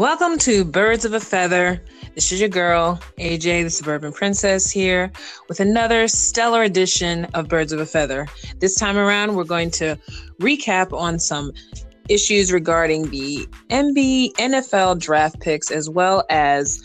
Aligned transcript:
Welcome 0.00 0.38
to 0.38 0.64
Birds 0.64 1.04
of 1.04 1.12
a 1.12 1.20
Feather. 1.20 1.84
This 2.14 2.32
is 2.32 2.40
your 2.40 2.48
girl, 2.48 2.98
AJ, 3.18 3.64
the 3.64 3.68
Suburban 3.68 4.14
Princess, 4.14 4.70
here 4.70 5.12
with 5.46 5.60
another 5.60 6.08
stellar 6.08 6.62
edition 6.62 7.26
of 7.34 7.48
Birds 7.48 7.70
of 7.70 7.80
a 7.80 7.84
Feather. 7.84 8.26
This 8.60 8.76
time 8.76 8.96
around, 8.96 9.34
we're 9.34 9.44
going 9.44 9.70
to 9.72 9.98
recap 10.40 10.98
on 10.98 11.18
some 11.18 11.52
issues 12.08 12.50
regarding 12.50 13.10
the 13.10 13.46
MB 13.68 14.32
NFL 14.36 15.00
draft 15.00 15.38
picks, 15.38 15.70
as 15.70 15.90
well 15.90 16.24
as 16.30 16.82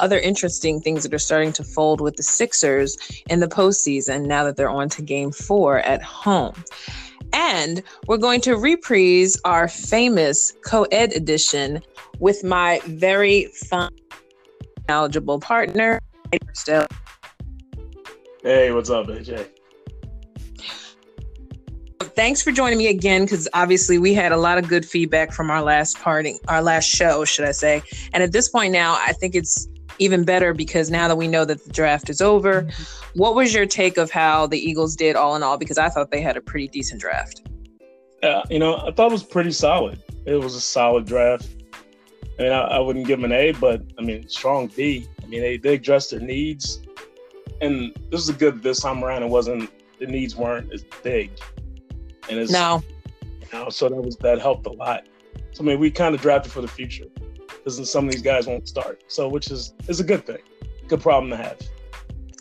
other 0.00 0.18
interesting 0.18 0.80
things 0.80 1.04
that 1.04 1.14
are 1.14 1.20
starting 1.20 1.52
to 1.52 1.62
fold 1.62 2.00
with 2.00 2.16
the 2.16 2.24
Sixers 2.24 2.96
in 3.30 3.38
the 3.38 3.46
postseason 3.46 4.26
now 4.26 4.42
that 4.42 4.56
they're 4.56 4.68
on 4.68 4.88
to 4.88 5.02
game 5.02 5.30
four 5.30 5.78
at 5.78 6.02
home. 6.02 6.64
And 7.36 7.82
we're 8.06 8.16
going 8.16 8.40
to 8.40 8.56
reprise 8.56 9.38
our 9.44 9.68
famous 9.68 10.54
co 10.64 10.84
ed 10.84 11.12
edition 11.12 11.82
with 12.18 12.42
my 12.42 12.80
very 12.86 13.44
fun, 13.68 13.92
knowledgeable 14.88 15.38
partner, 15.38 16.00
Still. 16.54 16.86
Hey, 18.42 18.72
what's 18.72 18.88
up, 18.90 19.06
AJ? 19.08 19.48
Thanks 22.00 22.40
for 22.40 22.50
joining 22.50 22.78
me 22.78 22.86
again 22.86 23.24
because 23.24 23.46
obviously 23.52 23.98
we 23.98 24.14
had 24.14 24.32
a 24.32 24.38
lot 24.38 24.56
of 24.56 24.68
good 24.68 24.86
feedback 24.86 25.32
from 25.32 25.50
our 25.50 25.60
last 25.60 25.98
party, 26.00 26.38
our 26.48 26.62
last 26.62 26.88
show, 26.88 27.26
should 27.26 27.44
I 27.44 27.52
say. 27.52 27.82
And 28.14 28.22
at 28.22 28.32
this 28.32 28.48
point 28.48 28.72
now, 28.72 28.98
I 29.02 29.12
think 29.12 29.34
it's 29.34 29.68
even 29.98 30.24
better 30.24 30.54
because 30.54 30.90
now 30.90 31.08
that 31.08 31.16
we 31.16 31.28
know 31.28 31.44
that 31.44 31.64
the 31.64 31.72
draft 31.72 32.10
is 32.10 32.20
over, 32.20 32.68
what 33.14 33.34
was 33.34 33.54
your 33.54 33.66
take 33.66 33.96
of 33.96 34.10
how 34.10 34.46
the 34.46 34.58
Eagles 34.58 34.96
did 34.96 35.16
all 35.16 35.36
in 35.36 35.42
all? 35.42 35.56
Because 35.56 35.78
I 35.78 35.88
thought 35.88 36.10
they 36.10 36.20
had 36.20 36.36
a 36.36 36.40
pretty 36.40 36.68
decent 36.68 37.00
draft. 37.00 37.48
Yeah, 38.22 38.42
you 38.50 38.58
know, 38.58 38.76
I 38.76 38.90
thought 38.92 39.08
it 39.08 39.12
was 39.12 39.22
pretty 39.22 39.52
solid. 39.52 40.02
It 40.24 40.34
was 40.34 40.54
a 40.54 40.60
solid 40.60 41.06
draft. 41.06 41.48
I 42.38 42.42
mean, 42.42 42.52
I, 42.52 42.60
I, 42.62 42.78
wouldn't 42.78 43.06
give 43.06 43.20
them 43.20 43.30
an 43.30 43.36
A, 43.36 43.52
but 43.52 43.82
I 43.98 44.02
mean, 44.02 44.28
strong 44.28 44.66
B. 44.68 45.06
I 45.22 45.26
mean, 45.26 45.40
they, 45.40 45.56
they 45.56 45.74
addressed 45.74 46.10
their 46.10 46.20
needs, 46.20 46.80
and 47.60 47.94
this 48.10 48.20
is 48.20 48.28
a 48.28 48.34
good 48.34 48.62
this 48.62 48.80
time 48.80 49.02
around. 49.02 49.22
It 49.22 49.28
wasn't 49.28 49.70
the 49.98 50.06
needs 50.06 50.36
weren't 50.36 50.72
as 50.72 50.84
big, 51.02 51.30
and 52.28 52.38
it's 52.38 52.52
no, 52.52 52.82
you 53.22 53.46
know, 53.52 53.70
so 53.70 53.88
that 53.88 54.00
was 54.00 54.16
that 54.18 54.38
helped 54.38 54.66
a 54.66 54.72
lot. 54.72 55.06
So 55.52 55.62
I 55.64 55.66
mean, 55.66 55.78
we 55.78 55.90
kind 55.90 56.14
of 56.14 56.20
drafted 56.20 56.52
for 56.52 56.60
the 56.60 56.68
future 56.68 57.06
because 57.66 57.90
some 57.90 58.06
of 58.06 58.12
these 58.12 58.22
guys 58.22 58.46
won't 58.46 58.68
start. 58.68 59.02
So 59.08 59.28
which 59.28 59.50
is 59.50 59.74
is 59.88 60.00
a 60.00 60.04
good 60.04 60.24
thing, 60.24 60.38
good 60.88 61.00
problem 61.00 61.30
to 61.30 61.36
have. 61.36 61.60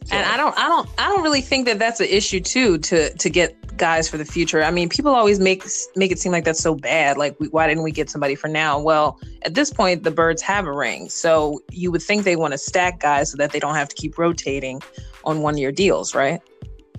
So. 0.06 0.16
And 0.16 0.24
I 0.24 0.38
don't, 0.38 0.56
I 0.56 0.68
don't, 0.68 0.88
I 1.00 1.10
don't 1.10 1.24
really 1.24 1.42
think 1.42 1.66
that 1.66 1.80
that's 1.80 2.00
an 2.00 2.06
issue 2.06 2.40
too 2.40 2.78
to 2.78 3.12
to 3.12 3.30
get 3.30 3.76
guys 3.76 4.08
for 4.08 4.18
the 4.18 4.26
future. 4.26 4.64
I 4.64 4.70
mean, 4.70 4.88
people 4.88 5.16
always 5.16 5.40
make 5.40 5.64
make 5.96 6.12
it 6.12 6.20
seem 6.20 6.32
like 6.32 6.46
that's 6.46 6.62
so 6.62 6.76
bad. 6.76 7.18
Like, 7.18 7.40
we, 7.40 7.48
why 7.48 7.66
didn't 7.68 7.84
we 7.84 7.92
get 7.92 8.12
somebody 8.12 8.36
for 8.36 8.48
now? 8.48 8.80
Well, 8.80 9.20
at 9.42 9.56
this 9.56 9.72
point, 9.74 10.04
the 10.04 10.12
Birds 10.12 10.44
have 10.44 10.68
a 10.68 10.72
ring, 10.72 11.10
so 11.10 11.60
you 11.72 11.92
would 11.92 12.04
think 12.04 12.24
they 12.24 12.36
want 12.36 12.52
to 12.52 12.60
stack 12.60 13.00
guys 13.00 13.32
so 13.32 13.38
that 13.38 13.52
they 13.52 13.60
don't 13.60 13.76
have 13.76 13.90
to 13.90 13.96
keep 13.96 14.20
rotating 14.20 14.80
on 15.24 15.42
one 15.42 15.58
year 15.58 15.72
deals, 15.72 16.14
right? 16.14 16.40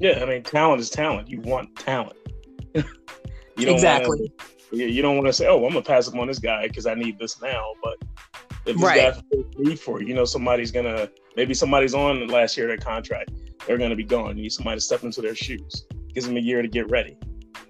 Yeah, 0.01 0.19
I 0.21 0.27
mean, 0.27 0.43
talent 0.43 0.81
is 0.81 0.91
talent. 0.91 1.29
You 1.31 1.41
want 1.43 1.77
talent. 1.77 2.17
you 2.75 2.85
exactly. 3.71 4.33
Wanna, 4.37 4.56
you 4.73 5.03
don't 5.03 5.17
want 5.17 5.27
to 5.27 5.33
say, 5.33 5.47
"Oh, 5.47 5.65
I'm 5.65 5.73
gonna 5.73 5.83
pass 5.83 6.09
up 6.09 6.15
on 6.17 6.27
this 6.27 6.39
guy 6.39 6.67
because 6.69 6.87
I 6.87 6.95
need 6.95 7.19
this 7.19 7.41
now." 7.41 7.73
But 7.83 7.97
if 8.67 8.77
this 8.77 8.77
right. 8.77 9.15
guy's 9.15 9.23
need 9.59 9.79
for 9.79 10.01
it, 10.01 10.09
you 10.09 10.15
know 10.15 10.25
somebody's 10.25 10.71
gonna 10.71 11.09
maybe 11.37 11.55
somebody's 11.55 11.95
on 11.95 12.27
last 12.29 12.57
year 12.57 12.67
their 12.67 12.77
contract, 12.77 13.31
they're 13.67 13.79
gonna 13.79 13.97
be 13.97 14.05
gone. 14.05 14.37
You 14.37 14.45
need 14.45 14.53
somebody 14.53 14.79
to 14.79 14.81
step 14.81 15.05
into 15.05 15.21
their 15.21 15.35
shoes 15.35 15.87
gives 16.17 16.27
them 16.27 16.39
a 16.39 16.41
year 16.41 16.63
to 16.63 16.69
get 16.69 16.91
ready. 16.91 17.17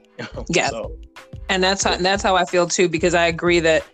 yeah. 0.48 0.68
So, 0.68 0.96
and 1.48 1.62
that's 1.62 1.82
how 1.82 1.96
that's 1.96 2.22
how 2.22 2.36
I 2.36 2.44
feel 2.44 2.66
too, 2.66 2.88
because 2.88 3.14
I 3.14 3.26
agree 3.26 3.60
that 3.60 3.84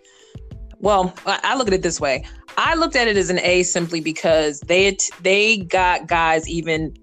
well, 0.78 1.14
I 1.27 1.56
look 1.56 1.69
at 1.69 1.75
it 1.75 1.83
this 1.83 2.00
way. 2.00 2.25
I 2.59 2.75
looked 2.75 2.97
at 2.97 3.09
it 3.09 3.16
as 3.16 3.31
an 3.31 3.38
A 3.41 3.62
simply 3.62 4.00
because 4.00 4.60
they 4.60 4.97
they 5.22 5.59
got 5.59 6.06
guys 6.06 6.47
even 6.48 6.94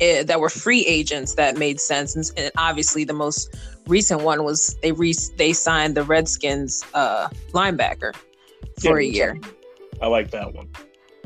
uh, 0.00 0.22
that 0.22 0.38
were 0.38 0.48
free 0.48 0.86
agents 0.86 1.34
that 1.34 1.56
made 1.56 1.80
sense, 1.80 2.14
and, 2.14 2.30
and, 2.36 2.52
obviously 2.56 3.04
the 3.04 3.14
most 3.14 3.54
recent 3.92 4.22
one 4.22 4.42
was 4.42 4.76
they 4.82 4.92
re- 4.92 5.14
they 5.36 5.52
signed 5.52 5.94
the 5.94 6.02
Redskins 6.02 6.82
uh, 6.94 7.28
linebacker 7.52 8.14
for 8.80 8.98
yeah, 9.00 9.08
a 9.08 9.12
year. 9.12 9.40
I 10.00 10.06
like 10.06 10.30
that 10.30 10.54
one. 10.54 10.68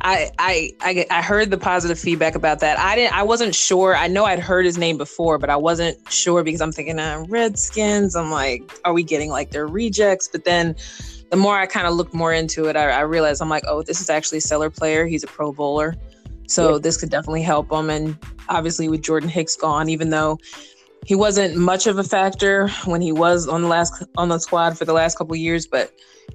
I, 0.02 0.30
I 0.38 0.72
I 0.80 1.06
I 1.10 1.22
heard 1.22 1.50
the 1.50 1.56
positive 1.56 1.98
feedback 1.98 2.34
about 2.34 2.60
that. 2.60 2.78
I 2.78 2.96
didn't. 2.96 3.16
I 3.16 3.22
wasn't 3.22 3.54
sure. 3.54 3.96
I 3.96 4.08
know 4.08 4.24
I'd 4.24 4.40
heard 4.40 4.66
his 4.66 4.76
name 4.76 4.98
before, 4.98 5.38
but 5.38 5.48
I 5.48 5.56
wasn't 5.56 5.96
sure 6.12 6.44
because 6.44 6.60
I'm 6.60 6.72
thinking, 6.72 6.98
uh, 6.98 7.24
Redskins. 7.28 8.14
I'm 8.14 8.30
like, 8.30 8.78
are 8.84 8.92
we 8.92 9.02
getting 9.02 9.30
like 9.30 9.52
their 9.52 9.66
rejects? 9.66 10.28
But 10.28 10.44
then, 10.44 10.76
the 11.30 11.36
more 11.36 11.56
I 11.56 11.66
kind 11.66 11.86
of 11.86 11.94
looked 11.94 12.12
more 12.12 12.32
into 12.32 12.66
it, 12.66 12.76
I, 12.76 12.90
I, 12.90 13.00
realized 13.00 13.40
I'm 13.40 13.48
like, 13.48 13.64
oh, 13.66 13.82
this 13.82 14.00
is 14.00 14.10
actually 14.10 14.38
a 14.38 14.42
stellar 14.42 14.70
player. 14.70 15.06
He's 15.06 15.24
a 15.24 15.28
Pro 15.28 15.50
Bowler, 15.50 15.96
so 16.46 16.74
yep. 16.74 16.82
this 16.82 16.98
could 16.98 17.10
definitely 17.10 17.42
help 17.42 17.72
him. 17.72 17.88
And 17.88 18.18
obviously, 18.50 18.88
with 18.88 19.00
Jordan 19.00 19.30
Hicks 19.30 19.56
gone, 19.56 19.88
even 19.88 20.10
though 20.10 20.38
he 21.06 21.14
wasn't 21.14 21.56
much 21.56 21.86
of 21.86 21.98
a 21.98 22.04
factor 22.04 22.68
when 22.84 23.00
he 23.00 23.12
was 23.12 23.46
on 23.46 23.62
the 23.62 23.68
last 23.68 24.02
on 24.16 24.28
the 24.28 24.38
squad 24.38 24.76
for 24.76 24.84
the 24.84 24.92
last 24.92 25.16
couple 25.16 25.36
years, 25.36 25.64
but 25.64 25.92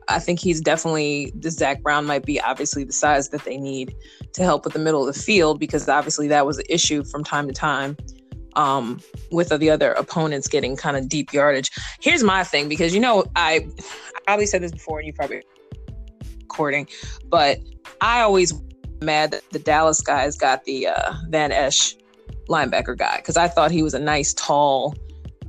I 0.08 0.18
think 0.18 0.40
he's 0.40 0.62
definitely 0.62 1.34
the 1.36 1.52
Zach 1.52 1.84
Brown 1.84 2.06
might 2.06 2.26
be 2.26 2.40
obviously 2.40 2.86
the 2.86 2.94
size 2.94 3.30
that 3.30 3.44
they 3.44 3.58
need 3.58 3.94
to 4.32 4.44
help 4.44 4.64
with 4.64 4.74
the 4.74 4.80
middle 4.80 5.06
of 5.06 5.14
the 5.14 5.22
field 5.22 5.60
because 5.60 5.90
obviously 5.90 6.30
that 6.30 6.46
was 6.46 6.58
an 6.58 6.64
issue 6.70 7.04
from 7.04 7.22
time 7.22 7.48
to 7.48 7.54
time 7.54 7.98
um, 8.56 9.02
with 9.30 9.50
the 9.50 9.70
other 9.70 9.92
opponents 9.92 10.48
getting 10.48 10.78
kind 10.78 10.96
of 10.96 11.10
deep 11.10 11.34
yardage. 11.34 11.70
Here's 12.00 12.24
my 12.24 12.46
thing 12.46 12.70
because 12.70 12.94
you 12.94 13.02
know 13.02 13.26
I, 13.36 13.68
I 14.16 14.20
probably 14.26 14.46
said 14.46 14.64
this 14.64 14.72
before 14.72 15.00
and 15.00 15.08
you 15.08 15.12
probably 15.12 15.44
recording, 16.40 16.88
but 17.28 17.60
I 18.00 18.22
always 18.22 18.54
mad 19.02 19.32
that 19.32 19.44
the 19.52 19.60
Dallas 19.60 20.00
guys 20.00 20.38
got 20.38 20.64
the 20.64 20.88
uh, 20.88 21.14
Van 21.28 21.52
Esch 21.52 21.96
linebacker 22.48 22.98
guy 22.98 23.18
because 23.18 23.38
I 23.38 23.48
thought 23.48 23.72
he 23.72 23.84
was 23.84 23.94
a 23.94 24.00
nice 24.00 24.34
tall 24.34 24.96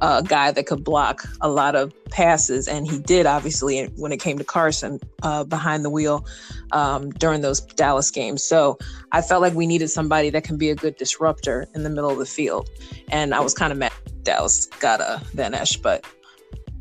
uh, 0.00 0.20
guy 0.20 0.50
that 0.50 0.66
could 0.66 0.82
block 0.82 1.24
a 1.40 1.48
lot 1.48 1.76
of 1.76 1.92
passes, 2.10 2.66
and 2.66 2.90
he 2.90 2.98
did 2.98 3.24
obviously 3.24 3.84
when 3.96 4.10
it 4.10 4.20
came 4.20 4.36
to 4.36 4.44
Carson 4.44 4.98
uh, 5.22 5.44
behind 5.44 5.84
the 5.84 5.90
wheel 5.90 6.26
um, 6.72 7.10
during 7.12 7.40
those 7.40 7.60
Dallas 7.60 8.10
games. 8.10 8.42
So 8.42 8.78
I 9.12 9.22
felt 9.22 9.42
like 9.42 9.54
we 9.54 9.66
needed 9.66 9.88
somebody 9.88 10.28
that 10.30 10.42
can 10.42 10.58
be 10.58 10.70
a 10.70 10.74
good 10.74 10.96
disruptor 10.96 11.66
in 11.74 11.84
the 11.84 11.90
middle 11.90 12.10
of 12.10 12.18
the 12.18 12.26
field, 12.26 12.68
and 13.10 13.32
I 13.32 13.40
was 13.40 13.54
kind 13.54 13.72
of 13.72 13.78
mad 13.78 13.92
Dallas 14.24 14.66
got 14.80 15.00
a 15.00 15.20
Van 15.34 15.54
Esch, 15.54 15.76
but 15.76 16.04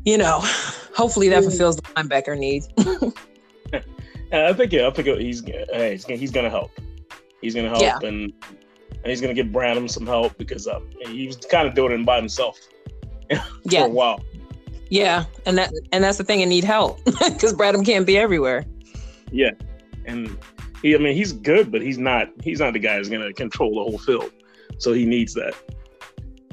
you 0.04 0.18
know, 0.18 0.40
hopefully 0.94 1.28
that 1.28 1.42
fulfills 1.42 1.76
the 1.76 1.82
linebacker 1.82 2.36
need. 2.36 2.64
I 4.32 4.52
think 4.52 4.72
yeah, 4.72 4.88
I 4.88 4.90
think 4.90 5.20
he's 5.20 5.44
hey, 5.44 5.98
he's 6.08 6.30
gonna 6.30 6.50
help. 6.50 6.72
He's 7.40 7.54
gonna 7.54 7.68
help, 7.68 7.82
yeah. 7.82 7.98
and 8.02 8.32
and 9.02 9.06
he's 9.06 9.20
gonna 9.20 9.34
give 9.34 9.48
Bradham 9.48 9.90
some 9.90 10.06
help 10.06 10.36
because 10.38 10.66
um, 10.66 10.88
he 11.06 11.26
was 11.26 11.36
kind 11.36 11.66
of 11.66 11.74
doing 11.74 11.92
it 11.92 12.04
by 12.06 12.16
himself 12.16 12.58
yeah. 13.30 13.40
for 13.70 13.86
a 13.86 13.88
while. 13.88 14.20
Yeah, 14.88 15.24
and 15.46 15.56
that 15.56 15.72
and 15.92 16.04
that's 16.04 16.18
the 16.18 16.24
thing. 16.24 16.42
I 16.42 16.44
need 16.44 16.64
help 16.64 17.02
because 17.04 17.54
Bradham 17.54 17.84
can't 17.84 18.06
be 18.06 18.18
everywhere. 18.18 18.66
Yeah, 19.30 19.52
and 20.04 20.36
he. 20.82 20.94
I 20.94 20.98
mean, 20.98 21.14
he's 21.14 21.32
good, 21.32 21.72
but 21.72 21.80
he's 21.80 21.98
not. 21.98 22.28
He's 22.42 22.60
not 22.60 22.74
the 22.74 22.78
guy 22.78 22.98
who's 22.98 23.08
going 23.08 23.22
to 23.22 23.32
control 23.32 23.70
the 23.70 23.90
whole 23.90 23.98
field. 23.98 24.30
So 24.76 24.92
he 24.92 25.06
needs 25.06 25.32
that. 25.34 25.54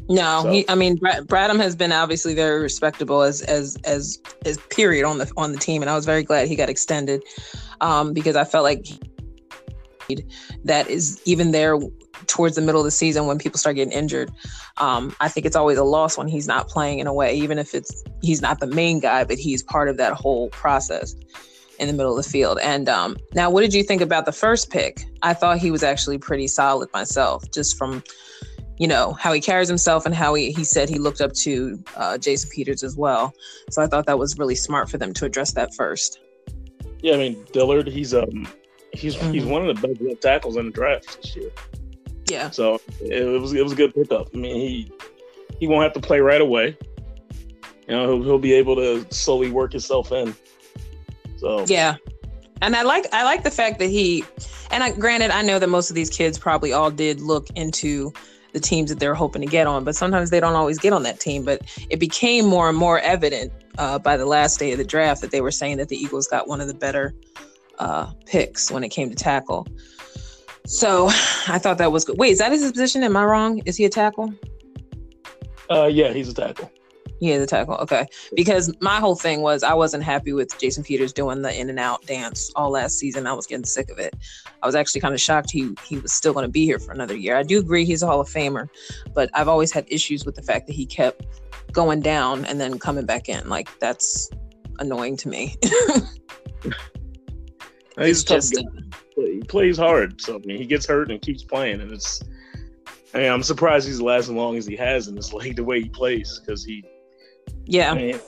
No, 0.08 0.42
so. 0.44 0.52
he, 0.52 0.68
I 0.70 0.76
mean, 0.76 0.96
Brad, 0.96 1.28
Bradham 1.28 1.58
has 1.58 1.76
been 1.76 1.92
obviously 1.92 2.34
very 2.34 2.62
respectable 2.62 3.22
as 3.22 3.42
as 3.42 3.78
as 3.84 4.20
as 4.46 4.58
period 4.70 5.06
on 5.06 5.18
the 5.18 5.32
on 5.36 5.52
the 5.52 5.60
team, 5.60 5.82
and 5.82 5.90
I 5.90 5.96
was 5.96 6.06
very 6.06 6.24
glad 6.24 6.48
he 6.48 6.56
got 6.56 6.70
extended 6.70 7.22
um, 7.82 8.14
because 8.14 8.36
I 8.36 8.44
felt 8.44 8.64
like 8.64 8.88
that 10.64 10.90
is 10.90 11.22
even 11.26 11.52
there 11.52 11.78
towards 12.30 12.56
the 12.56 12.62
middle 12.62 12.80
of 12.80 12.86
the 12.86 12.92
season 12.92 13.26
when 13.26 13.38
people 13.38 13.58
start 13.58 13.76
getting 13.76 13.92
injured. 13.92 14.32
Um, 14.78 15.14
I 15.20 15.28
think 15.28 15.46
it's 15.46 15.56
always 15.56 15.78
a 15.78 15.84
loss 15.84 16.18
when 16.18 16.28
he's 16.28 16.48
not 16.48 16.70
playing 16.70 17.00
in 17.00 17.08
a 17.08 17.14
way, 17.14 17.36
even 17.36 17.60
if 17.60 17.76
it's 17.76 18.04
he's 18.22 18.42
not 18.42 18.60
the 18.60 18.68
main 18.68 19.00
guy, 19.00 19.24
but 19.24 19.38
he's 19.38 19.64
part 19.64 19.90
of 19.90 19.98
that 19.98 20.14
whole 20.14 20.50
process 20.50 21.16
in 21.80 21.88
the 21.88 21.94
middle 21.94 22.18
of 22.18 22.24
the 22.24 22.30
field. 22.30 22.60
And 22.62 22.88
um, 22.88 23.18
now, 23.34 23.50
what 23.50 23.62
did 23.62 23.74
you 23.74 23.84
think 23.84 24.02
about 24.02 24.26
the 24.26 24.32
first 24.32 24.70
pick? 24.70 25.06
I 25.24 25.34
thought 25.34 25.58
he 25.58 25.72
was 25.72 25.84
actually 25.84 26.18
pretty 26.18 26.48
solid 26.48 26.90
myself, 26.94 27.50
just 27.52 27.78
from 27.78 28.04
you 28.78 28.88
know 28.88 29.14
how 29.14 29.34
he 29.34 29.42
carries 29.42 29.68
himself 29.68 30.06
and 30.06 30.16
how 30.16 30.34
he, 30.36 30.52
he 30.52 30.64
said 30.64 30.88
he 30.88 31.00
looked 31.00 31.20
up 31.20 31.34
to 31.34 31.84
uh, 31.98 32.18
Jason 32.18 32.50
Peters 32.50 32.84
as 32.84 32.96
well. 32.96 33.34
So 33.70 33.82
I 33.82 33.88
thought 33.88 34.06
that 34.06 34.20
was 34.20 34.38
really 34.38 34.56
smart 34.56 34.90
for 34.90 34.98
them 34.98 35.14
to 35.16 35.26
address 35.26 35.52
that 35.54 35.74
first. 35.74 36.20
Yeah, 37.02 37.16
I 37.16 37.18
mean 37.18 37.46
Dillard, 37.52 37.88
he's 37.88 38.14
um 38.14 38.48
he's 38.92 39.16
mm-hmm. 39.16 39.34
he's 39.34 39.46
one 39.46 39.68
of 39.68 39.82
the 39.82 39.88
best 39.88 40.22
tackles 40.22 40.58
in 40.58 40.68
the 40.68 40.72
draft 40.72 41.22
this 41.22 41.36
year. 41.36 41.50
Yeah. 42.30 42.50
So 42.50 42.80
it, 43.02 43.26
was 43.42 43.54
it 43.54 43.64
was 43.64 43.74
a 43.74 43.76
good 43.76 43.94
pickup. 43.94 44.30
I 44.34 44.38
mean, 44.38 44.56
he 44.56 44.92
he 45.60 45.68
won't 45.68 45.84
have 45.84 45.94
to 45.94 46.00
play 46.00 46.20
right 46.20 46.42
away. 46.42 46.78
You 47.88 47.96
know, 47.96 48.06
he'll, 48.08 48.24
he'll 48.24 48.40
be 48.40 48.54
able 48.54 48.76
to 48.76 49.06
slowly 49.14 49.50
work 49.50 49.72
himself 49.72 50.12
in. 50.12 50.36
So 51.38 51.66
yeah, 51.68 51.96
and 52.62 52.76
I 52.76 52.84
like 52.84 53.06
I 53.14 53.24
like 53.24 53.44
the 53.44 53.52
fact 53.52 53.80
that 53.80 53.88
he, 53.90 54.24
and 54.72 54.84
I, 54.84 54.92
granted, 54.92 55.32
I 55.32 55.42
know 55.42 55.60
that 55.60 55.70
most 55.70 55.90
of 55.90 55.96
these 55.96 56.10
kids 56.10 56.38
probably 56.38 56.74
all 56.74 56.92
did 56.92 57.22
look 57.22 57.50
into 57.56 58.14
the 58.54 58.60
teams 58.60 58.90
that 58.90 59.00
they're 59.00 59.16
hoping 59.16 59.42
to 59.42 59.48
get 59.48 59.68
on, 59.68 59.84
but 59.84 59.96
sometimes 59.96 60.32
they 60.32 60.40
don't 60.40 60.56
always 60.56 60.80
get 60.80 60.92
on 60.92 61.04
that 61.04 61.20
team. 61.20 61.46
But 61.46 61.62
it 61.90 62.00
became 62.00 62.46
more 62.46 62.68
and 62.70 62.78
more 62.78 63.00
evident 63.00 63.52
uh, 63.78 64.00
by 64.00 64.18
the 64.18 64.26
last 64.26 64.60
day 64.60 64.72
of 64.72 64.78
the 64.78 64.84
draft 64.84 65.22
that 65.22 65.32
they 65.32 65.42
were 65.42 65.52
saying 65.52 65.78
that 65.78 65.90
the 65.90 65.98
Eagles 65.98 66.28
got 66.28 66.48
one 66.48 66.62
of 66.62 66.68
the 66.68 66.74
better 66.74 67.14
uh, 67.80 68.12
picks 68.26 68.70
when 68.70 68.84
it 68.84 68.90
came 68.90 69.10
to 69.10 69.16
tackle. 69.16 69.66
So 70.66 71.08
I 71.48 71.60
thought 71.60 71.78
that 71.78 71.92
was 71.92 72.06
good. 72.06 72.18
Wait, 72.18 72.32
is 72.32 72.40
that 72.40 72.52
his 72.52 72.72
position? 72.72 73.04
Am 73.04 73.18
I 73.18 73.26
wrong? 73.26 73.60
Is 73.66 73.78
he 73.78 73.86
a 73.86 73.90
tackle? 73.90 74.34
Uh, 75.70 75.86
yeah, 75.86 76.12
he's 76.12 76.30
a 76.30 76.34
tackle. 76.34 76.72
Yeah, 77.20 77.38
the 77.38 77.46
tackle. 77.46 77.76
Okay. 77.76 78.08
Because 78.34 78.74
my 78.80 79.00
whole 79.00 79.16
thing 79.16 79.42
was 79.42 79.62
I 79.62 79.74
wasn't 79.74 80.04
happy 80.04 80.32
with 80.32 80.58
Jason 80.58 80.84
Peters 80.84 81.12
doing 81.12 81.42
the 81.42 81.60
in 81.60 81.70
and 81.70 81.80
out 81.80 82.06
dance 82.06 82.50
all 82.56 82.72
last 82.72 82.98
season. 82.98 83.28
I 83.28 83.34
was 83.34 83.46
getting 83.46 83.66
sick 83.66 83.92
of 83.92 84.00
it. 84.00 84.16
I 84.64 84.66
was 84.66 84.76
actually 84.76 85.02
kind 85.02 85.14
of 85.14 85.20
shocked 85.20 85.52
he 85.52 85.76
he 85.86 86.00
was 86.00 86.14
still 86.14 86.34
going 86.34 86.46
to 86.46 86.52
be 86.52 86.66
here 86.66 86.80
for 86.80 86.94
another 86.94 87.16
year. 87.16 87.36
I 87.36 87.44
do 87.44 87.60
agree 87.60 87.84
he's 87.84 88.04
a 88.04 88.08
Hall 88.08 88.22
of 88.22 88.30
Famer, 88.30 88.70
but 89.14 89.30
I've 89.34 89.50
always 89.50 89.72
had 89.72 89.86
issues 89.90 90.26
with 90.26 90.36
the 90.36 90.42
fact 90.42 90.68
that 90.68 90.74
he 90.74 90.86
kept 90.86 91.26
going 91.72 92.00
down 92.00 92.46
and 92.46 92.60
then 92.60 92.80
coming 92.80 93.06
back 93.06 93.28
in. 93.28 93.50
Like 93.50 93.68
that's 93.80 94.30
annoying 94.80 95.18
to 95.18 95.28
me. 95.28 95.58
he's 97.98 98.24
just 98.24 98.58
uh, 99.22 99.26
he 99.26 99.40
plays 99.42 99.78
hard, 99.78 100.22
so 100.22 100.36
I 100.36 100.40
mean 100.40 100.58
he 100.58 100.66
gets 100.66 100.86
hurt 100.86 101.12
and 101.12 101.22
keeps 101.22 101.44
playing, 101.44 101.82
and 101.82 101.92
it's. 101.92 102.24
I 103.14 103.20
mean, 103.20 103.32
I'm 103.32 103.42
surprised 103.42 103.88
he's 103.88 104.00
lasting 104.00 104.36
as 104.36 104.38
long 104.38 104.56
as 104.56 104.68
he 104.68 104.76
has 104.76 105.08
in 105.08 105.16
this 105.16 105.34
league 105.34 105.56
the 105.56 105.64
way 105.64 105.82
he 105.82 105.90
plays 105.90 106.40
because 106.40 106.64
he 106.64 106.84
yeah. 107.66 107.92
I 107.92 107.96
mean, 107.96 108.20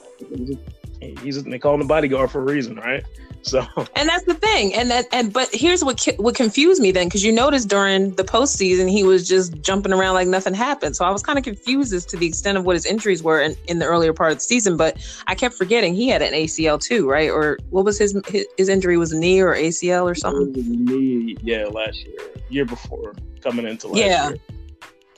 he's 1.21 1.43
they 1.43 1.59
call 1.59 1.73
him 1.73 1.81
the 1.81 1.85
bodyguard 1.88 2.31
for 2.31 2.41
a 2.41 2.45
reason, 2.45 2.75
right? 2.75 3.03
So 3.51 3.65
and 3.95 4.07
that's 4.07 4.25
the 4.25 4.35
thing, 4.35 4.73
and 4.75 4.91
that 4.91 5.07
and 5.11 5.33
but 5.33 5.49
here's 5.51 5.83
what 5.83 6.07
what 6.17 6.35
confused 6.35 6.81
me 6.81 6.91
then 6.91 7.07
because 7.07 7.23
you 7.23 7.31
noticed 7.31 7.69
during 7.69 8.11
the 8.11 8.23
postseason 8.23 8.89
he 8.89 9.03
was 9.03 9.27
just 9.27 9.59
jumping 9.61 9.91
around 9.91 10.13
like 10.13 10.27
nothing 10.27 10.53
happened. 10.53 10.95
So 10.95 11.05
I 11.05 11.09
was 11.09 11.23
kind 11.23 11.39
of 11.39 11.43
confused 11.43 11.91
as 11.91 12.05
to 12.05 12.17
the 12.17 12.27
extent 12.27 12.59
of 12.59 12.65
what 12.65 12.75
his 12.75 12.85
injuries 12.85 13.23
were 13.23 13.41
in, 13.41 13.55
in 13.67 13.79
the 13.79 13.85
earlier 13.85 14.13
part 14.13 14.31
of 14.31 14.38
the 14.38 14.41
season. 14.41 14.77
But 14.77 14.97
I 15.25 15.33
kept 15.33 15.55
forgetting 15.55 15.95
he 15.95 16.07
had 16.07 16.21
an 16.21 16.33
ACL 16.33 16.79
too, 16.79 17.09
right? 17.09 17.31
Or 17.31 17.57
what 17.71 17.83
was 17.83 17.97
his 17.97 18.15
his, 18.27 18.45
his 18.57 18.69
injury? 18.69 18.95
Was 18.97 19.11
a 19.11 19.19
knee 19.19 19.41
or 19.41 19.55
ACL 19.55 20.03
or 20.03 20.13
something? 20.13 20.53
Knee, 20.85 21.35
yeah, 21.41 21.65
last 21.65 22.05
year, 22.05 22.19
year 22.49 22.65
before 22.65 23.15
coming 23.41 23.67
into 23.67 23.88
last 23.88 23.97
yeah. 23.97 24.29
year. 24.29 24.38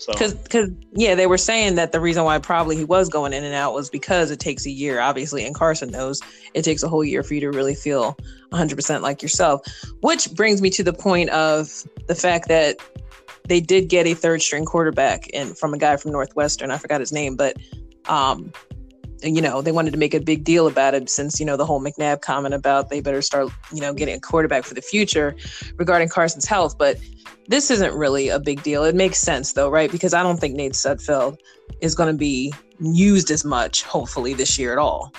Because, 0.08 0.34
because 0.34 0.70
yeah, 0.94 1.16
they 1.16 1.28
were 1.28 1.38
saying 1.38 1.76
that 1.76 1.92
the 1.92 2.00
reason 2.00 2.24
why 2.24 2.38
probably 2.40 2.76
he 2.76 2.84
was 2.84 3.10
going 3.10 3.34
in 3.34 3.44
and 3.44 3.56
out 3.56 3.74
was 3.74 3.90
because 3.90 4.32
it 4.32 4.40
takes 4.40 4.66
a 4.66 4.72
year, 4.72 5.00
obviously, 5.00 5.46
and 5.46 5.56
Carson 5.56 5.90
knows 5.92 6.22
it 6.54 6.64
takes 6.64 6.84
a 6.84 6.90
whole 6.90 7.04
year 7.04 7.24
for 7.24 7.34
you 7.34 7.40
to 7.42 7.52
really 7.52 7.76
feel 7.76 8.18
100% 8.52 9.02
like 9.02 9.22
yourself. 9.22 9.62
Which 10.02 10.32
brings 10.34 10.62
me 10.62 10.70
to 10.72 10.84
the 10.84 10.94
point 10.94 11.30
of 11.30 11.84
the 12.08 12.16
fact 12.16 12.48
that 12.48 12.78
they 13.48 13.60
did 13.60 13.90
get 13.90 14.08
a 14.08 14.14
third 14.14 14.42
string 14.42 14.66
quarterback 14.66 15.28
and 15.34 15.58
from 15.58 15.74
a 15.74 15.78
guy 15.78 15.98
from 15.98 16.12
Northwestern. 16.12 16.72
I 16.72 16.78
forgot 16.78 17.00
his 17.00 17.12
name, 17.12 17.36
but 17.36 17.58
um, 18.08 18.52
you 19.24 19.42
know, 19.42 19.62
they 19.62 19.72
wanted 19.72 19.92
to 19.92 19.98
make 19.98 20.14
a 20.14 20.20
big 20.20 20.44
deal 20.44 20.68
about 20.68 20.94
it 20.94 21.10
since, 21.10 21.40
you 21.40 21.46
know, 21.46 21.58
the 21.58 21.66
whole 21.66 21.82
McNabb 21.82 22.22
comment 22.22 22.54
about 22.54 22.90
they 22.90 23.02
better 23.02 23.22
start, 23.22 23.50
you 23.74 23.82
know, 23.82 23.94
getting 23.94 24.16
a 24.16 24.20
quarterback 24.20 24.64
for 24.64 24.74
the 24.74 24.82
future 24.82 25.36
regarding 25.78 26.10
Carson's 26.10 26.46
health. 26.46 26.78
But 26.78 26.98
this 27.48 27.72
isn't 27.72 27.94
really 27.94 28.30
a 28.30 28.40
big 28.40 28.64
deal. 28.64 28.84
It 28.84 28.96
makes 28.96 29.20
sense 29.20 29.54
though, 29.54 29.70
right? 29.70 29.92
Because 29.92 30.14
I 30.14 30.24
don't 30.24 30.38
think 30.38 30.56
Nate 30.56 30.74
Sudfeld 30.74 31.38
is 31.82 31.96
going 31.96 32.12
to 32.12 32.18
be 32.18 32.54
used 32.80 33.32
as 33.32 33.46
much, 33.46 33.84
hopefully, 33.84 34.34
this 34.34 34.60
year 34.60 34.72
at 34.72 34.78
all. 34.78 35.14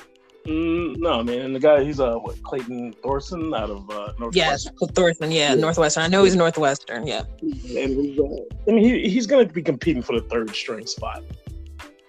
Mm, 0.46 0.98
no, 0.98 1.22
man. 1.22 1.40
And 1.40 1.56
the 1.56 1.58
guy, 1.58 1.82
he's 1.82 2.00
uh, 2.00 2.16
what, 2.16 2.42
Clayton 2.42 2.94
Thorson 3.02 3.54
out 3.54 3.70
of 3.70 3.88
uh, 3.88 4.12
Northwestern. 4.18 4.32
Yes, 4.34 4.68
Thorson. 4.92 5.30
Yeah, 5.30 5.54
yeah, 5.54 5.54
Northwestern. 5.54 6.02
I 6.02 6.08
know 6.08 6.22
he's 6.24 6.36
Northwestern. 6.36 7.06
Yeah. 7.06 7.22
And 7.40 7.50
he's, 7.50 8.18
uh, 8.18 8.24
I 8.68 8.72
mean, 8.72 8.84
he, 8.84 9.08
he's 9.08 9.26
going 9.26 9.48
to 9.48 9.52
be 9.54 9.62
competing 9.62 10.02
for 10.02 10.20
the 10.20 10.26
third 10.28 10.50
string 10.50 10.86
spot. 10.86 11.22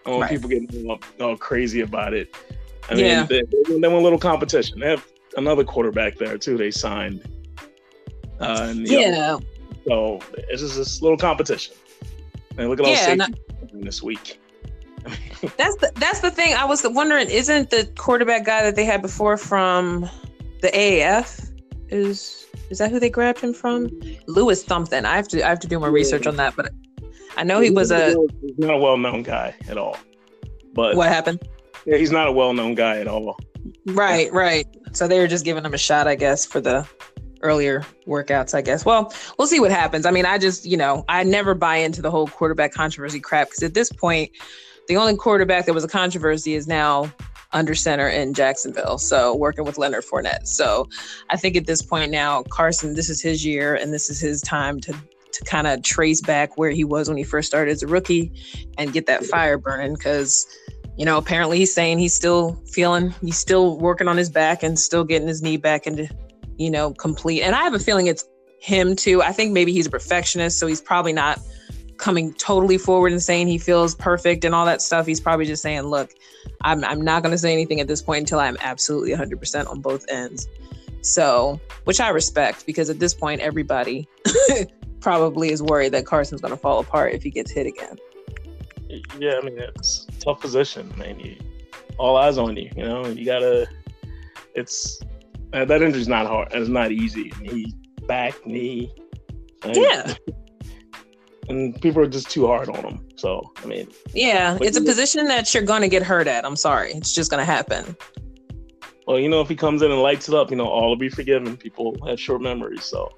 I 0.06 0.20
right. 0.20 0.30
people 0.30 0.50
getting 0.50 0.90
all, 0.90 1.00
all, 1.20 1.38
crazy 1.38 1.82
about 1.82 2.14
it. 2.14 2.36
I 2.90 2.96
mean, 2.96 3.06
yeah. 3.06 3.24
they, 3.24 3.42
they, 3.42 3.88
won 3.88 3.94
a 3.94 4.04
little 4.04 4.20
competition. 4.20 4.80
They 4.80 4.90
have 4.90 5.06
another 5.38 5.64
quarterback 5.64 6.18
there 6.18 6.38
too. 6.38 6.58
They 6.58 6.72
signed. 6.72 7.28
Uh, 8.40 8.68
and, 8.70 8.88
yeah. 8.88 9.12
Know, 9.12 9.42
so 9.88 10.20
it's 10.50 10.62
just 10.62 10.76
this 10.76 11.02
little 11.02 11.18
competition. 11.18 11.76
And 12.58 12.70
look 12.70 12.80
at 12.80 12.86
all 12.86 12.92
yeah, 12.92 13.16
safety 13.18 13.34
this 13.74 14.04
week. 14.04 14.40
that's 15.58 15.76
the 15.78 15.92
that's 15.96 16.22
the 16.22 16.32
thing. 16.32 16.54
I 16.56 16.66
was 16.66 16.86
wondering, 16.88 17.30
isn't 17.30 17.70
the 17.70 17.90
quarterback 17.98 18.46
guy 18.46 18.64
that 18.64 18.76
they 18.76 18.86
had 18.86 19.02
before 19.02 19.38
from 19.38 20.10
the 20.62 20.70
AAF? 20.70 21.52
Is 21.90 22.48
is 22.70 22.80
that 22.80 22.92
who 22.92 23.00
they 23.00 23.10
grabbed 23.10 23.40
him 23.40 23.54
from? 23.54 23.90
Lewis 24.28 24.64
something. 24.64 25.06
I 25.06 25.16
have 25.16 25.28
to 25.30 25.46
I 25.46 25.50
have 25.50 25.60
to 25.60 25.68
do 25.68 25.80
more 25.80 25.92
research 25.92 26.26
on 26.26 26.38
that, 26.38 26.56
but 26.56 26.72
I 27.38 27.44
know 27.44 27.60
he 27.60 27.70
was 27.70 27.92
a 27.92 28.16
he's 28.42 28.58
not 28.58 28.76
a 28.76 28.78
well 28.78 28.98
known 28.98 29.24
guy 29.24 29.56
at 29.68 29.78
all. 29.78 29.98
But 30.74 30.96
what 30.96 31.10
happened? 31.10 31.48
Yeah, 31.86 31.98
he's 31.98 32.12
not 32.12 32.28
a 32.28 32.32
well 32.32 32.54
known 32.54 32.76
guy 32.76 33.00
at 33.00 33.08
all. 33.08 33.38
Right, 33.88 34.32
right. 34.32 34.68
So 34.94 35.08
they 35.08 35.20
were 35.20 35.28
just 35.28 35.46
giving 35.46 35.66
him 35.66 35.74
a 35.74 35.78
shot, 35.78 36.08
I 36.08 36.16
guess, 36.16 36.46
for 36.46 36.60
the 36.60 36.88
earlier 37.42 37.84
workouts, 38.08 38.54
I 38.54 38.62
guess. 38.62 38.86
Well, 38.86 39.14
we'll 39.38 39.48
see 39.48 39.60
what 39.60 39.72
happens. 39.72 40.06
I 40.06 40.12
mean, 40.12 40.26
I 40.26 40.38
just, 40.38 40.66
you 40.66 40.78
know, 40.78 41.06
I 41.08 41.24
never 41.24 41.54
buy 41.54 41.78
into 41.78 42.02
the 42.02 42.12
whole 42.12 42.28
quarterback 42.28 42.74
controversy 42.74 43.20
crap 43.20 43.48
because 43.48 43.64
at 43.64 43.74
this 43.74 43.92
point, 43.92 44.32
the 44.88 44.98
only 44.98 45.16
quarterback 45.16 45.66
that 45.66 45.74
was 45.74 45.84
a 45.84 45.88
controversy 45.88 46.54
is 46.54 46.68
now 46.68 47.12
under 47.54 47.74
center 47.74 48.08
in 48.10 48.34
Jacksonville. 48.34 48.98
So 48.98 49.36
working 49.36 49.64
with 49.64 49.78
Leonard 49.78 50.04
Fournette. 50.04 50.48
So 50.48 50.90
I 51.30 51.38
think 51.38 51.56
at 51.56 51.66
this 51.66 51.82
point 51.82 52.12
now, 52.12 52.44
Carson, 52.44 52.96
this 52.96 53.10
is 53.10 53.22
his 53.22 53.46
year 53.46 53.76
and 53.76 53.94
this 53.94 54.10
is 54.10 54.20
his 54.20 54.42
time 54.42 54.80
to 54.82 54.96
to 55.36 55.44
kind 55.44 55.68
of 55.68 55.84
trace 55.84 56.22
back 56.22 56.58
where 56.58 56.72
he 56.72 56.84
was 56.84 57.10
when 57.10 57.18
he 57.18 57.24
first 57.24 57.48
started 57.48 57.72
as 57.72 57.84
a 57.84 57.88
rookie 57.88 58.32
and 58.78 58.94
get 58.94 59.06
that 59.06 59.26
fire 59.26 59.58
burning 59.58 59.94
because 59.94 60.48
you 60.98 61.06
know 61.06 61.18
apparently 61.18 61.58
he's 61.58 61.74
saying 61.74 62.00
he's 62.00 62.14
still 62.14 62.58
feeling 62.72 63.14
he's 63.22 63.38
still 63.38 63.78
working 63.78 64.08
on 64.08 64.16
his 64.16 64.30
back 64.30 64.64
and 64.64 64.80
still 64.80 65.04
getting 65.04 65.28
his 65.28 65.42
knee 65.42 65.58
back 65.58 65.86
into 65.86 66.08
you 66.58 66.72
know 66.72 66.94
complete. 66.94 67.42
And 67.42 67.54
i 67.54 67.64
have 67.64 67.74
a 67.74 67.80
feeling 67.80 68.08
it's 68.08 68.26
him 68.60 68.96
too. 68.96 69.22
I 69.22 69.32
think 69.32 69.52
maybe 69.52 69.74
he's 69.74 69.86
a 69.86 69.92
perfectionist 69.92 70.58
so 70.58 70.66
he's 70.66 70.82
probably 70.82 71.14
not 71.14 71.40
coming 71.98 72.34
totally 72.34 72.78
forward 72.78 73.12
and 73.12 73.22
saying 73.22 73.48
he 73.48 73.58
feels 73.58 73.94
perfect 73.94 74.44
and 74.44 74.56
all 74.56 74.66
that 74.66 74.82
stuff. 74.82 75.06
He's 75.06 75.20
probably 75.20 75.46
just 75.46 75.62
saying 75.62 75.84
look 75.84 76.12
i'm, 76.62 76.84
I'm 76.86 77.02
not 77.02 77.24
going 77.24 77.32
to 77.32 77.38
say 77.38 77.52
anything 77.52 77.82
at 77.82 77.88
this 77.88 78.02
point 78.02 78.20
until 78.20 78.40
i'm 78.40 78.58
absolutely 78.62 79.12
100% 79.12 79.68
on 79.68 79.82
both 79.82 80.06
ends. 80.08 80.48
So 81.02 81.60
which 81.84 82.00
i 82.00 82.08
respect 82.10 82.66
because 82.66 82.90
at 82.90 83.00
this 83.00 83.14
point 83.14 83.42
everybody 83.42 84.08
probably 85.06 85.52
is 85.52 85.62
worried 85.62 85.92
that 85.92 86.04
Carson's 86.04 86.42
going 86.42 86.52
to 86.52 86.58
fall 86.58 86.80
apart 86.80 87.14
if 87.14 87.22
he 87.22 87.30
gets 87.30 87.52
hit 87.52 87.68
again. 87.68 87.96
Yeah, 89.20 89.38
I 89.40 89.46
mean 89.46 89.60
it's 89.60 90.08
tough 90.20 90.42
position, 90.42 90.92
man. 90.98 91.20
You, 91.20 91.36
all 92.00 92.18
eyes 92.18 92.40
on 92.40 92.58
you. 92.58 92.72
You 92.76 92.86
know, 92.86 93.06
you 93.06 93.24
gotta. 93.24 93.68
It's 94.56 95.00
uh, 95.54 95.64
that 95.66 95.84
injury's 95.84 96.08
not 96.08 96.26
hard. 96.26 96.48
It's 96.54 96.70
not 96.70 96.92
easy. 96.92 97.32
He 97.44 97.72
back 98.08 98.46
knee. 98.46 98.92
Yeah. 99.64 100.16
And 101.48 101.80
people 101.80 102.02
are 102.02 102.08
just 102.08 102.32
too 102.32 102.48
hard 102.48 102.70
on 102.70 102.84
him. 102.84 103.08
So 103.18 103.54
I 103.58 103.68
mean. 103.68 103.88
Yeah, 104.16 104.58
it's 104.62 104.78
a 104.78 104.82
position 104.82 105.28
that 105.28 105.54
you're 105.54 105.62
gonna 105.62 105.88
get 105.88 106.02
hurt 106.02 106.26
at. 106.26 106.44
I'm 106.44 106.56
sorry, 106.56 106.94
it's 106.94 107.14
just 107.14 107.30
gonna 107.30 107.46
happen. 107.46 107.96
Well, 109.06 109.20
you 109.20 109.30
know, 109.30 109.42
if 109.42 109.48
he 109.48 109.56
comes 109.56 109.84
in 109.84 109.92
and 109.92 110.02
lights 110.02 110.28
it 110.28 110.34
up, 110.34 110.50
you 110.50 110.58
know, 110.58 110.66
all 110.66 110.90
will 110.90 110.96
be 110.96 111.10
forgiven. 111.10 111.56
People 111.56 111.96
have 112.08 112.20
short 112.20 112.42
memories, 112.42 112.84
so 112.84 113.12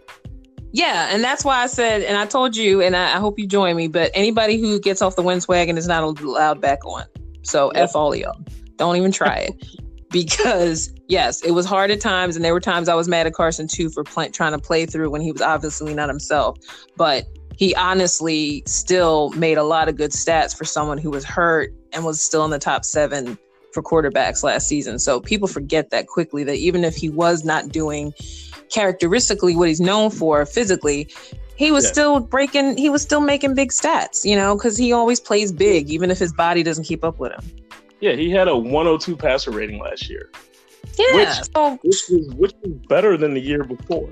yeah, 0.71 1.09
and 1.11 1.23
that's 1.23 1.45
why 1.45 1.63
I 1.63 1.67
said, 1.67 2.03
and 2.03 2.17
I 2.17 2.25
told 2.25 2.55
you, 2.55 2.81
and 2.81 2.95
I, 2.95 3.15
I 3.15 3.19
hope 3.19 3.39
you 3.39 3.47
join 3.47 3.75
me. 3.75 3.87
But 3.87 4.11
anybody 4.13 4.59
who 4.59 4.79
gets 4.79 5.01
off 5.01 5.15
the 5.15 5.21
winds 5.21 5.47
wagon 5.47 5.77
is 5.77 5.87
not 5.87 6.03
allowed 6.03 6.61
back 6.61 6.85
on. 6.85 7.05
So 7.43 7.71
yep. 7.73 7.85
f 7.85 7.95
all 7.95 8.15
y'all. 8.15 8.39
Don't 8.75 8.95
even 8.95 9.11
try 9.11 9.37
it. 9.37 9.65
because 10.11 10.93
yes, 11.07 11.41
it 11.41 11.51
was 11.51 11.65
hard 11.65 11.91
at 11.91 12.01
times, 12.01 12.35
and 12.35 12.43
there 12.43 12.53
were 12.53 12.59
times 12.59 12.89
I 12.89 12.95
was 12.95 13.07
mad 13.07 13.27
at 13.27 13.33
Carson 13.33 13.67
too 13.67 13.89
for 13.89 14.03
play, 14.03 14.29
trying 14.29 14.53
to 14.53 14.59
play 14.59 14.85
through 14.85 15.09
when 15.09 15.21
he 15.21 15.31
was 15.31 15.41
obviously 15.41 15.93
not 15.93 16.09
himself. 16.09 16.57
But 16.95 17.25
he 17.57 17.73
honestly 17.75 18.63
still 18.67 19.29
made 19.31 19.57
a 19.57 19.63
lot 19.63 19.89
of 19.89 19.95
good 19.95 20.11
stats 20.11 20.55
for 20.55 20.63
someone 20.63 20.97
who 20.97 21.09
was 21.09 21.25
hurt 21.25 21.73
and 21.91 22.05
was 22.05 22.21
still 22.21 22.45
in 22.45 22.51
the 22.51 22.59
top 22.59 22.85
seven 22.85 23.37
for 23.73 23.81
quarterbacks 23.81 24.43
last 24.43 24.67
season. 24.67 24.99
So 24.99 25.19
people 25.19 25.47
forget 25.47 25.89
that 25.89 26.07
quickly 26.07 26.43
that 26.43 26.55
even 26.55 26.83
if 26.83 26.95
he 26.95 27.09
was 27.09 27.43
not 27.43 27.69
doing 27.69 28.13
characteristically 28.71 29.55
what 29.55 29.67
he's 29.67 29.81
known 29.81 30.09
for 30.09 30.45
physically, 30.45 31.09
he 31.55 31.71
was 31.71 31.85
yeah. 31.85 31.91
still 31.91 32.19
breaking, 32.19 32.77
he 32.77 32.89
was 32.89 33.01
still 33.01 33.21
making 33.21 33.55
big 33.55 33.71
stats, 33.71 34.23
you 34.23 34.35
know, 34.35 34.55
because 34.55 34.77
he 34.77 34.93
always 34.93 35.19
plays 35.19 35.51
big, 35.51 35.89
even 35.89 36.11
if 36.11 36.19
his 36.19 36.31
body 36.33 36.63
doesn't 36.63 36.83
keep 36.83 37.03
up 37.03 37.19
with 37.19 37.31
him. 37.31 37.43
Yeah, 37.99 38.13
he 38.13 38.29
had 38.29 38.47
a 38.47 38.55
102 38.55 39.17
passer 39.17 39.51
rating 39.51 39.79
last 39.79 40.09
year. 40.09 40.29
Yeah, 40.97 41.15
which, 41.15 41.49
so, 41.55 41.79
which 41.83 42.03
was 42.09 42.35
which 42.35 42.53
was 42.63 42.73
better 42.87 43.17
than 43.17 43.33
the 43.33 43.39
year 43.39 43.63
before. 43.63 44.09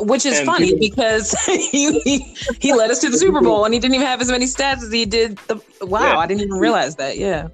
Which 0.00 0.24
is 0.26 0.38
and 0.38 0.46
funny 0.46 0.66
people, 0.66 0.80
because 0.80 1.32
he, 1.46 2.00
he, 2.00 2.18
he 2.60 2.72
led 2.72 2.90
us 2.90 3.00
to 3.00 3.10
the 3.10 3.18
Super 3.18 3.40
Bowl 3.40 3.64
and 3.64 3.74
he 3.74 3.80
didn't 3.80 3.94
even 3.94 4.06
have 4.06 4.20
as 4.20 4.30
many 4.30 4.46
stats 4.46 4.82
as 4.82 4.92
he 4.92 5.04
did. 5.04 5.38
The 5.48 5.60
wow, 5.82 6.02
yeah. 6.02 6.18
I 6.18 6.26
didn't 6.26 6.42
even 6.42 6.58
realize 6.58 6.96
that. 6.96 7.18
Yeah, 7.18 7.48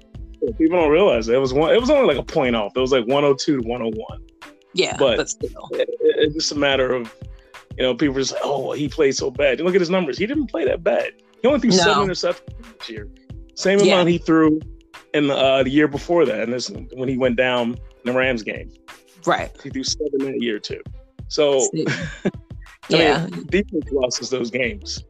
people 0.57 0.79
don't 0.79 0.91
realize 0.91 1.27
it. 1.27 1.35
it 1.35 1.39
was 1.39 1.53
one. 1.53 1.73
It 1.73 1.79
was 1.79 1.89
only 1.89 2.13
like 2.13 2.21
a 2.21 2.25
point 2.25 2.55
off. 2.55 2.73
It 2.75 2.79
was 2.79 2.91
like 2.91 3.05
102 3.07 3.61
to 3.61 3.67
101. 3.67 4.24
Yeah, 4.75 4.97
but, 4.97 5.17
but 5.17 5.29
still, 5.29 5.69
it, 5.71 5.89
it's 6.01 6.33
just 6.33 6.51
a 6.51 6.55
matter 6.55 6.93
of 6.93 7.13
you 7.77 7.83
know 7.83 7.95
people 7.95 8.15
just 8.15 8.35
oh 8.43 8.73
he 8.73 8.89
played 8.89 9.15
so 9.15 9.31
bad. 9.31 9.57
You 9.57 9.65
look 9.65 9.73
at 9.73 9.81
his 9.81 9.89
numbers; 9.89 10.17
he 10.17 10.27
didn't 10.27 10.47
play 10.47 10.65
that 10.65 10.83
bad. 10.83 11.13
He 11.41 11.47
only 11.47 11.61
threw 11.61 11.69
no. 11.69 11.77
seven 11.77 12.07
interceptions 12.09 12.77
this 12.79 12.89
year, 12.89 13.07
same 13.55 13.79
yeah. 13.79 13.93
amount 13.93 14.09
he 14.09 14.17
threw 14.17 14.59
in 15.13 15.27
the, 15.27 15.35
uh, 15.35 15.63
the 15.63 15.69
year 15.69 15.87
before 15.87 16.25
that, 16.25 16.41
and 16.41 16.51
this 16.51 16.69
when 16.93 17.07
he 17.07 17.17
went 17.17 17.37
down 17.37 17.69
in 17.69 17.77
the 18.03 18.13
Rams 18.13 18.43
game. 18.43 18.69
Right. 19.25 19.49
He 19.63 19.69
threw 19.69 19.83
seven 19.83 20.19
that 20.19 20.41
year 20.41 20.59
too. 20.59 20.83
So 21.29 21.69
yeah, 22.89 23.27
mean, 23.27 23.45
defense 23.47 23.85
lost 23.91 24.21
us 24.21 24.29
those 24.29 24.51
games. 24.51 25.03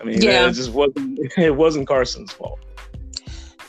I 0.00 0.04
mean, 0.04 0.22
Yeah. 0.22 0.48
it 0.48 0.52
just 0.52 0.70
wasn't 0.70 1.18
it 1.36 1.56
wasn't 1.56 1.88
Carson's 1.88 2.32
fault. 2.32 2.60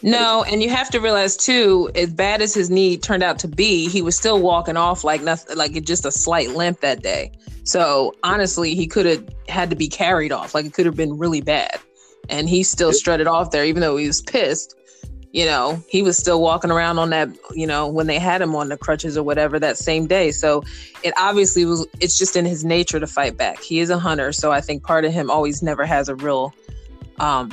No, 0.06 0.44
and 0.44 0.62
you 0.62 0.70
have 0.70 0.92
to 0.92 1.00
realize 1.00 1.36
too, 1.36 1.90
as 1.96 2.14
bad 2.14 2.40
as 2.40 2.54
his 2.54 2.70
knee 2.70 2.96
turned 2.96 3.24
out 3.24 3.40
to 3.40 3.48
be, 3.48 3.90
he 3.90 4.04
was 4.04 4.16
still 4.16 4.40
walking 4.40 4.78
off 4.78 5.04
like 5.04 5.24
nothing, 5.24 5.58
like 5.58 5.84
just 5.84 6.06
a 6.06 6.12
slight 6.12 6.52
limp 6.52 6.82
that 6.82 7.02
day. 7.02 7.32
So 7.64 8.14
honestly, 8.24 8.76
he 8.76 8.86
could 8.86 9.08
have 9.08 9.28
had 9.50 9.72
to 9.72 9.76
be 9.76 9.88
carried 9.88 10.32
off. 10.32 10.54
Like 10.54 10.66
it 10.66 10.74
could 10.74 10.86
have 10.86 10.96
been 10.96 11.18
really 11.18 11.42
bad, 11.42 11.80
and 12.30 12.48
he 12.48 12.62
still 12.62 12.94
strutted 12.94 13.26
off 13.26 13.50
there, 13.50 13.66
even 13.66 13.82
though 13.82 13.98
he 13.98 14.06
was 14.06 14.22
pissed. 14.22 14.76
You 15.32 15.46
know, 15.46 15.84
he 15.90 16.04
was 16.04 16.18
still 16.18 16.40
walking 16.40 16.70
around 16.70 17.00
on 17.00 17.10
that. 17.10 17.30
You 17.56 17.66
know, 17.66 17.88
when 17.88 18.06
they 18.06 18.20
had 18.20 18.44
him 18.44 18.56
on 18.56 18.70
the 18.70 18.78
crutches 18.78 19.18
or 19.18 19.24
whatever 19.24 19.60
that 19.60 19.76
same 19.76 20.06
day. 20.06 20.32
So 20.32 20.64
it 21.02 21.16
obviously 21.18 21.66
was. 21.66 21.88
It's 22.00 22.20
just 22.20 22.36
in 22.36 22.46
his 22.46 22.64
nature 22.64 23.00
to 23.00 23.08
fight 23.08 23.38
back. 23.38 23.60
He 23.60 23.80
is 23.80 23.90
a 23.90 23.98
hunter, 23.98 24.32
so 24.32 24.52
I 24.52 24.62
think 24.62 24.84
part 24.84 25.04
of 25.04 25.12
him 25.12 25.32
always 25.32 25.64
never 25.64 25.84
has 25.84 26.10
a 26.10 26.16
real. 26.16 26.54
Um, 27.18 27.50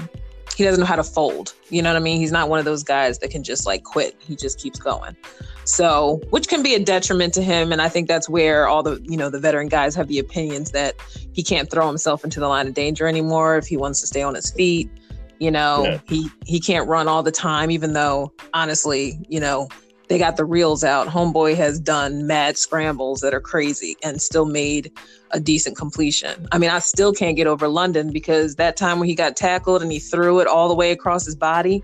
he 0.57 0.65
doesn't 0.65 0.81
know 0.81 0.87
how 0.87 0.97
to 0.97 1.05
fold. 1.05 1.55
You 1.71 1.83
know 1.83 1.91
what 1.91 1.97
I 1.97 2.01
mean? 2.01 2.19
He's 2.19 2.33
not 2.33 2.49
one 2.49 2.59
of 2.59 2.65
those 2.65 2.83
guys 2.83 3.19
that 3.21 3.31
can 3.31 3.43
just 3.43 3.67
like 3.67 3.85
quit. 3.85 4.17
He 4.19 4.37
just 4.37 4.59
keeps 4.59 4.79
going. 4.79 5.17
So, 5.65 6.21
which 6.31 6.49
can 6.49 6.63
be 6.63 6.75
a 6.75 6.79
detriment 6.85 7.33
to 7.35 7.43
him. 7.43 7.73
And 7.73 7.81
I 7.81 7.89
think 7.89 8.09
that's 8.09 8.29
where 8.29 8.67
all 8.67 8.83
the, 8.83 9.01
you 9.05 9.17
know, 9.17 9.31
the 9.31 9.39
veteran 9.39 9.69
guys 9.69 9.95
have 9.95 10.09
the 10.09 10.19
opinions 10.19 10.73
that 10.73 10.95
he 11.33 11.43
can't 11.43 11.71
throw 11.71 11.87
himself 11.87 12.25
into 12.25 12.41
the 12.41 12.49
line 12.49 12.67
of 12.67 12.75
danger 12.75 13.07
anymore 13.07 13.57
if 13.57 13.67
he 13.67 13.77
wants 13.77 14.01
to 14.01 14.07
stay 14.07 14.23
on 14.23 14.35
his 14.35 14.51
feet. 14.51 14.91
You 15.39 15.51
know, 15.51 15.85
Yeah. 15.85 15.99
he 16.09 16.29
he 16.47 16.61
can't 16.61 16.87
run 16.89 17.09
all 17.09 17.23
the 17.23 17.33
time, 17.33 17.71
even 17.71 17.95
though 17.95 18.33
honestly, 18.55 19.19
you 19.29 19.41
know, 19.41 19.69
they 20.13 20.19
got 20.19 20.37
the 20.37 20.45
reels 20.45 20.85
out. 20.85 21.09
Homeboy 21.09 21.57
has 21.57 21.81
done 21.81 22.27
mad 22.27 22.59
scrambles 22.59 23.21
that 23.21 23.33
are 23.33 23.41
crazy 23.41 23.97
and 24.03 24.21
still 24.21 24.45
made 24.45 24.93
a 25.31 25.41
decent 25.41 25.79
completion. 25.79 26.47
I 26.53 26.59
mean, 26.59 26.69
I 26.69 26.81
still 26.81 27.15
can't 27.15 27.35
get 27.35 27.47
over 27.47 27.67
London 27.67 28.13
because 28.13 28.57
that 28.57 28.77
time 28.77 28.99
when 28.99 29.09
he 29.09 29.15
got 29.15 29.37
tackled 29.37 29.81
and 29.81 29.91
he 29.91 29.99
threw 29.99 30.41
it 30.41 30.47
all 30.47 30.69
the 30.69 30.75
way 30.75 30.91
across 30.93 31.25
his 31.25 31.35
body. 31.35 31.83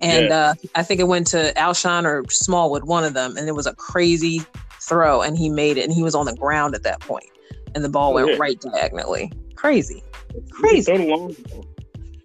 And 0.00 0.32
uh, 0.32 0.54
I 0.74 0.82
think 0.82 0.98
it 0.98 1.06
went 1.06 1.28
to 1.28 1.52
Alshon 1.56 2.04
or 2.04 2.24
Smallwood, 2.28 2.84
one 2.84 3.04
of 3.04 3.14
them, 3.14 3.36
and 3.36 3.46
it 3.48 3.54
was 3.54 3.66
a 3.66 3.74
crazy 3.74 4.42
throw, 4.80 5.22
and 5.22 5.38
he 5.38 5.48
made 5.48 5.76
it, 5.76 5.84
and 5.84 5.92
he 5.92 6.02
was 6.02 6.16
on 6.16 6.26
the 6.26 6.34
ground 6.34 6.74
at 6.74 6.82
that 6.82 7.00
point, 7.00 7.28
and 7.74 7.84
the 7.84 7.88
ball 7.88 8.14
went 8.14 8.30
Yeah. 8.30 8.36
right 8.38 8.60
diagonally. 8.60 9.30
Crazy. 9.54 10.02
Crazy. 10.50 10.90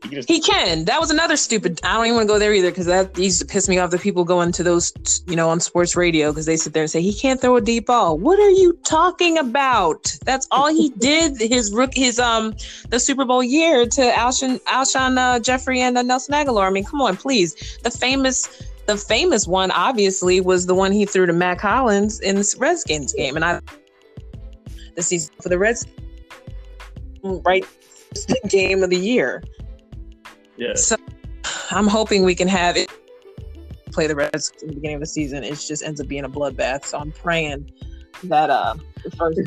Can 0.10 0.16
just 0.16 0.30
He 0.30 0.40
can. 0.40 0.86
That 0.86 1.00
was 1.00 1.12
another 1.12 1.38
stupid. 1.38 1.80
I 1.84 1.96
don't 1.96 2.06
even 2.06 2.16
want 2.16 2.28
to 2.28 2.34
go 2.34 2.40
there 2.40 2.54
either 2.54 2.72
because 2.72 2.86
that 2.86 3.18
used 3.18 3.40
to 3.40 3.46
piss 3.46 3.68
me 3.68 3.78
off. 3.78 3.92
The 3.92 3.98
people 3.98 4.24
going 4.24 4.52
to 4.54 4.64
those, 4.64 4.94
you 5.28 5.36
know, 5.36 5.50
on 5.50 5.60
sports 5.60 5.96
radio 5.96 6.32
because 6.32 6.46
they 6.46 6.58
sit 6.58 6.74
there 6.74 6.84
and 6.84 6.90
say 6.90 7.02
he 7.02 7.14
can't 7.14 7.40
throw 7.40 7.56
a 7.56 7.62
deep 7.62 7.88
ball. 7.88 8.18
What 8.18 8.40
are 8.40 8.50
you 8.50 8.74
talking 8.84 9.38
about? 9.38 10.16
That's 10.26 10.48
all 10.52 10.74
he 10.74 10.90
did 10.98 11.40
his 11.40 11.72
rook 11.74 11.94
his 11.94 12.20
um 12.20 12.56
the 12.90 13.00
Super 13.00 13.26
Bowl 13.26 13.44
year 13.44 13.86
to 13.86 14.02
Alshon 14.02 14.60
Alshon 14.64 15.18
uh, 15.18 15.40
Jeffery 15.40 15.82
and 15.82 15.98
uh, 15.98 16.02
Nelson 16.02 16.34
Agholor. 16.34 16.68
I 16.68 16.70
mean, 16.70 16.86
come 16.86 17.02
on, 17.02 17.18
please. 17.18 17.78
The 17.84 17.92
famous. 17.92 18.72
The 18.88 18.98
famous 18.98 19.48
one, 19.48 19.72
obviously, 19.72 20.40
was 20.42 20.68
the 20.68 20.76
one 20.76 20.92
he 20.92 21.08
threw 21.08 21.26
to 21.26 21.34
Mack 21.34 21.60
Hollins 21.60 22.20
in 22.20 22.36
the 22.36 22.56
Redskins 22.60 23.14
game, 23.14 23.36
and 23.36 23.44
I 23.44 23.60
the 24.96 25.02
season 25.02 25.34
for 25.42 25.50
the 25.50 25.58
Reds, 25.58 25.86
right, 27.24 27.66
game 28.48 28.84
of 28.84 28.90
the 28.90 28.98
year. 28.98 29.44
Yeah. 30.58 30.76
So 30.76 30.96
I'm 31.72 31.88
hoping 31.88 32.24
we 32.24 32.36
can 32.36 32.48
have 32.48 32.78
it 32.78 32.90
play 33.92 34.08
the 34.08 34.16
Reds 34.16 34.52
in 34.62 34.68
the 34.68 34.76
beginning 34.76 34.96
of 34.96 35.02
the 35.02 35.08
season. 35.08 35.44
It 35.44 35.56
just 35.56 35.84
ends 35.84 36.02
up 36.02 36.08
being 36.08 36.26
a 36.26 36.30
bloodbath. 36.30 36.86
So 36.86 37.00
I'm 37.00 37.12
praying 37.12 37.72
that 38.24 38.50
uh 38.50 38.76
the 39.04 39.12
first 39.12 39.40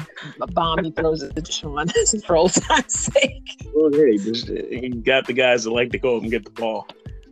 bomb 0.54 0.84
he 0.84 0.90
throws 0.90 1.22
at 1.22 1.34
DeSean 1.34 1.90
is 1.96 2.24
for 2.24 2.36
old 2.36 2.52
time's 2.52 2.94
sake. 2.94 3.66
Well, 3.72 3.90
hey, 3.92 4.16
just, 4.16 4.48
he 4.48 4.88
got 4.90 5.26
the 5.26 5.32
guys 5.32 5.64
that 5.64 5.70
like 5.70 5.90
to 5.92 5.98
go 5.98 6.16
up 6.16 6.22
and 6.22 6.30
get 6.30 6.44
the 6.44 6.50
ball. 6.50 6.86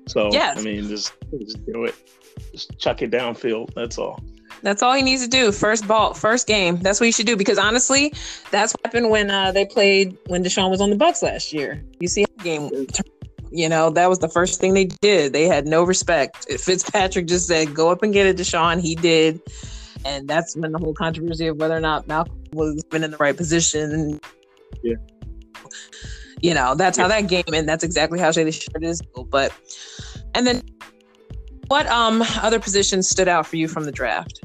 So 0.06 0.30
Yes. 0.32 0.58
I 0.58 0.62
mean, 0.62 0.88
just 0.88 1.12
just 1.38 1.64
do 1.66 1.84
it. 1.84 1.94
Just 2.52 2.78
chuck 2.78 3.02
it 3.02 3.10
downfield. 3.10 3.74
That's 3.74 3.98
all. 3.98 4.22
That's 4.62 4.82
all 4.82 4.94
he 4.94 5.02
needs 5.02 5.22
to 5.22 5.28
do. 5.28 5.52
First 5.52 5.86
ball, 5.86 6.14
first 6.14 6.46
game. 6.46 6.78
That's 6.78 7.00
what 7.00 7.06
he 7.06 7.12
should 7.12 7.26
do. 7.26 7.36
Because 7.36 7.58
honestly, 7.58 8.12
that's 8.50 8.72
what 8.72 8.86
happened 8.86 9.10
when 9.10 9.30
uh, 9.30 9.52
they 9.52 9.66
played 9.66 10.16
when 10.26 10.42
DeSean 10.42 10.70
was 10.70 10.80
on 10.80 10.90
the 10.90 10.96
Bucs 10.96 11.22
last 11.22 11.52
year. 11.52 11.84
You 12.00 12.08
see 12.08 12.22
how 12.22 12.28
the 12.38 12.44
game. 12.44 12.86
You 13.50 13.68
know 13.68 13.90
that 13.90 14.08
was 14.08 14.18
the 14.18 14.28
first 14.28 14.60
thing 14.60 14.74
they 14.74 14.86
did. 14.86 15.32
They 15.32 15.46
had 15.46 15.66
no 15.66 15.84
respect. 15.84 16.50
Fitzpatrick 16.60 17.26
just 17.26 17.46
said, 17.46 17.74
"Go 17.74 17.90
up 17.90 18.02
and 18.02 18.12
get 18.12 18.26
it, 18.26 18.36
DeSean." 18.36 18.80
He 18.80 18.94
did, 18.94 19.40
and 20.04 20.28
that's 20.28 20.56
when 20.56 20.72
the 20.72 20.78
whole 20.78 20.94
controversy 20.94 21.46
of 21.46 21.56
whether 21.56 21.76
or 21.76 21.80
not 21.80 22.06
Malcolm 22.06 22.42
was 22.52 22.82
been 22.84 23.04
in 23.04 23.10
the 23.10 23.16
right 23.18 23.36
position. 23.36 24.20
Yeah. 24.82 24.94
You 26.42 26.54
know 26.54 26.74
that's 26.74 26.98
how 26.98 27.08
that 27.08 27.28
game, 27.28 27.44
and 27.52 27.68
that's 27.68 27.84
exactly 27.84 28.18
how 28.18 28.32
they 28.32 28.50
Shirt 28.50 28.82
is. 28.82 29.00
But, 29.30 29.52
and 30.34 30.46
then, 30.46 30.62
what 31.68 31.86
um 31.86 32.22
other 32.42 32.60
positions 32.60 33.08
stood 33.08 33.28
out 33.28 33.46
for 33.46 33.56
you 33.56 33.68
from 33.68 33.84
the 33.84 33.92
draft? 33.92 34.40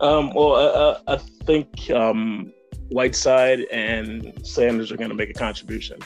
Um, 0.00 0.32
well, 0.34 0.56
uh, 0.56 1.00
I 1.06 1.16
think 1.16 1.90
um, 1.90 2.52
Whiteside 2.88 3.60
and 3.70 4.32
Sanders 4.46 4.90
are 4.90 4.96
going 4.96 5.10
to 5.10 5.16
make 5.16 5.30
a 5.30 5.34
contribution. 5.34 5.98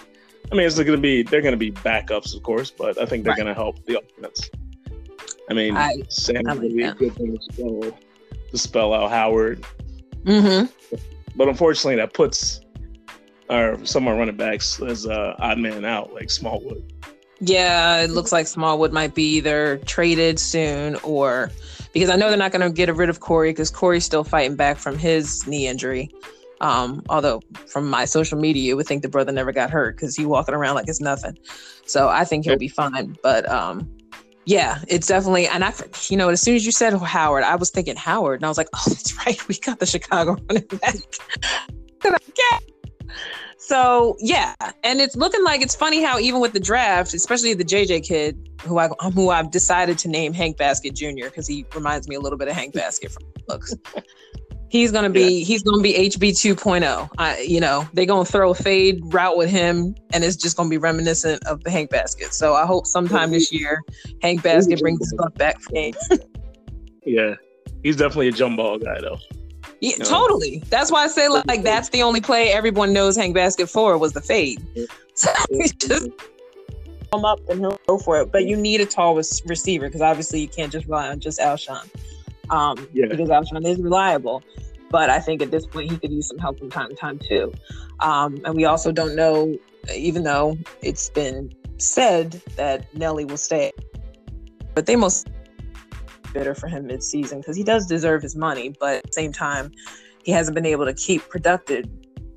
I 0.50 0.55
mean, 0.55 0.67
it's 0.67 0.76
going 0.76 0.87
to 0.88 0.97
be 0.99 1.23
they're 1.23 1.43
going 1.43 1.52
to 1.52 1.59
be 1.59 1.71
backups, 1.73 2.35
of 2.35 2.43
course, 2.43 2.71
but 2.71 3.00
I 3.00 3.05
think 3.07 3.25
they're 3.25 3.33
Right. 3.33 3.37
going 3.37 3.49
to 3.49 3.55
help 3.55 3.85
the 3.87 3.99
offense. 4.00 4.50
I 5.50 5.55
mean, 5.55 5.76
I- 5.76 6.02
Sanders 6.09 6.47
I 6.49 6.52
like 6.55 6.62
would 6.62 6.76
be 6.76 6.83
a 6.85 6.95
good 6.95 7.14
thing 7.14 7.37
to 7.37 7.43
spell, 7.52 7.99
to 8.50 8.59
spell 8.59 8.93
out 8.95 9.11
Howard, 9.11 9.64
Mm-hmm. 10.25 10.97
but 11.37 11.49
unfortunately, 11.49 11.97
that 11.97 12.12
puts 12.14 12.61
our 13.50 13.83
some 13.85 14.07
of 14.07 14.12
our 14.12 14.19
running 14.19 14.37
backs 14.37 14.81
as 14.83 15.07
uh, 15.07 15.35
odd 15.38 15.59
man 15.59 15.85
out, 15.85 16.12
like 16.12 16.31
Smallwood. 16.31 16.93
Yeah, 17.40 18.00
it 18.02 18.11
looks 18.11 18.33
like 18.33 18.47
Smallwood 18.47 18.93
might 18.93 19.14
be 19.14 19.37
either 19.37 19.78
traded 19.87 20.38
soon 20.40 20.97
or 20.97 21.50
because 21.93 22.11
I 22.11 22.17
know 22.17 22.28
they're 22.28 22.37
not 22.37 22.50
going 22.52 22.62
to 22.69 22.71
get 22.71 22.95
rid 22.97 23.09
of 23.09 23.21
Corey 23.21 23.50
because 23.50 23.71
Corey's 23.71 24.05
still 24.05 24.25
fighting 24.25 24.57
back 24.57 24.76
from 24.76 24.99
his 24.99 25.47
knee 25.47 25.67
injury. 25.69 26.11
Um, 26.61 27.03
although 27.09 27.41
from 27.67 27.88
my 27.88 28.05
social 28.05 28.38
media, 28.38 28.62
you 28.62 28.77
would 28.77 28.87
think 28.87 29.03
the 29.03 29.09
brother 29.09 29.33
never 29.33 29.53
got 29.53 29.71
hurt 29.71 29.97
because 29.97 30.17
he 30.17 30.27
walking 30.27 30.55
around 30.55 30.75
like 30.75 30.88
it's 30.88 31.00
nothing. 31.00 31.38
So 31.87 32.09
I 32.09 32.25
think 32.25 32.45
he'll 32.45 32.59
be 32.59 32.69
fine. 32.69 33.17
But 33.23 33.49
um, 33.49 33.88
yeah, 34.45 34.81
it's 34.88 35.07
definitely. 35.07 35.47
And 35.47 35.65
I, 35.65 35.73
you 36.09 36.17
know, 36.17 36.29
as 36.31 36.41
soon 36.41 36.57
as 36.57 36.67
you 36.67 36.73
said 36.73 36.95
Howard, 36.95 37.45
I 37.45 37.57
was 37.57 37.71
thinking 37.71 37.97
Howard, 37.97 38.41
and 38.41 38.47
I 38.47 38.49
was 38.49 38.59
like, 38.59 38.69
oh, 38.75 38.83
that's 38.87 39.17
right, 39.27 39.49
we 39.49 39.57
got 39.57 39.79
the 39.79 39.87
Chicago 39.87 40.37
running 40.49 40.67
back. 40.67 40.97
So 43.69 44.17
yeah, 44.19 44.55
and 44.83 44.99
it's 44.99 45.15
looking 45.15 45.45
like 45.45 45.61
it's 45.61 45.77
funny 45.77 46.03
how 46.03 46.19
even 46.19 46.41
with 46.41 46.55
the 46.55 46.61
draft, 46.61 47.12
especially 47.12 47.53
the 47.53 47.65
JJ 47.65 48.03
kid, 48.03 48.49
who 48.62 48.79
I 48.79 48.88
who 49.15 49.29
I've 49.29 49.50
decided 49.50 49.99
to 49.99 50.09
name 50.09 50.33
Hank 50.33 50.57
Baskett 50.57 50.95
Jr. 50.95 51.25
because 51.25 51.47
he 51.47 51.67
reminds 51.75 52.09
me 52.09 52.17
a 52.17 52.21
little 52.21 52.38
bit 52.38 52.49
of 52.49 52.55
Hank 52.55 52.73
Baskett 52.73 53.12
from 53.12 53.25
looks. 53.47 53.75
He's 54.71 54.93
gonna 54.93 55.09
be 55.11 55.45
he's 55.45 55.63
gonna 55.63 55.83
be 55.83 55.95
HB 55.95 56.33
2.0. 56.33 57.09
I 57.19 57.39
you 57.41 57.61
know 57.61 57.89
they're 57.95 58.07
gonna 58.07 58.25
throw 58.25 58.51
a 58.51 58.55
fade 58.55 59.01
route 59.07 59.37
with 59.37 59.49
him, 59.51 59.95
and 60.13 60.23
it's 60.25 60.37
just 60.37 60.57
gonna 60.57 60.69
be 60.69 60.77
reminiscent 60.79 61.43
of 61.47 61.65
the 61.65 61.71
Hank 61.71 61.91
Baskett. 61.91 62.35
So 62.35 62.55
I 62.55 62.67
hope 62.67 62.87
sometime 62.87 63.31
this 63.31 63.51
year 63.53 63.83
Hank 64.23 64.43
Baskett 64.43 64.81
brings 64.81 65.01
his 65.01 65.15
buck 65.17 65.35
back 65.37 65.61
for 65.61 65.73
game. 65.73 65.95
Yeah, 67.05 67.37
he's 67.83 67.97
definitely 67.97 68.29
a 68.29 68.33
jump 68.33 68.59
ball 68.59 68.79
guy, 68.79 69.01
though. 69.01 69.17
Yeah, 69.81 69.97
No. 70.01 70.05
totally. 70.05 70.63
That's 70.69 70.93
why 70.93 71.05
I 71.05 71.07
say 71.07 71.29
like, 71.29 71.47
like 71.47 71.63
that's 71.63 71.89
the 71.89 72.03
only 72.03 72.21
play 72.21 72.53
everyone 72.53 72.93
knows 72.93 73.17
Hank 73.17 73.35
Baskett 73.35 73.71
for 73.71 73.97
was 73.97 74.13
the 74.13 74.21
fade. 74.21 74.61
So 75.15 75.33
we 75.51 75.67
just 75.81 76.11
come 77.11 77.25
up 77.25 77.41
and 77.49 77.59
he'll 77.59 77.81
go 77.89 77.99
for 77.99 78.21
it. 78.21 78.31
But 78.31 78.45
you 78.45 78.57
need 78.57 78.81
a 78.81 78.87
tall 78.87 79.17
receiver 79.17 79.89
because 79.89 80.01
obviously 80.01 80.41
you 80.41 80.47
can't 80.47 80.71
just 80.71 80.87
rely 80.87 81.09
on 81.09 81.19
just 81.19 81.41
Alshon. 81.41 81.89
Um, 82.50 82.88
Yeah. 82.93 83.07
because 83.09 83.28
Alshon 83.28 83.67
is 83.67 83.78
reliable. 83.78 84.43
But 84.90 85.11
I 85.11 85.21
think 85.21 85.43
at 85.43 85.50
this 85.50 85.67
point 85.67 85.90
he 85.90 85.99
could 85.99 86.11
use 86.11 86.28
some 86.28 86.38
help 86.38 86.59
from 86.59 86.71
time 86.71 86.88
to 86.88 86.95
time 86.95 87.19
too. 87.19 87.52
Um, 88.00 88.38
and 88.45 88.55
we 88.55 88.64
also 88.64 88.90
don't 88.90 89.14
know, 89.14 89.55
even 89.95 90.23
though 90.25 90.57
it's 90.83 91.11
been 91.11 91.52
said 91.76 92.40
that 92.57 92.93
Nelly 92.95 93.25
will 93.25 93.37
stay, 93.37 93.71
but 94.75 94.87
they 94.87 94.97
most 94.97 95.28
bitter 96.33 96.55
for 96.55 96.69
him 96.69 96.87
mid-season 96.87 97.40
because 97.40 97.57
he 97.57 97.64
does 97.64 97.87
deserve 97.87 98.23
his 98.23 98.35
money, 98.37 98.75
but 98.81 98.97
at 98.97 99.02
the 99.05 99.12
same 99.12 99.33
time, 99.33 99.73
he 100.25 100.33
hasn't 100.33 100.55
been 100.55 100.67
able 100.67 100.87
to 100.87 100.95
keep 100.95 101.28
productive. 101.28 101.85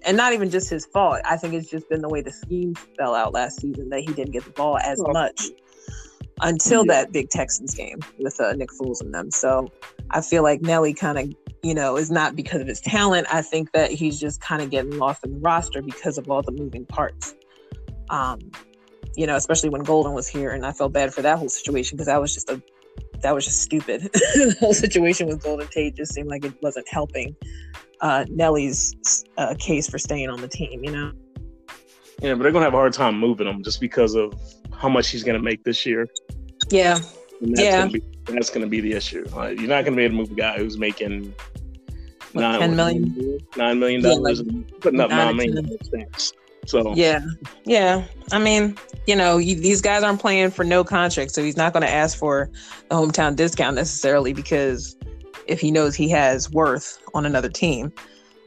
And 0.03 0.17
not 0.17 0.33
even 0.33 0.49
just 0.49 0.69
his 0.69 0.85
fault. 0.87 1.21
I 1.25 1.37
think 1.37 1.53
it's 1.53 1.69
just 1.69 1.87
been 1.87 2.01
the 2.01 2.09
way 2.09 2.21
the 2.21 2.31
scheme 2.31 2.73
fell 2.97 3.13
out 3.13 3.33
last 3.33 3.61
season 3.61 3.89
that 3.89 3.99
he 3.99 4.07
didn't 4.07 4.31
get 4.31 4.43
the 4.43 4.51
ball 4.51 4.77
as 4.79 4.99
much 4.99 5.51
until 6.41 6.85
Yeah. 6.85 6.93
that 7.01 7.11
big 7.11 7.29
Texans 7.29 7.73
game 7.73 7.99
with 8.19 8.39
uh, 8.39 8.53
Nick 8.53 8.69
Foles 8.71 9.01
and 9.01 9.13
them. 9.13 9.31
So 9.31 9.71
I 10.09 10.21
feel 10.21 10.43
like 10.43 10.61
Nelly 10.61 10.93
kind 10.93 11.17
of, 11.19 11.33
you 11.63 11.73
know, 11.73 11.97
is 11.97 12.09
not 12.11 12.35
because 12.35 12.61
of 12.61 12.67
his 12.67 12.81
talent. 12.81 13.27
I 13.31 13.41
think 13.41 13.71
that 13.73 13.91
he's 13.91 14.19
just 14.19 14.41
kind 14.41 14.61
of 14.61 14.69
getting 14.69 14.97
lost 14.97 15.23
in 15.23 15.33
the 15.33 15.39
roster 15.39 15.81
because 15.81 16.17
of 16.17 16.29
all 16.29 16.41
the 16.41 16.51
moving 16.51 16.85
parts. 16.85 17.33
Um, 18.09 18.39
you 19.15 19.27
know, 19.27 19.35
especially 19.35 19.69
when 19.69 19.81
Golden 19.83 20.13
was 20.13 20.27
here, 20.27 20.51
and 20.51 20.65
I 20.65 20.71
felt 20.71 20.93
bad 20.93 21.13
for 21.13 21.21
that 21.21 21.37
whole 21.37 21.49
situation 21.49 21.97
because 21.97 22.07
that 22.07 22.19
was 22.21 22.33
just 22.33 22.49
a 22.49 22.61
that 23.21 23.35
was 23.35 23.45
just 23.45 23.61
stupid. 23.61 24.01
the 24.13 24.55
whole 24.59 24.73
situation 24.73 25.27
with 25.27 25.43
Golden 25.43 25.67
Tate 25.67 25.95
just 25.95 26.13
seemed 26.13 26.27
like 26.29 26.43
it 26.43 26.53
wasn't 26.61 26.87
helping 26.89 27.35
uh, 28.01 28.25
Nelly's 28.29 28.95
uh, 29.37 29.53
case 29.59 29.89
for 29.89 29.99
staying 29.99 30.29
on 30.29 30.41
the 30.41 30.47
team. 30.47 30.83
You 30.83 30.91
know. 30.91 31.11
Yeah, 32.21 32.33
but 32.35 32.43
they're 32.43 32.51
gonna 32.51 32.65
have 32.65 32.73
a 32.73 32.77
hard 32.77 32.93
time 32.93 33.17
moving 33.19 33.47
him 33.47 33.63
just 33.63 33.79
because 33.81 34.15
of 34.15 34.33
how 34.81 34.89
much 34.89 35.09
he's 35.09 35.23
gonna 35.23 35.39
make 35.39 35.63
this 35.63 35.85
year. 35.85 36.07
Yeah. 36.69 36.99
And 37.41 37.55
that's 37.55 37.61
Yeah. 37.61 37.79
Gonna 37.81 37.91
be, 37.91 38.03
that's 38.25 38.49
gonna 38.49 38.67
be 38.67 38.81
the 38.81 38.93
issue. 38.93 39.25
Uh, 39.35 39.47
you're 39.47 39.67
not 39.67 39.85
gonna 39.85 39.97
be 39.97 40.03
able 40.03 40.15
to 40.15 40.21
move 40.21 40.31
a 40.31 40.35
guy 40.35 40.57
who's 40.57 40.77
making 40.77 41.33
What, 42.33 42.41
nine 42.41 42.59
10 42.59 42.75
million? 42.75 43.39
nine 43.55 43.79
million 43.79 44.01
Yeah, 44.01 44.09
dollars, 44.09 44.39
and 44.39 44.67
putting 44.79 44.99
up 44.99 45.09
nine 45.09 45.37
nine 45.37 45.57
or. 45.57 46.07
So 46.65 46.93
Yeah, 46.95 47.21
yeah. 47.65 48.03
I 48.31 48.39
mean, 48.39 48.77
you 49.07 49.15
know, 49.15 49.37
you, 49.37 49.55
these 49.55 49.81
guys 49.81 50.03
aren't 50.03 50.19
playing 50.19 50.51
for 50.51 50.63
no 50.63 50.83
contract, 50.83 51.31
so 51.31 51.43
he's 51.43 51.57
not 51.57 51.73
going 51.73 51.81
to 51.81 51.89
ask 51.89 52.17
for 52.17 52.51
a 52.91 52.95
hometown 52.95 53.35
discount 53.35 53.75
necessarily 53.75 54.31
because 54.31 54.95
if 55.47 55.59
he 55.59 55.71
knows 55.71 55.95
he 55.95 56.07
has 56.09 56.51
worth 56.51 56.99
on 57.15 57.25
another 57.25 57.49
team. 57.49 57.91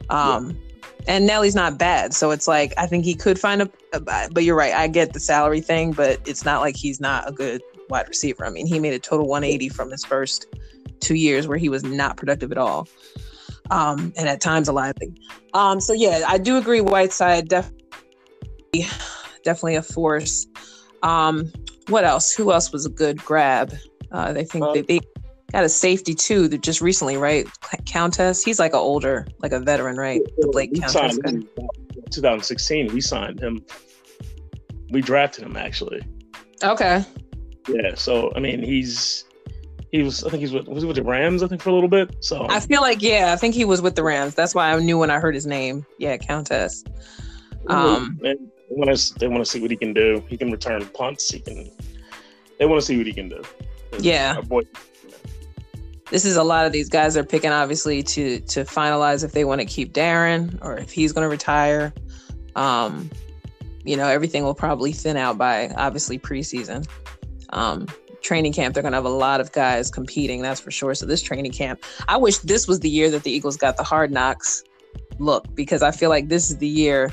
Um, 0.09 0.57
and 1.07 1.25
Nelly's 1.27 1.55
not 1.55 1.77
bad, 1.77 2.13
so 2.13 2.31
it's 2.31 2.47
like 2.47 2.73
I 2.77 2.87
think 2.87 3.05
he 3.05 3.15
could 3.15 3.39
find 3.39 3.61
a, 3.61 3.71
a. 3.93 4.29
But 4.31 4.43
you're 4.43 4.55
right, 4.55 4.73
I 4.73 4.87
get 4.87 5.13
the 5.13 5.19
salary 5.19 5.61
thing, 5.61 5.91
but 5.91 6.19
it's 6.25 6.45
not 6.45 6.61
like 6.61 6.75
he's 6.75 6.99
not 6.99 7.27
a 7.27 7.31
good 7.31 7.61
wide 7.89 8.07
receiver. 8.07 8.45
I 8.45 8.49
mean, 8.49 8.67
he 8.67 8.79
made 8.79 8.93
a 8.93 8.99
total 8.99 9.27
180 9.27 9.69
from 9.69 9.91
his 9.91 10.03
first 10.03 10.47
two 10.99 11.15
years 11.15 11.47
where 11.47 11.57
he 11.57 11.69
was 11.69 11.83
not 11.83 12.17
productive 12.17 12.51
at 12.51 12.57
all, 12.57 12.87
um, 13.71 14.13
and 14.17 14.27
at 14.27 14.41
times 14.41 14.67
a 14.67 14.73
lively. 14.73 15.13
Um, 15.53 15.79
so 15.79 15.93
yeah, 15.93 16.23
I 16.27 16.37
do 16.37 16.57
agree. 16.57 16.81
Whiteside 16.81 17.47
definitely 17.47 17.85
definitely 19.43 19.75
a 19.75 19.83
force. 19.83 20.47
Um, 21.03 21.51
what 21.87 22.03
else? 22.03 22.33
Who 22.33 22.51
else 22.51 22.71
was 22.71 22.85
a 22.85 22.89
good 22.89 23.23
grab? 23.23 23.73
Uh, 24.11 24.33
they 24.33 24.43
think 24.43 24.65
Um, 24.65 24.73
they, 24.73 24.81
they 24.81 24.99
got 25.55 25.63
a 25.63 25.69
safety 25.69 26.13
too. 26.13 26.47
That 26.49 26.61
just 26.61 26.81
recently, 26.81 27.17
right? 27.17 27.47
Countess. 27.85 28.43
He's 28.43 28.59
like 28.59 28.73
a 28.73 28.77
older, 28.77 29.25
like 29.39 29.53
a 29.53 29.59
veteran, 29.59 29.95
right? 29.95 30.21
The 30.37 30.49
Blake 30.51 30.71
we 30.73 30.81
Countess. 30.81 31.17
in 31.25 31.47
2016. 32.11 32.93
We 32.93 32.99
signed 32.99 33.39
him. 33.39 33.65
We 34.91 35.01
drafted 35.01 35.45
him 35.45 35.55
actually. 35.55 36.01
Okay. 36.63 37.03
Yeah. 37.69 37.95
So 37.95 38.33
I 38.35 38.39
mean, 38.39 38.61
he's 38.61 39.23
he 39.91 40.03
was. 40.03 40.25
I 40.25 40.29
think 40.29 40.41
he's 40.41 40.51
with 40.51 40.67
was 40.67 40.83
he 40.83 40.87
with 40.87 40.97
the 40.97 41.03
Rams? 41.03 41.41
I 41.41 41.47
think 41.47 41.61
for 41.61 41.69
a 41.69 41.73
little 41.73 41.89
bit. 41.89 42.17
So 42.19 42.45
I 42.49 42.59
feel 42.59 42.81
like 42.81 43.01
yeah, 43.01 43.31
I 43.31 43.37
think 43.37 43.55
he 43.55 43.63
was 43.63 43.81
with 43.81 43.95
the 43.95 44.03
Rams. 44.03 44.35
That's 44.35 44.53
why 44.53 44.71
I 44.71 44.79
knew 44.79 44.97
when 44.97 45.09
I 45.09 45.19
heard 45.19 45.35
his 45.35 45.45
name. 45.45 45.85
Yeah, 45.99 46.17
Countess. 46.17 46.83
Um, 47.67 48.19
and 48.23 48.51
they 48.69 48.75
want 48.75 48.95
to 48.95 49.19
they 49.19 49.27
want 49.27 49.43
to 49.43 49.49
see 49.49 49.61
what 49.61 49.71
he 49.71 49.77
can 49.77 49.93
do. 49.93 50.21
He 50.27 50.35
can 50.37 50.51
return 50.51 50.85
punts. 50.87 51.31
He 51.31 51.39
can. 51.39 51.71
They 52.59 52.65
want 52.65 52.81
to 52.81 52.85
see 52.85 52.97
what 52.97 53.07
he 53.07 53.13
can 53.13 53.29
do. 53.29 53.41
Yeah. 53.99 54.35
Our 54.35 54.43
boy. 54.43 54.61
This 56.11 56.25
is 56.25 56.35
a 56.35 56.43
lot 56.43 56.65
of 56.65 56.71
these 56.71 56.89
guys 56.89 57.17
are 57.17 57.23
picking 57.23 57.51
obviously 57.51 58.03
to 58.03 58.39
to 58.41 58.63
finalize 58.63 59.23
if 59.23 59.31
they 59.31 59.45
want 59.45 59.61
to 59.61 59.65
keep 59.65 59.93
Darren 59.93 60.57
or 60.61 60.77
if 60.77 60.91
he's 60.91 61.11
going 61.11 61.23
to 61.25 61.29
retire. 61.29 61.93
Um, 62.55 63.09
you 63.83 63.95
know, 63.95 64.07
everything 64.07 64.43
will 64.43 64.55
probably 64.55 64.91
thin 64.91 65.17
out 65.17 65.37
by 65.37 65.69
obviously 65.75 66.17
preseason. 66.17 66.87
Um, 67.49 67.87
training 68.21 68.53
camp, 68.53 68.73
they're 68.73 68.81
going 68.81 68.93
to 68.93 68.97
have 68.97 69.05
a 69.05 69.09
lot 69.09 69.39
of 69.39 69.51
guys 69.51 69.91
competing, 69.91 70.41
that's 70.41 70.59
for 70.59 70.71
sure. 70.71 70.95
So 70.95 71.05
this 71.05 71.21
training 71.21 71.51
camp, 71.51 71.83
I 72.07 72.17
wish 72.17 72.39
this 72.39 72.67
was 72.67 72.79
the 72.79 72.89
year 72.89 73.11
that 73.11 73.23
the 73.23 73.31
Eagles 73.31 73.55
got 73.55 73.77
the 73.77 73.83
hard 73.83 74.11
knocks 74.11 74.63
look 75.19 75.45
because 75.53 75.83
I 75.83 75.91
feel 75.91 76.09
like 76.09 76.27
this 76.27 76.49
is 76.49 76.57
the 76.57 76.67
year 76.67 77.11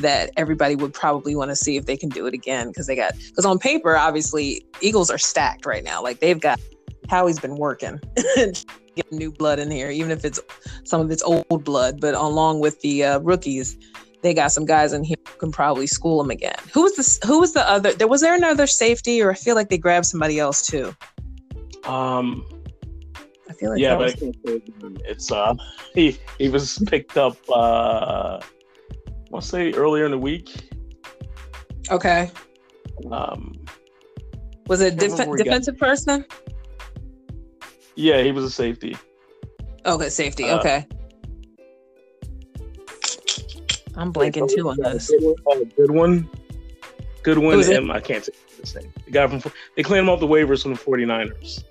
that 0.00 0.30
everybody 0.36 0.74
would 0.74 0.92
probably 0.92 1.36
want 1.36 1.50
to 1.50 1.56
see 1.56 1.76
if 1.76 1.86
they 1.86 1.96
can 1.96 2.08
do 2.08 2.26
it 2.26 2.34
again 2.34 2.68
because 2.68 2.86
they 2.86 2.96
got 2.96 3.12
because 3.28 3.44
on 3.44 3.58
paper, 3.58 3.96
obviously, 3.96 4.66
Eagles 4.80 5.10
are 5.10 5.18
stacked 5.18 5.66
right 5.66 5.84
now. 5.84 6.02
Like 6.02 6.18
they've 6.18 6.40
got 6.40 6.58
Howie's 7.08 7.38
been 7.38 7.56
working. 7.56 8.00
Get 8.96 9.10
new 9.10 9.32
blood 9.32 9.58
in 9.58 9.70
here, 9.70 9.90
even 9.90 10.10
if 10.12 10.24
it's 10.24 10.38
some 10.84 11.00
of 11.00 11.10
it's 11.10 11.22
old 11.22 11.64
blood. 11.64 12.00
But 12.00 12.14
along 12.14 12.60
with 12.60 12.80
the 12.80 13.04
uh, 13.04 13.18
rookies, 13.20 13.76
they 14.22 14.32
got 14.34 14.52
some 14.52 14.64
guys 14.64 14.92
in 14.92 15.02
here 15.04 15.16
who 15.28 15.36
can 15.38 15.52
probably 15.52 15.86
school 15.88 16.18
them 16.18 16.30
again. 16.30 16.54
Who 16.72 16.82
was 16.82 16.94
the 16.94 17.26
Who 17.26 17.40
was 17.40 17.52
the 17.54 17.68
other? 17.68 17.92
There 17.92 18.06
was 18.08 18.20
there 18.20 18.34
another 18.34 18.66
safety, 18.66 19.20
or 19.20 19.32
I 19.32 19.34
feel 19.34 19.54
like 19.56 19.68
they 19.68 19.78
grabbed 19.78 20.06
somebody 20.06 20.38
else 20.38 20.66
too. 20.66 20.94
Um. 21.84 22.46
I 23.48 23.52
feel 23.52 23.70
like 23.70 23.80
yeah, 23.80 23.94
but 23.96 24.00
I 24.00 24.04
was- 24.04 24.14
can't 24.14 24.36
say 24.46 24.52
his 24.60 24.82
name. 24.82 24.96
it's 25.04 25.30
uh 25.32 25.54
he 25.94 26.18
he 26.38 26.48
was 26.48 26.78
picked 26.86 27.16
up. 27.18 27.36
uh 27.50 28.38
I 28.40 28.40
want 29.30 29.42
to 29.42 29.48
say 29.48 29.72
earlier 29.72 30.04
in 30.04 30.12
the 30.12 30.18
week. 30.18 30.70
okay. 31.90 32.30
Um. 33.10 33.52
Was 34.68 34.80
it 34.80 34.96
def- 34.96 35.16
got- 35.16 35.36
defensive 35.36 35.76
person? 35.78 36.24
Yeah, 37.96 38.22
he 38.22 38.32
was 38.32 38.44
a 38.44 38.50
safety. 38.50 38.96
Okay, 39.86 40.08
safety. 40.08 40.44
Uh, 40.44 40.58
okay. 40.58 40.86
I'm 43.96 44.12
blanking 44.12 44.52
too 44.52 44.68
on 44.68 44.76
this. 44.78 45.10
Good 45.76 45.90
one. 45.90 46.30
Good 47.22 47.38
one. 47.38 47.54
Who 47.54 47.60
is 47.60 47.68
it? 47.68 47.76
M. 47.76 47.90
I 47.90 48.00
can't 48.00 48.24
say 48.24 48.32
his 48.60 48.74
name. 48.74 48.92
The 49.04 49.10
guy 49.10 49.26
from 49.26 49.52
they 49.76 49.82
claimed 49.82 50.04
him 50.04 50.10
off 50.10 50.20
the 50.20 50.26
waivers 50.26 50.62
from 50.62 50.74
the 50.74 50.80
49ers. 50.80 51.64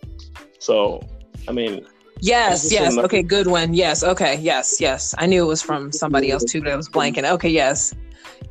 So 0.59 1.01
I 1.47 1.51
mean, 1.51 1.85
Yes, 2.19 2.71
yes. 2.71 2.97
Okay, 2.97 3.21
good 3.21 3.47
one. 3.47 3.73
Yes, 3.73 4.01
okay, 4.01 4.39
yes, 4.39 4.79
yes. 4.79 5.13
I 5.17 5.25
knew 5.25 5.43
it 5.43 5.47
was 5.47 5.61
from 5.61 5.91
somebody 5.91 6.31
else 6.31 6.45
too, 6.45 6.61
but 6.61 6.71
I 6.71 6.75
was 6.77 6.87
blanking. 6.87 7.29
Okay, 7.29 7.49
yes. 7.49 7.93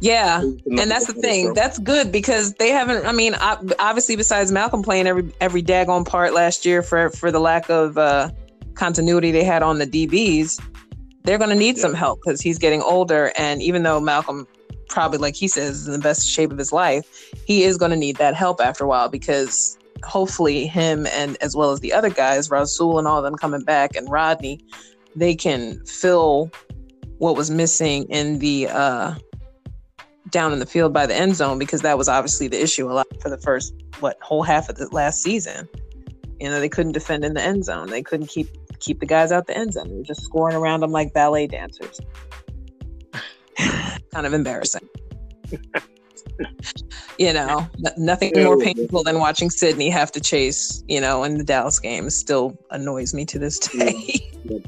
Yeah, 0.02 0.40
and 0.40 0.90
that's 0.90 1.06
the 1.06 1.12
thing. 1.12 1.54
That's 1.54 1.78
good 1.78 2.10
because 2.10 2.54
they 2.54 2.70
haven't. 2.70 3.06
I 3.06 3.12
mean, 3.12 3.36
obviously, 3.36 4.16
besides 4.16 4.50
Malcolm 4.50 4.82
playing 4.82 5.06
every 5.06 5.32
every 5.40 5.62
daggone 5.62 6.04
part 6.04 6.34
last 6.34 6.66
year 6.66 6.82
for 6.82 7.10
for 7.10 7.30
the 7.30 7.38
lack 7.38 7.70
of 7.70 7.96
uh, 7.96 8.30
continuity 8.74 9.30
they 9.30 9.44
had 9.44 9.62
on 9.62 9.78
the 9.78 9.86
DBs, 9.86 10.60
they're 11.22 11.38
going 11.38 11.50
to 11.50 11.56
need 11.56 11.78
some 11.78 11.94
help 11.94 12.18
because 12.20 12.40
he's 12.40 12.58
getting 12.58 12.82
older. 12.82 13.30
And 13.38 13.62
even 13.62 13.84
though 13.84 14.00
Malcolm 14.00 14.48
probably, 14.88 15.18
like 15.18 15.36
he 15.36 15.46
says, 15.46 15.82
is 15.82 15.86
in 15.86 15.92
the 15.92 16.00
best 16.00 16.28
shape 16.28 16.50
of 16.50 16.58
his 16.58 16.72
life, 16.72 17.32
he 17.46 17.62
is 17.62 17.78
going 17.78 17.92
to 17.92 17.96
need 17.96 18.16
that 18.16 18.34
help 18.34 18.60
after 18.60 18.82
a 18.82 18.88
while 18.88 19.08
because 19.08 19.78
hopefully 20.02 20.66
him 20.66 21.06
and 21.12 21.36
as 21.40 21.54
well 21.54 21.70
as 21.70 21.78
the 21.78 21.92
other 21.92 22.10
guys, 22.10 22.50
Rasul 22.50 22.98
and 22.98 23.06
all 23.06 23.18
of 23.18 23.22
them 23.24 23.36
coming 23.36 23.62
back, 23.62 23.94
and 23.94 24.10
Rodney, 24.10 24.58
they 25.14 25.36
can 25.36 25.78
fill 25.86 26.50
what 27.18 27.36
was 27.36 27.52
missing 27.52 28.02
in 28.08 28.40
the 28.40 28.66
uh, 28.68 29.14
down 30.32 30.52
in 30.52 30.58
the 30.58 30.66
field 30.66 30.92
by 30.92 31.06
the 31.06 31.14
end 31.14 31.36
zone 31.36 31.58
because 31.58 31.82
that 31.82 31.96
was 31.96 32.08
obviously 32.08 32.48
the 32.48 32.60
issue 32.60 32.90
a 32.90 32.92
lot 32.92 33.06
for 33.20 33.30
the 33.30 33.38
first 33.38 33.74
what 34.00 34.18
whole 34.20 34.42
half 34.42 34.68
of 34.68 34.76
the 34.76 34.88
last 34.88 35.22
season. 35.22 35.68
You 36.40 36.50
know, 36.50 36.58
they 36.58 36.68
couldn't 36.68 36.92
defend 36.92 37.24
in 37.24 37.34
the 37.34 37.42
end 37.42 37.64
zone. 37.64 37.88
They 37.88 38.02
couldn't 38.02 38.26
keep 38.26 38.48
keep 38.80 38.98
the 38.98 39.06
guys 39.06 39.30
out 39.30 39.46
the 39.46 39.56
end 39.56 39.74
zone. 39.74 39.88
They 39.88 39.96
were 39.96 40.02
just 40.02 40.22
scoring 40.22 40.56
around 40.56 40.80
them 40.80 40.90
like 40.90 41.12
ballet 41.12 41.46
dancers. 41.46 42.00
kind 44.12 44.26
of 44.26 44.32
embarrassing. 44.32 44.88
you 47.18 47.32
know, 47.32 47.66
n- 47.86 47.94
nothing 47.96 48.32
more 48.36 48.58
painful 48.58 49.04
than 49.04 49.18
watching 49.20 49.50
Sidney 49.50 49.90
have 49.90 50.10
to 50.12 50.20
chase, 50.20 50.82
you 50.88 51.00
know, 51.00 51.22
in 51.24 51.38
the 51.38 51.44
Dallas 51.44 51.78
game. 51.78 52.10
Still 52.10 52.58
annoys 52.70 53.14
me 53.14 53.24
to 53.26 53.38
this 53.38 53.58
day. 53.58 54.30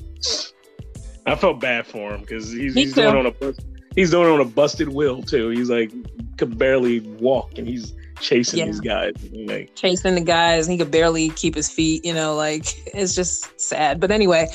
I 1.26 1.34
felt 1.36 1.58
bad 1.58 1.86
for 1.86 2.14
him 2.14 2.20
because 2.20 2.52
he's, 2.52 2.74
he's 2.74 2.98
it 2.98 3.06
on 3.06 3.26
a 3.26 3.30
bus- 3.30 3.56
he's 3.94 4.10
doing 4.10 4.28
it 4.28 4.32
on 4.32 4.40
a 4.40 4.44
busted 4.44 4.88
will 4.88 5.22
too. 5.22 5.48
He's 5.50 5.70
like 5.70 5.92
could 6.36 6.58
barely 6.58 7.00
walk 7.00 7.58
and 7.58 7.66
he's 7.68 7.92
chasing 8.20 8.60
Yeah. 8.60 8.66
these 8.66 8.80
guys. 8.80 9.14
Like 9.32 9.74
chasing 9.74 10.14
the 10.14 10.20
guys. 10.20 10.66
He 10.66 10.76
could 10.78 10.90
barely 10.90 11.30
keep 11.30 11.54
his 11.54 11.68
feet, 11.70 12.04
you 12.04 12.14
know, 12.14 12.34
like 12.34 12.64
it's 12.94 13.14
just 13.14 13.60
sad. 13.60 14.00
But 14.00 14.10
anyway, 14.10 14.48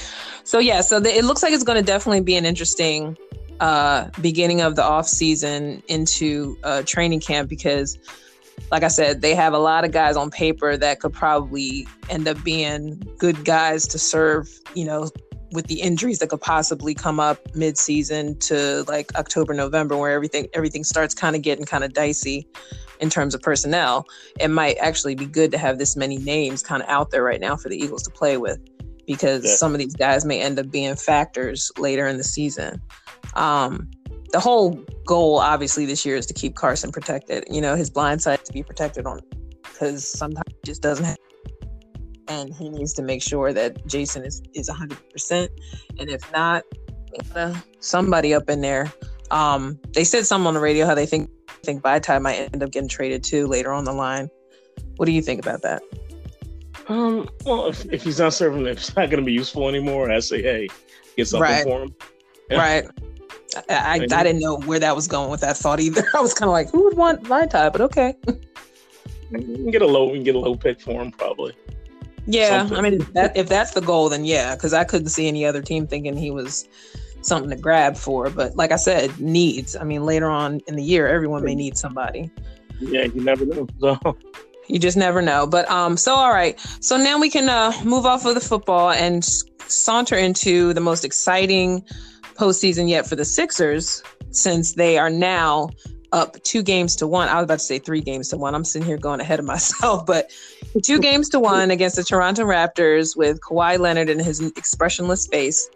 so 0.43 0.59
yeah, 0.59 0.81
so 0.81 0.99
the, 0.99 1.15
it 1.15 1.25
looks 1.25 1.43
like 1.43 1.53
it's 1.53 1.63
going 1.63 1.77
to 1.79 1.85
definitely 1.85 2.21
be 2.21 2.35
an 2.35 2.45
interesting 2.45 3.17
uh, 3.59 4.09
beginning 4.21 4.61
of 4.61 4.75
the 4.75 4.83
off 4.83 5.07
season 5.07 5.83
into 5.89 6.57
uh, 6.63 6.81
training 6.85 7.19
camp 7.19 7.49
because, 7.49 7.97
like 8.71 8.83
I 8.83 8.87
said, 8.87 9.21
they 9.21 9.35
have 9.35 9.53
a 9.53 9.59
lot 9.59 9.83
of 9.83 9.91
guys 9.91 10.15
on 10.15 10.31
paper 10.31 10.77
that 10.77 11.01
could 11.01 11.11
probably 11.13 11.85
end 12.09 12.27
up 12.27 12.41
being 12.43 13.01
good 13.17 13.43
guys 13.43 13.85
to 13.89 13.99
serve, 13.99 14.49
you 14.75 14.85
know. 14.85 15.09
With 15.51 15.67
the 15.67 15.81
injuries 15.81 16.19
that 16.19 16.29
could 16.29 16.41
possibly 16.41 16.93
come 16.93 17.19
up 17.19 17.39
mid-season 17.55 18.37
to 18.39 18.83
like 18.87 19.15
October, 19.15 19.53
November, 19.53 19.97
where 19.97 20.11
everything 20.11 20.47
everything 20.53 20.83
starts 20.83 21.13
kind 21.15 21.35
of 21.35 21.41
getting 21.41 21.65
kind 21.65 21.83
of 21.83 21.93
dicey 21.93 22.47
in 22.99 23.09
terms 23.09 23.33
of 23.33 23.41
personnel 23.41 24.05
it 24.39 24.49
might 24.49 24.75
actually 24.77 25.15
be 25.15 25.25
good 25.25 25.51
to 25.51 25.57
have 25.57 25.77
this 25.77 25.95
many 25.95 26.17
names 26.17 26.61
kind 26.61 26.83
of 26.83 26.89
out 26.89 27.11
there 27.11 27.23
right 27.23 27.39
now 27.39 27.55
for 27.55 27.69
the 27.69 27.77
Eagles 27.77 28.03
to 28.03 28.09
play 28.11 28.37
with 28.37 28.59
because 29.07 29.43
Yeah. 29.43 29.55
some 29.55 29.73
of 29.73 29.79
these 29.79 29.95
guys 29.95 30.25
may 30.25 30.39
end 30.41 30.59
up 30.59 30.69
being 30.69 30.95
factors 30.95 31.71
later 31.77 32.07
in 32.07 32.17
the 32.17 32.23
season. 32.23 32.81
Um, 33.35 33.89
the 34.31 34.39
whole 34.39 34.79
goal, 35.05 35.39
obviously, 35.39 35.85
this 35.87 36.05
year 36.05 36.15
is 36.15 36.27
to 36.27 36.33
keep 36.33 36.55
Carson 36.55 36.91
protected. 36.91 37.43
You 37.49 37.61
know, 37.61 37.75
his 37.75 37.89
blind 37.89 38.21
side 38.21 38.45
to 38.45 38.53
be 38.53 38.61
protected 38.61 39.07
on 39.07 39.21
because 39.63 40.07
sometimes 40.07 40.45
he 40.49 40.59
just 40.63 40.83
doesn't 40.83 41.05
have. 41.05 41.17
And 42.29 42.53
he 42.53 42.69
needs 42.69 42.93
to 42.93 43.01
make 43.01 43.21
sure 43.21 43.51
that 43.53 43.85
Jason 43.87 44.23
is 44.23 44.41
is 44.53 44.69
100%. 44.69 45.49
And 45.99 46.09
if 46.09 46.31
not, 46.31 46.63
uh, 47.35 47.55
somebody 47.79 48.33
up 48.33 48.49
in 48.49 48.61
there. 48.61 48.91
Um, 49.31 49.79
they 49.93 50.03
said 50.03 50.25
something 50.25 50.47
on 50.47 50.53
the 50.53 50.59
radio 50.59 50.85
how 50.85 50.95
they 50.95 51.05
think 51.05 51.29
think 51.63 51.83
Vaitai 51.83 52.21
might 52.21 52.35
end 52.35 52.63
up 52.63 52.71
getting 52.71 52.89
traded 52.89 53.23
too 53.23 53.47
later 53.47 53.71
on 53.73 53.83
the 53.83 53.93
line. 53.93 54.29
What 54.95 55.05
do 55.05 55.11
you 55.11 55.21
think 55.21 55.41
about 55.41 55.61
that? 55.63 55.81
Um, 56.87 57.29
well, 57.45 57.67
if, 57.67 57.85
if 57.91 58.03
he's 58.03 58.19
not 58.19 58.33
serving, 58.33 58.65
if 58.65 58.79
he's 58.79 58.95
not 58.95 59.09
going 59.09 59.19
to 59.21 59.25
be 59.25 59.33
useful 59.33 59.69
anymore, 59.69 60.11
I 60.11 60.19
say, 60.19 60.41
hey, 60.41 60.67
get 61.15 61.27
something 61.27 61.43
Right. 61.43 61.63
for 61.63 61.83
him. 61.83 61.95
Yeah. 62.49 62.57
Right. 62.57 62.85
I, 63.55 63.63
I, 63.69 63.93
I 63.93 64.23
didn't 64.23 64.39
know 64.39 64.57
where 64.59 64.79
that 64.79 64.95
was 64.95 65.07
going 65.07 65.29
with 65.29 65.41
that 65.41 65.57
thought 65.57 65.79
either. 65.79 66.03
I 66.15 66.21
was 66.21 66.33
kind 66.33 66.49
of 66.49 66.53
like, 66.53 66.69
who 66.69 66.83
would 66.83 66.97
want 66.97 67.23
Vaitai? 67.23 67.71
But 67.71 67.81
okay. 67.81 68.15
We 69.31 69.41
can 69.41 69.71
get 69.71 69.81
a 69.83 69.87
low, 69.87 70.07
we 70.07 70.15
can 70.15 70.23
get 70.23 70.35
a 70.35 70.39
low 70.39 70.55
pick 70.55 70.81
for 70.81 71.01
him 71.01 71.11
probably. 71.11 71.53
Yeah, 72.25 72.59
Something. 72.59 72.77
I 72.77 72.81
mean, 72.81 72.93
if, 73.01 73.13
that, 73.13 73.37
if 73.37 73.49
that's 73.49 73.71
the 73.71 73.81
goal, 73.81 74.09
then 74.09 74.25
yeah, 74.25 74.55
because 74.55 74.73
I 74.73 74.83
couldn't 74.83 75.09
see 75.09 75.27
any 75.27 75.45
other 75.45 75.61
team 75.61 75.87
thinking 75.87 76.15
he 76.15 76.31
was 76.31 76.67
something 77.21 77.49
to 77.49 77.55
grab 77.55 77.97
for. 77.97 78.29
But 78.29 78.55
like 78.55 78.71
I 78.71 78.75
said, 78.75 79.19
needs. 79.19 79.75
I 79.75 79.83
mean, 79.83 80.05
later 80.05 80.29
on 80.29 80.61
in 80.67 80.75
the 80.75 80.83
year, 80.83 81.07
everyone 81.07 81.43
may 81.43 81.55
need 81.55 81.77
somebody. 81.77 82.31
Yeah, 82.79 83.05
you 83.05 83.21
never 83.21 83.45
know. 83.45 83.67
So 83.79 84.17
You 84.67 84.79
just 84.79 84.97
never 84.97 85.21
know. 85.21 85.47
But 85.47 85.69
um, 85.69 85.97
so 85.97 86.13
all 86.13 86.31
right. 86.31 86.59
So 86.79 86.97
now 86.97 87.19
we 87.19 87.29
can 87.29 87.49
uh, 87.49 87.73
move 87.83 88.05
off 88.05 88.25
of 88.25 88.35
the 88.35 88.41
football 88.41 88.91
and 88.91 89.25
saunter 89.67 90.15
into 90.15 90.73
the 90.73 90.81
most 90.81 91.03
exciting 91.03 91.83
postseason 92.35 92.87
yet 92.89 93.07
for 93.07 93.15
the 93.15 93.25
Sixers, 93.25 94.03
since 94.31 94.73
they 94.73 94.97
are 94.97 95.09
now 95.09 95.69
up 96.11 96.41
two 96.43 96.63
games 96.63 96.95
to 96.97 97.07
one. 97.07 97.29
I 97.29 97.35
was 97.35 97.43
about 97.43 97.59
to 97.59 97.65
say 97.65 97.79
three 97.79 98.01
games 98.01 98.29
to 98.29 98.37
one. 98.37 98.55
I'm 98.55 98.65
sitting 98.65 98.87
here 98.87 98.97
going 98.97 99.19
ahead 99.19 99.39
of 99.39 99.45
myself, 99.45 100.05
but 100.07 100.31
two 100.83 100.99
games 100.99 101.29
to 101.29 101.39
one 101.39 101.71
against 101.71 101.95
the 101.95 102.03
Toronto 102.03 102.43
Raptors 102.43 103.15
with 103.15 103.39
Kawhi 103.41 103.79
Leonard 103.79 104.09
and 104.09 104.21
his 104.21 104.41
expressionless 104.41 105.27
face, 105.27 105.69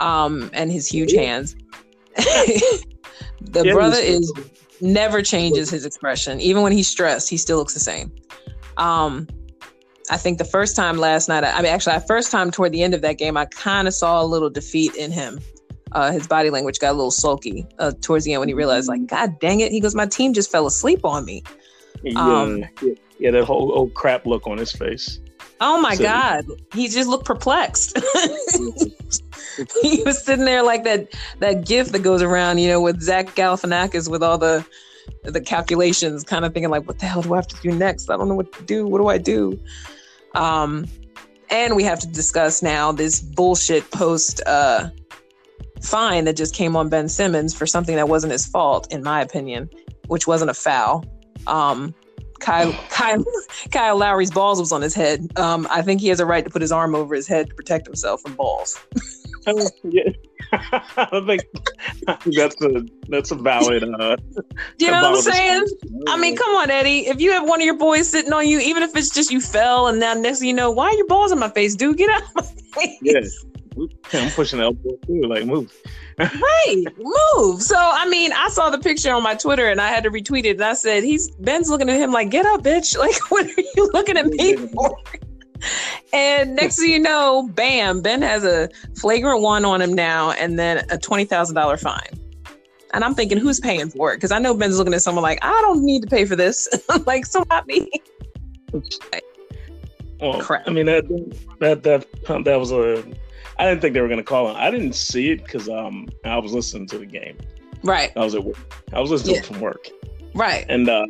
um, 0.00 0.50
and 0.52 0.70
his 0.70 0.86
huge 0.86 1.12
hands. 1.12 1.56
the 2.16 3.70
brother 3.72 3.98
is 3.98 4.32
never 4.80 5.22
changes 5.22 5.70
his 5.70 5.84
expression. 5.84 6.40
Even 6.40 6.62
when 6.62 6.72
he's 6.72 6.88
stressed, 6.88 7.28
he 7.28 7.36
still 7.36 7.58
looks 7.58 7.74
the 7.74 7.80
same. 7.80 8.12
Um, 8.76 9.28
I 10.10 10.16
think 10.16 10.38
the 10.38 10.44
first 10.44 10.74
time 10.74 10.98
last 10.98 11.28
night, 11.28 11.44
I 11.44 11.62
mean, 11.62 11.72
actually, 11.72 11.94
the 11.94 12.04
first 12.06 12.32
time 12.32 12.50
toward 12.50 12.72
the 12.72 12.82
end 12.82 12.94
of 12.94 13.02
that 13.02 13.18
game, 13.18 13.36
I 13.36 13.44
kind 13.46 13.86
of 13.86 13.94
saw 13.94 14.20
a 14.22 14.24
little 14.24 14.50
defeat 14.50 14.94
in 14.96 15.12
him. 15.12 15.38
Uh, 15.92 16.12
his 16.12 16.26
body 16.26 16.50
language 16.50 16.78
got 16.78 16.90
a 16.90 16.92
little 16.92 17.10
sulky 17.10 17.66
uh, 17.78 17.92
towards 18.00 18.24
the 18.24 18.32
end 18.32 18.40
when 18.40 18.48
he 18.48 18.54
realized, 18.54 18.88
like, 18.88 19.06
God 19.06 19.38
dang 19.40 19.60
it. 19.60 19.72
He 19.72 19.80
goes, 19.80 19.94
My 19.94 20.06
team 20.06 20.32
just 20.32 20.50
fell 20.50 20.66
asleep 20.66 21.04
on 21.04 21.24
me. 21.24 21.42
yeah, 22.02 22.18
Um, 22.18 22.64
yeah, 22.82 22.92
yeah, 23.18 23.30
that 23.32 23.44
whole 23.44 23.72
old 23.72 23.94
crap 23.94 24.24
look 24.26 24.46
on 24.46 24.56
his 24.58 24.72
face. 24.72 25.20
Oh 25.60 25.80
my 25.80 25.94
So- 25.94 26.04
God. 26.04 26.46
He 26.74 26.88
just 26.88 27.08
looked 27.08 27.26
perplexed. 27.26 27.98
he 29.82 30.02
was 30.04 30.22
sitting 30.24 30.44
there 30.44 30.62
like 30.62 30.84
that 30.84 31.08
that 31.40 31.66
gif 31.66 31.88
that 31.88 31.98
goes 32.02 32.22
around, 32.22 32.58
you 32.58 32.68
know, 32.68 32.80
with 32.80 33.00
Zach 33.02 33.34
Galifianakis 33.34 34.08
with 34.08 34.22
all 34.22 34.38
the 34.38 34.64
the 35.24 35.40
calculations, 35.40 36.24
kind 36.24 36.44
of 36.44 36.54
thinking 36.54 36.70
like, 36.70 36.86
what 36.86 36.98
the 36.98 37.06
hell 37.06 37.20
do 37.22 37.34
I 37.34 37.36
have 37.38 37.48
to 37.48 37.56
do 37.62 37.72
next? 37.72 38.10
I 38.10 38.16
don't 38.16 38.28
know 38.28 38.34
what 38.36 38.52
to 38.52 38.62
do. 38.62 38.86
What 38.86 38.98
do 38.98 39.08
I 39.08 39.18
do? 39.18 39.58
Um, 40.34 40.86
and 41.50 41.74
we 41.76 41.82
have 41.84 41.98
to 42.00 42.06
discuss 42.06 42.62
now 42.62 42.92
this 42.92 43.20
bullshit 43.20 43.90
post 43.90 44.40
uh 44.46 44.88
fine 45.80 46.24
that 46.24 46.36
just 46.36 46.54
came 46.54 46.76
on 46.76 46.88
Ben 46.88 47.08
Simmons 47.08 47.54
for 47.54 47.66
something 47.66 47.96
that 47.96 48.08
wasn't 48.08 48.32
his 48.32 48.46
fault, 48.46 48.92
in 48.92 49.02
my 49.02 49.20
opinion, 49.20 49.68
which 50.08 50.26
wasn't 50.26 50.50
a 50.50 50.54
foul. 50.54 51.04
Um, 51.46 51.94
Kyle, 52.40 52.72
Kyle, 52.90 53.24
Kyle 53.70 53.96
Lowry's 53.96 54.30
balls 54.30 54.60
was 54.60 54.72
on 54.72 54.82
his 54.82 54.94
head. 54.94 55.26
Um, 55.38 55.66
I 55.70 55.82
think 55.82 56.00
he 56.00 56.08
has 56.08 56.20
a 56.20 56.26
right 56.26 56.44
to 56.44 56.50
put 56.50 56.62
his 56.62 56.72
arm 56.72 56.94
over 56.94 57.14
his 57.14 57.26
head 57.26 57.50
to 57.50 57.54
protect 57.54 57.86
himself 57.86 58.22
from 58.22 58.34
balls. 58.34 58.78
yeah. 59.84 60.02
I 60.52 61.20
think 61.26 61.42
that's 62.34 62.60
a 62.60 62.84
that's 63.08 63.30
a 63.30 63.36
valid. 63.36 63.84
Uh, 63.84 64.16
You 64.78 64.90
know 64.90 65.00
what 65.02 65.16
I'm 65.16 65.22
saying? 65.22 65.60
response. 65.60 66.04
I 66.08 66.16
mean, 66.16 66.36
come 66.36 66.56
on, 66.56 66.70
Eddie. 66.70 67.06
If 67.06 67.20
you 67.20 67.30
have 67.30 67.48
one 67.48 67.60
of 67.60 67.64
your 67.64 67.76
boys 67.76 68.08
sitting 68.08 68.32
on 68.32 68.48
you, 68.48 68.58
even 68.58 68.82
if 68.82 68.96
it's 68.96 69.10
just 69.10 69.30
you 69.30 69.40
fell 69.40 69.86
and 69.86 70.00
now 70.00 70.12
next 70.14 70.40
thing 70.40 70.48
you 70.48 70.54
know, 70.54 70.72
why 70.72 70.86
are 70.86 70.94
your 70.94 71.06
balls 71.06 71.30
in 71.30 71.38
my 71.38 71.50
face, 71.50 71.76
dude? 71.76 71.98
Get 71.98 72.10
out 72.10 72.22
of 72.22 72.34
my 72.34 72.42
face. 72.74 72.98
yeah, 73.00 73.20
I'm 74.12 74.30
pushing 74.30 74.58
the 74.58 74.66
elbow 74.66 74.96
too. 75.06 75.22
Like 75.22 75.46
move. 75.46 75.72
Right. 76.18 76.84
Move. 76.98 77.62
So 77.62 77.76
I 77.76 78.08
mean, 78.08 78.32
I 78.32 78.48
saw 78.48 78.70
the 78.70 78.78
picture 78.78 79.12
on 79.12 79.22
my 79.22 79.34
Twitter 79.34 79.68
and 79.68 79.80
I 79.80 79.88
had 79.88 80.04
to 80.04 80.10
retweet 80.10 80.44
it 80.44 80.56
and 80.56 80.64
I 80.64 80.74
said, 80.74 81.04
he's 81.04 81.30
Ben's 81.36 81.70
looking 81.70 81.88
at 81.88 81.98
him 81.98 82.12
like, 82.12 82.30
get 82.30 82.46
up, 82.46 82.62
bitch. 82.62 82.96
Like, 83.00 83.30
what 83.30 83.46
are 83.46 83.62
you 83.74 83.90
looking 83.92 84.18
at 84.18 84.26
me 84.26 84.56
for? 84.56 84.94
And 86.12 86.54
next 86.54 86.78
thing 86.78 86.90
you 86.90 86.98
know, 86.98 87.48
bam, 87.54 88.02
Ben 88.02 88.20
has 88.22 88.44
a 88.44 88.68
flagrant 88.96 89.42
one 89.42 89.64
on 89.64 89.80
him 89.80 89.94
now 89.94 90.32
and 90.32 90.58
then 90.58 90.84
a 90.90 90.98
twenty 90.98 91.24
thousand 91.24 91.54
dollar 91.54 91.76
fine. 91.76 92.18
And 92.92 93.04
I'm 93.04 93.14
thinking, 93.14 93.38
who's 93.38 93.60
paying 93.60 93.88
for 93.88 94.12
it? 94.12 94.16
Because 94.16 94.32
I 94.32 94.38
know 94.38 94.54
Ben's 94.54 94.76
looking 94.76 94.94
at 94.94 95.02
someone 95.02 95.22
like, 95.22 95.38
I 95.42 95.58
don't 95.62 95.84
need 95.84 96.02
to 96.02 96.08
pay 96.08 96.24
for 96.24 96.36
this. 96.36 96.68
like, 97.06 97.24
so 97.24 97.44
not 97.48 97.66
me. 97.66 97.88
Well, 100.20 100.40
Crap. 100.40 100.68
I 100.68 100.70
mean 100.70 100.86
that 100.86 101.06
that 101.60 101.82
that 101.82 102.06
that 102.44 102.56
was 102.60 102.72
a. 102.72 103.02
I 103.60 103.64
didn't 103.68 103.82
think 103.82 103.92
they 103.94 104.00
were 104.00 104.08
going 104.08 104.18
to 104.18 104.24
call 104.24 104.48
him. 104.48 104.56
I 104.56 104.70
didn't 104.70 104.94
see 104.94 105.30
it 105.32 105.44
because 105.44 105.68
um 105.68 106.08
I 106.24 106.38
was 106.38 106.52
listening 106.52 106.86
to 106.88 106.98
the 106.98 107.06
game. 107.06 107.36
Right, 107.82 108.10
I 108.16 108.20
was 108.20 108.34
at 108.34 108.42
work. 108.44 108.56
I 108.92 109.00
was 109.00 109.10
listening 109.10 109.36
Yeah. 109.36 109.42
from 109.42 109.60
work, 109.60 109.88
right. 110.34 110.64
and 110.68 110.88
uh, 110.88 111.06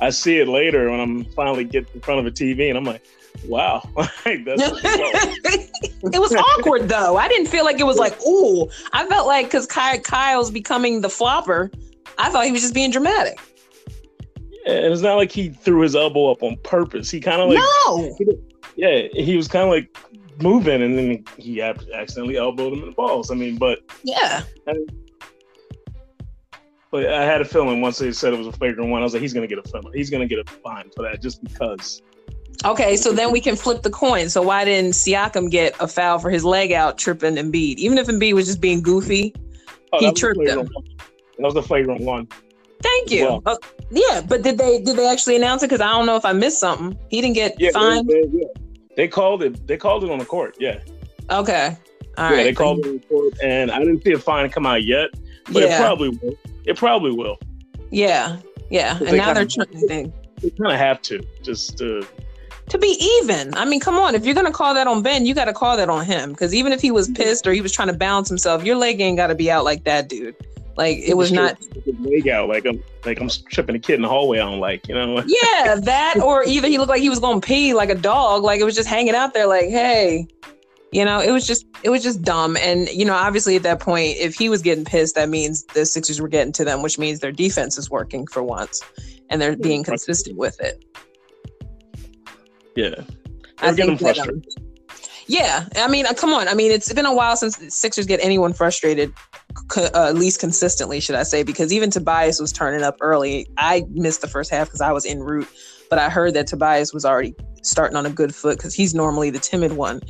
I 0.00 0.10
see 0.10 0.38
it 0.38 0.48
later 0.48 0.90
when 0.90 1.00
I'm 1.00 1.24
finally 1.32 1.64
get 1.64 1.88
in 1.94 2.00
front 2.00 2.20
of 2.20 2.26
a 2.26 2.30
TV, 2.30 2.68
and 2.68 2.76
I'm 2.78 2.84
like, 2.84 3.02
wow, 3.46 3.82
it 4.26 6.20
was 6.20 6.34
awkward 6.34 6.88
though. 6.88 7.16
I 7.16 7.28
didn't 7.28 7.46
feel 7.48 7.64
like 7.64 7.78
it 7.80 7.86
was 7.86 7.98
like, 7.98 8.16
ooh. 8.26 8.68
I 8.92 9.06
felt 9.06 9.26
like 9.26 9.46
because 9.46 9.66
Ky- 9.66 9.98
Kyle's 9.98 10.50
becoming 10.50 11.00
the 11.00 11.08
flopper, 11.10 11.70
I 12.18 12.30
thought 12.30 12.44
he 12.46 12.52
was 12.52 12.62
just 12.62 12.74
being 12.74 12.90
dramatic. 12.90 13.38
and 14.66 14.92
it's 14.92 15.02
not 15.02 15.14
like 15.16 15.30
he 15.32 15.50
threw 15.50 15.80
his 15.82 15.94
elbow 15.96 16.30
up 16.30 16.42
on 16.42 16.56
purpose. 16.64 17.10
He 17.10 17.20
kind 17.20 17.40
of 17.40 17.48
like 17.50 17.58
no. 17.86 18.16
yeah, 18.76 19.06
he 19.12 19.36
was 19.36 19.48
kind 19.48 19.64
of 19.64 19.70
like 19.70 19.96
moving, 20.42 20.82
and 20.82 20.98
then 20.98 21.24
he 21.38 21.60
accidentally 21.62 22.36
elbowed 22.36 22.72
him 22.72 22.80
in 22.80 22.86
the 22.90 22.94
balls. 22.94 23.30
I 23.30 23.34
mean, 23.34 23.56
but 23.56 23.80
Yeah. 24.04 24.42
but 26.90 27.06
I 27.06 27.24
had 27.24 27.40
a 27.40 27.44
feeling 27.44 27.80
once 27.80 27.98
they 27.98 28.12
said 28.12 28.32
it 28.32 28.38
was 28.38 28.46
a 28.46 28.52
flagrant 28.52 28.90
one, 28.90 29.00
I 29.00 29.04
was 29.04 29.12
like, 29.12 29.22
he's 29.22 29.34
gonna 29.34 29.46
get 29.46 29.58
a 29.58 29.62
fine. 29.62 29.82
He's 29.94 30.10
gonna 30.10 30.26
get 30.26 30.38
a 30.38 30.44
fine 30.62 30.90
for 30.94 31.02
that 31.02 31.20
just 31.20 31.42
because. 31.42 32.02
Okay, 32.64 32.96
so 32.96 33.12
then 33.12 33.32
we 33.32 33.40
can 33.40 33.54
flip 33.54 33.82
the 33.82 33.90
coin. 33.90 34.30
So 34.30 34.40
why 34.40 34.64
didn't 34.64 34.92
Siakam 34.92 35.50
get 35.50 35.74
a 35.78 35.86
foul 35.86 36.18
for 36.18 36.30
his 36.30 36.42
leg 36.44 36.72
out 36.72 36.96
tripping 36.96 37.36
Embiid? 37.36 37.76
Even 37.76 37.98
if 37.98 38.06
Embiid 38.06 38.32
was 38.32 38.46
just 38.46 38.60
being 38.60 38.80
goofy. 38.80 39.34
Oh, 39.92 39.98
He 39.98 40.06
that 40.06 40.12
was 40.12 40.22
a 40.22 40.34
tripped 40.34 40.48
him. 40.48 40.58
one. 40.58 40.68
That 41.38 41.44
was 41.44 41.54
the 41.54 41.62
flagrant 41.62 42.00
one. 42.00 42.28
Thank 42.82 43.10
you. 43.10 43.24
Well- 43.24 43.42
Uh, 43.46 43.56
yeah, 43.90 44.22
but 44.26 44.42
did 44.42 44.56
they 44.58 44.80
did 44.80 44.96
they 44.96 45.06
actually 45.06 45.36
announce 45.36 45.62
it? 45.62 45.66
Because 45.66 45.80
I 45.82 45.90
don't 45.90 46.06
know 46.06 46.16
if 46.16 46.24
I 46.24 46.32
missed 46.32 46.58
something. 46.60 46.98
He 47.10 47.20
didn't 47.20 47.34
get 47.34 47.56
Yeah, 47.58 47.70
fined. 47.72 48.08
They, 48.08 48.22
they, 48.22 48.38
yeah. 48.38 48.46
They 48.96 49.08
called 49.08 49.42
it. 49.42 49.66
They 49.66 49.76
called 49.76 50.04
it 50.04 50.10
on 50.10 50.18
the 50.18 50.24
court. 50.24 50.56
Yeah, 50.58 50.80
Okay. 51.30 51.76
All 52.18 52.30
yeah, 52.30 52.36
right. 52.36 52.44
they 52.44 52.52
called 52.54 52.78
it 52.80 52.86
on 52.86 52.94
the 52.94 53.06
court, 53.06 53.34
and 53.42 53.70
I 53.70 53.78
didn't 53.80 54.02
see 54.02 54.12
a 54.12 54.18
fine 54.18 54.48
come 54.50 54.64
out 54.66 54.84
yet, 54.84 55.10
but 55.52 55.62
it 55.62 55.76
probably 55.78 56.08
will. 56.10 56.34
It 56.64 56.76
probably 56.76 57.12
will. 57.12 57.38
yeah. 57.90 58.38
Yeah. 58.70 58.96
And 58.98 59.06
They 59.08 59.16
now 59.18 59.32
they're 59.32 59.46
kinda- 59.46 59.66
trying 59.66 59.86
they, 59.86 60.12
They 60.42 60.50
kind 60.50 60.72
of 60.72 60.78
have 60.78 61.00
to 61.02 61.24
just. 61.42 61.80
Uh, 61.80 62.02
to 62.70 62.78
be 62.78 62.98
even. 63.22 63.54
I 63.54 63.64
mean, 63.64 63.78
come 63.78 63.94
on. 63.96 64.16
If 64.16 64.24
you're 64.26 64.34
gonna 64.34 64.50
call 64.50 64.74
that 64.74 64.88
on 64.88 65.00
Ben, 65.02 65.24
you 65.24 65.34
got 65.34 65.44
to 65.44 65.52
call 65.52 65.76
that 65.76 65.88
on 65.88 66.04
him. 66.04 66.30
Because 66.32 66.52
even 66.52 66.72
if 66.72 66.80
he 66.80 66.90
was 66.90 67.08
pissed 67.10 67.46
or 67.46 67.52
he 67.52 67.60
was 67.60 67.70
trying 67.70 67.86
to 67.88 67.94
balance 67.94 68.28
himself, 68.28 68.64
your 68.64 68.74
leg 68.74 69.00
ain't 69.00 69.16
got 69.16 69.28
to 69.28 69.36
be 69.36 69.48
out 69.52 69.64
like 69.64 69.84
that, 69.84 70.08
dude. 70.08 70.34
Like 70.76 70.98
it 70.98 71.14
was 71.14 71.32
not. 71.32 71.56
leg 72.00 72.28
out 72.28 72.48
like 72.48 72.66
I'm 72.66 72.82
like 73.04 73.20
I'm 73.20 73.30
tripping 73.50 73.76
a 73.76 73.78
kid 73.78 73.94
in 73.94 74.02
the 74.02 74.08
hallway. 74.08 74.38
I 74.38 74.44
don't 74.44 74.60
like 74.60 74.88
you 74.88 74.94
know. 74.94 75.22
Yeah, 75.26 75.76
that 75.76 76.20
or 76.22 76.44
either 76.44 76.68
he 76.68 76.78
looked 76.78 76.90
like 76.90 77.00
he 77.00 77.08
was 77.08 77.18
gonna 77.18 77.40
pee 77.40 77.72
like 77.72 77.88
a 77.88 77.94
dog. 77.94 78.42
Like 78.42 78.60
it 78.60 78.64
was 78.64 78.74
just 78.74 78.88
hanging 78.88 79.14
out 79.14 79.34
there. 79.34 79.46
Like 79.46 79.68
hey. 79.68 80.26
You 80.92 81.04
know, 81.04 81.20
it 81.20 81.32
was 81.32 81.46
just 81.46 81.66
it 81.82 81.90
was 81.90 82.02
just 82.02 82.22
dumb. 82.22 82.56
And 82.58 82.88
you 82.88 83.04
know, 83.04 83.14
obviously 83.14 83.56
at 83.56 83.62
that 83.64 83.80
point, 83.80 84.16
if 84.18 84.34
he 84.34 84.48
was 84.48 84.62
getting 84.62 84.84
pissed, 84.84 85.14
that 85.16 85.28
means 85.28 85.64
the 85.74 85.84
Sixers 85.84 86.20
were 86.20 86.28
getting 86.28 86.52
to 86.54 86.64
them, 86.64 86.80
which 86.82 86.98
means 86.98 87.20
their 87.20 87.32
defense 87.32 87.76
is 87.76 87.90
working 87.90 88.26
for 88.26 88.42
once, 88.42 88.82
and 89.28 89.42
they're 89.42 89.56
being 89.56 89.82
consistent 89.82 90.36
with 90.36 90.58
it. 90.60 90.84
Yeah, 92.76 92.94
I 93.58 93.72
They're 93.72 93.74
getting 93.74 93.98
think 93.98 94.16
that, 94.16 94.18
um, 94.20 94.42
frustrated. 94.42 94.66
Yeah, 95.26 95.66
I 95.76 95.88
mean, 95.88 96.06
uh, 96.06 96.14
come 96.14 96.32
on. 96.32 96.46
I 96.46 96.54
mean, 96.54 96.70
it's 96.70 96.92
been 96.92 97.06
a 97.06 97.14
while 97.14 97.36
since 97.36 97.56
the 97.56 97.70
Sixers 97.70 98.06
get 98.06 98.20
anyone 98.22 98.52
frustrated, 98.52 99.12
uh, 99.76 99.90
at 99.94 100.14
least 100.14 100.40
consistently, 100.40 101.00
should 101.00 101.14
I 101.14 101.22
say? 101.22 101.42
Because 101.42 101.72
even 101.72 101.90
Tobias 101.90 102.40
was 102.40 102.52
turning 102.52 102.82
up 102.82 102.96
early. 103.00 103.48
I 103.56 103.84
missed 103.90 104.20
the 104.20 104.28
first 104.28 104.50
half 104.50 104.68
because 104.68 104.80
I 104.80 104.92
was 104.92 105.04
en 105.06 105.20
route, 105.20 105.48
but 105.90 105.98
I 105.98 106.08
heard 106.08 106.34
that 106.34 106.46
Tobias 106.46 106.92
was 106.92 107.04
already 107.04 107.34
starting 107.62 107.96
on 107.96 108.06
a 108.06 108.10
good 108.10 108.34
foot 108.34 108.58
because 108.58 108.74
he's 108.74 108.94
normally 108.94 109.30
the 109.30 109.38
timid 109.38 109.72
one, 109.72 110.00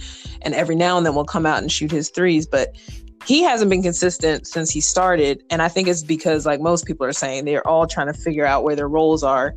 and 0.43 0.55
every 0.55 0.77
now 0.77 0.97
and 0.97 1.07
then 1.07 1.15
will 1.15 1.25
come 1.25 1.47
out 1.47 1.59
and 1.59 1.71
shoot 1.71 1.91
his 1.91 2.11
threes, 2.11 2.47
but. 2.47 2.77
He 3.25 3.43
hasn't 3.43 3.71
been 3.71 3.83
consistent 3.83 4.47
since 4.47 4.71
he 4.71 4.81
started, 4.81 5.43
and 5.51 5.61
I 5.61 5.67
think 5.67 5.89
it's 5.89 6.05
because, 6.05 6.47
like 6.47 6.61
most 6.61 6.87
people 6.87 7.05
are 7.07 7.13
saying, 7.13 7.45
they're 7.45 7.67
all 7.67 7.89
trying 7.89 8.07
to 8.07 8.13
figure 8.13 8.47
out 8.47 8.63
where 8.63 8.77
their 8.77 8.87
roles 8.89 9.25
are 9.25 9.53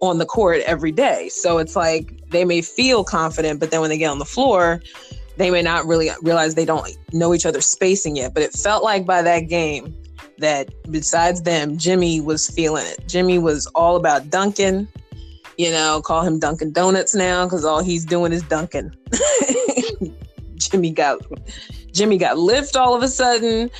on 0.00 0.18
the 0.18 0.26
court 0.26 0.60
every 0.66 0.92
day. 0.92 1.28
So 1.30 1.58
it's 1.58 1.76
like 1.76 2.12
they 2.30 2.44
may 2.44 2.60
feel 2.60 3.04
confident, 3.04 3.60
but 3.60 3.70
then 3.70 3.80
when 3.80 3.90
they 3.90 3.98
get 3.98 4.10
on 4.10 4.18
the 4.18 4.24
floor, 4.24 4.82
they 5.36 5.50
may 5.50 5.62
not 5.62 5.86
really 5.86 6.10
realize 6.22 6.54
they 6.54 6.64
don't 6.64 6.88
know 7.12 7.34
each 7.34 7.46
other's 7.46 7.66
spacing 7.66 8.16
yet. 8.16 8.34
But 8.34 8.42
it 8.42 8.52
felt 8.52 8.82
like 8.82 9.06
by 9.06 9.22
that 9.22 9.40
game 9.40 9.94
that 10.38 10.70
besides 10.90 11.42
them, 11.42 11.76
Jimmy 11.78 12.20
was 12.20 12.48
feeling 12.48 12.86
it. 12.86 13.06
Jimmy 13.06 13.38
was 13.38 13.66
all 13.68 13.96
about 13.96 14.30
dunking. 14.30 14.88
You 15.58 15.70
know, 15.70 16.02
call 16.04 16.22
him 16.22 16.38
Dunkin' 16.38 16.72
Donuts 16.72 17.14
now 17.14 17.46
because 17.46 17.64
all 17.64 17.82
he's 17.82 18.04
doing 18.04 18.32
is 18.32 18.42
dunking. 18.42 18.94
Jimmy 20.56 20.90
got 20.90 21.20
Jimmy 21.92 22.18
got 22.18 22.36
lift 22.36 22.76
all 22.76 22.94
of 22.94 23.02
a 23.02 23.08
sudden. 23.08 23.70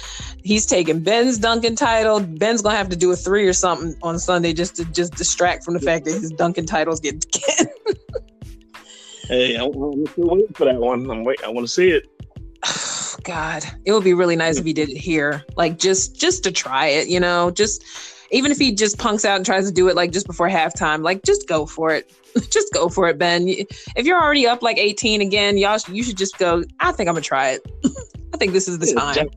He's 0.43 0.65
taking 0.65 1.01
Ben's 1.01 1.39
dunking 1.39 1.77
title. 1.77 2.21
Ben's 2.21 2.63
gonna 2.63 2.77
have 2.77 2.89
to 2.89 2.97
do 2.97 3.11
a 3.13 3.17
three 3.17 3.47
or 3.47 3.53
something 3.53 3.95
on 4.03 4.19
Sunday 4.19 4.55
just 4.55 4.77
to 4.77 4.85
just 4.87 5.15
distract 5.15 5.65
from 5.65 5.75
the 5.75 5.81
fact 5.81 6.07
that 6.07 6.13
his 6.13 6.31
dunking 6.31 6.67
title's 6.67 7.01
getting 7.01 7.21
hey, 9.27 9.57
I'm, 9.57 9.73
I'm 9.75 10.07
still 10.07 10.29
waiting 10.29 10.53
for 10.55 10.65
that 10.65 10.77
one. 10.77 11.11
I'm 11.11 11.25
wait. 11.25 11.43
I 11.45 11.49
want 11.49 11.67
to 11.67 11.73
see 11.73 11.91
it. 11.91 12.07
God, 13.23 13.65
it 13.85 13.93
would 13.93 14.05
be 14.05 14.15
really 14.15 14.37
nice 14.37 14.59
if 14.59 14.65
he 14.65 14.73
did 14.73 14.89
it 14.89 14.97
here, 14.97 15.45
like 15.57 15.79
just 15.79 16.17
just 16.17 16.45
to 16.45 16.53
try 16.53 16.87
it. 16.87 17.09
You 17.09 17.21
know, 17.21 17.51
just 17.51 17.85
even 18.31 18.51
if 18.51 18.59
he 18.59 18.73
just 18.73 18.99
punks 18.99 19.25
out 19.25 19.37
and 19.37 19.47
tries 19.47 19.67
to 19.67 19.73
do 19.73 19.89
it 19.89 19.97
like 19.97 20.13
just 20.13 20.27
before 20.27 20.49
halftime, 20.49 21.03
like 21.03 21.23
just 21.23 21.49
go 21.49 21.67
for 21.67 21.91
it. 21.91 22.13
just 22.51 22.73
go 22.73 22.89
for 22.89 23.09
it, 23.09 23.19
Ben. 23.19 23.49
If 23.49 24.07
you're 24.07 24.21
already 24.21 24.47
up 24.47 24.63
like 24.63 24.79
18 24.79 25.21
again, 25.21 25.59
y'all, 25.59 25.79
you 25.89 26.03
should 26.03 26.17
just 26.17 26.39
go. 26.39 26.65
I 26.81 26.93
think 26.93 27.09
I'm 27.09 27.15
gonna 27.15 27.23
try 27.23 27.51
it. 27.51 27.67
I 28.35 28.37
think 28.37 28.53
this 28.53 28.69
is 28.69 28.79
the 28.79 28.89
yeah, 28.89 29.15
time. 29.15 29.29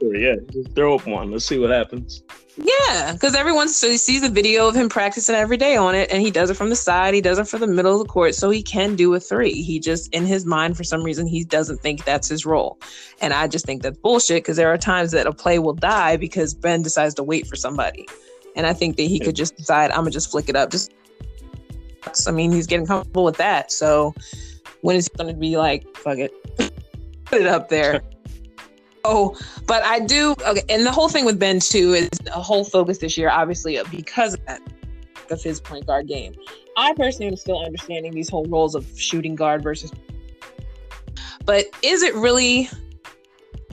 Yeah, 0.00 0.36
just 0.50 0.74
throw 0.74 0.94
up 0.94 1.06
one. 1.06 1.30
Let's 1.30 1.44
see 1.44 1.58
what 1.58 1.70
happens. 1.70 2.22
Yeah, 2.56 3.12
because 3.12 3.34
everyone 3.34 3.68
so 3.68 3.96
sees 3.96 4.22
a 4.22 4.28
video 4.28 4.68
of 4.68 4.76
him 4.76 4.88
practicing 4.88 5.34
every 5.34 5.56
day 5.56 5.76
on 5.76 5.94
it, 5.94 6.10
and 6.10 6.22
he 6.22 6.30
does 6.30 6.50
it 6.50 6.54
from 6.54 6.70
the 6.70 6.76
side. 6.76 7.12
He 7.12 7.20
does 7.20 7.38
it 7.38 7.48
from 7.48 7.60
the 7.60 7.66
middle 7.66 8.00
of 8.00 8.06
the 8.06 8.10
court, 8.10 8.34
so 8.34 8.48
he 8.48 8.62
can 8.62 8.94
do 8.94 9.12
a 9.14 9.20
three. 9.20 9.62
He 9.62 9.80
just, 9.80 10.12
in 10.14 10.24
his 10.24 10.46
mind, 10.46 10.76
for 10.76 10.84
some 10.84 11.02
reason, 11.02 11.26
he 11.26 11.44
doesn't 11.44 11.80
think 11.82 12.04
that's 12.04 12.28
his 12.28 12.46
role, 12.46 12.78
and 13.20 13.34
I 13.34 13.48
just 13.48 13.66
think 13.66 13.82
that's 13.82 13.98
bullshit. 13.98 14.42
Because 14.42 14.56
there 14.56 14.72
are 14.72 14.78
times 14.78 15.10
that 15.10 15.26
a 15.26 15.32
play 15.32 15.58
will 15.58 15.74
die 15.74 16.16
because 16.16 16.54
Ben 16.54 16.82
decides 16.82 17.14
to 17.16 17.24
wait 17.24 17.46
for 17.46 17.56
somebody, 17.56 18.08
and 18.54 18.66
I 18.66 18.72
think 18.72 18.96
that 18.96 19.02
he 19.02 19.18
could 19.18 19.36
just 19.36 19.56
decide, 19.56 19.90
I'm 19.90 19.98
gonna 19.98 20.12
just 20.12 20.30
flick 20.30 20.48
it 20.48 20.56
up. 20.56 20.70
Just, 20.70 20.92
I 22.26 22.30
mean, 22.30 22.52
he's 22.52 22.66
getting 22.66 22.86
comfortable 22.86 23.24
with 23.24 23.36
that. 23.36 23.72
So 23.72 24.14
when 24.82 24.96
is 24.96 25.08
he 25.08 25.16
gonna 25.16 25.34
be 25.34 25.56
like, 25.56 25.96
fuck 25.96 26.18
it, 26.18 26.32
put 27.24 27.40
it 27.40 27.46
up 27.46 27.68
there? 27.68 28.02
Oh, 29.06 29.36
but 29.66 29.84
I 29.84 30.00
do. 30.00 30.34
Okay, 30.46 30.62
and 30.70 30.86
the 30.86 30.90
whole 30.90 31.10
thing 31.10 31.26
with 31.26 31.38
Ben 31.38 31.60
too 31.60 31.92
is 31.92 32.08
a 32.34 32.40
whole 32.40 32.64
focus 32.64 32.96
this 32.96 33.18
year, 33.18 33.28
obviously, 33.28 33.78
because 33.90 34.32
of 34.32 34.46
that, 34.46 34.62
of 35.30 35.42
his 35.42 35.60
point 35.60 35.86
guard 35.86 36.08
game. 36.08 36.34
I 36.78 36.94
personally 36.94 37.26
am 37.26 37.36
still 37.36 37.62
understanding 37.62 38.12
these 38.14 38.30
whole 38.30 38.46
roles 38.46 38.74
of 38.74 38.86
shooting 38.98 39.34
guard 39.34 39.62
versus. 39.62 39.92
But 41.44 41.66
is 41.82 42.02
it 42.02 42.14
really? 42.14 42.70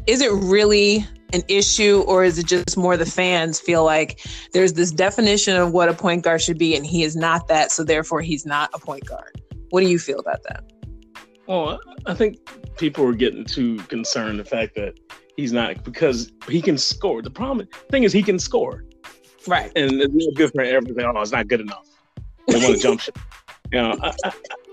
Is 0.06 0.20
it 0.20 0.34
really 0.34 1.08
an 1.34 1.44
issue, 1.48 2.04
or 2.08 2.24
is 2.24 2.38
it 2.38 2.48
just 2.48 2.78
more 2.78 2.98
the 2.98 3.06
fans 3.06 3.60
feel 3.60 3.84
like 3.84 4.26
there's 4.54 4.74
this 4.74 4.91
definition 4.91 5.56
of 5.58 5.72
what 5.72 5.89
a 5.89 5.94
point 5.94 6.24
guard 6.24 6.41
should 6.41 6.58
be, 6.58 6.76
and 6.76 6.86
he 6.86 7.04
is 7.04 7.15
not 7.15 7.48
that, 7.48 7.72
so 7.72 7.84
therefore 7.84 8.22
he's 8.22 8.46
not 8.46 8.70
a 8.74 8.80
point 8.80 9.06
guard? 9.06 9.41
What 9.70 9.82
do 9.82 9.88
you 9.88 10.00
feel 10.00 10.20
about 10.20 10.44
that? 10.44 10.63
Well, 11.48 11.80
I 12.06 12.13
think 12.13 12.38
people 12.78 13.06
are 13.06 13.13
getting 13.13 13.46
too 13.46 13.78
concerned 13.84 14.39
the 14.39 14.46
fact 14.46 14.76
that 14.76 14.94
he's 15.38 15.52
not 15.52 15.84
because 15.84 16.32
he 16.48 16.62
can 16.62 16.78
score. 16.78 17.22
The 17.22 17.30
problem 17.30 17.67
thing 17.89 18.04
is 18.04 18.13
he 18.13 18.24
can 18.24 18.39
score. 18.39 18.86
Right. 19.48 19.72
And 19.76 20.02
it's 20.02 20.13
not 20.13 20.36
good 20.36 20.52
for 20.52 20.62
everything. 20.62 21.04
Oh, 21.06 21.20
it's 21.22 21.32
not 21.32 21.48
good 21.48 21.62
enough. 21.62 21.88
They 22.48 22.58
want 22.58 22.76
to 22.76 22.82
jump 22.82 23.02
shot. 23.02 23.17
You 23.72 23.82
know, 23.82 23.98
I, 24.02 24.13
I, 24.24 24.32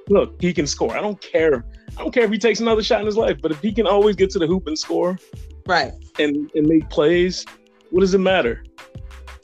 look, 0.09 0.41
he 0.41 0.53
can 0.53 0.67
score. 0.67 0.97
I 0.97 1.01
don't 1.01 1.21
care. 1.21 1.65
I 1.97 2.03
don't 2.03 2.13
care 2.13 2.25
if 2.25 2.31
he 2.31 2.39
takes 2.39 2.61
another 2.61 2.83
shot 2.83 3.01
in 3.01 3.07
his 3.07 3.17
life, 3.17 3.39
but 3.41 3.51
if 3.51 3.61
he 3.61 3.73
can 3.73 3.87
always 3.87 4.17
get 4.17 4.31
to 4.31 4.39
the 4.39 4.47
hoop 4.47 4.67
and 4.67 4.79
score, 4.79 5.19
right, 5.69 5.93
and 6.19 6.51
and 6.55 6.67
make 6.67 6.91
plays, 6.91 7.45
what 7.91 8.01
does 8.01 8.15
it 8.15 8.19
matter? 8.19 8.65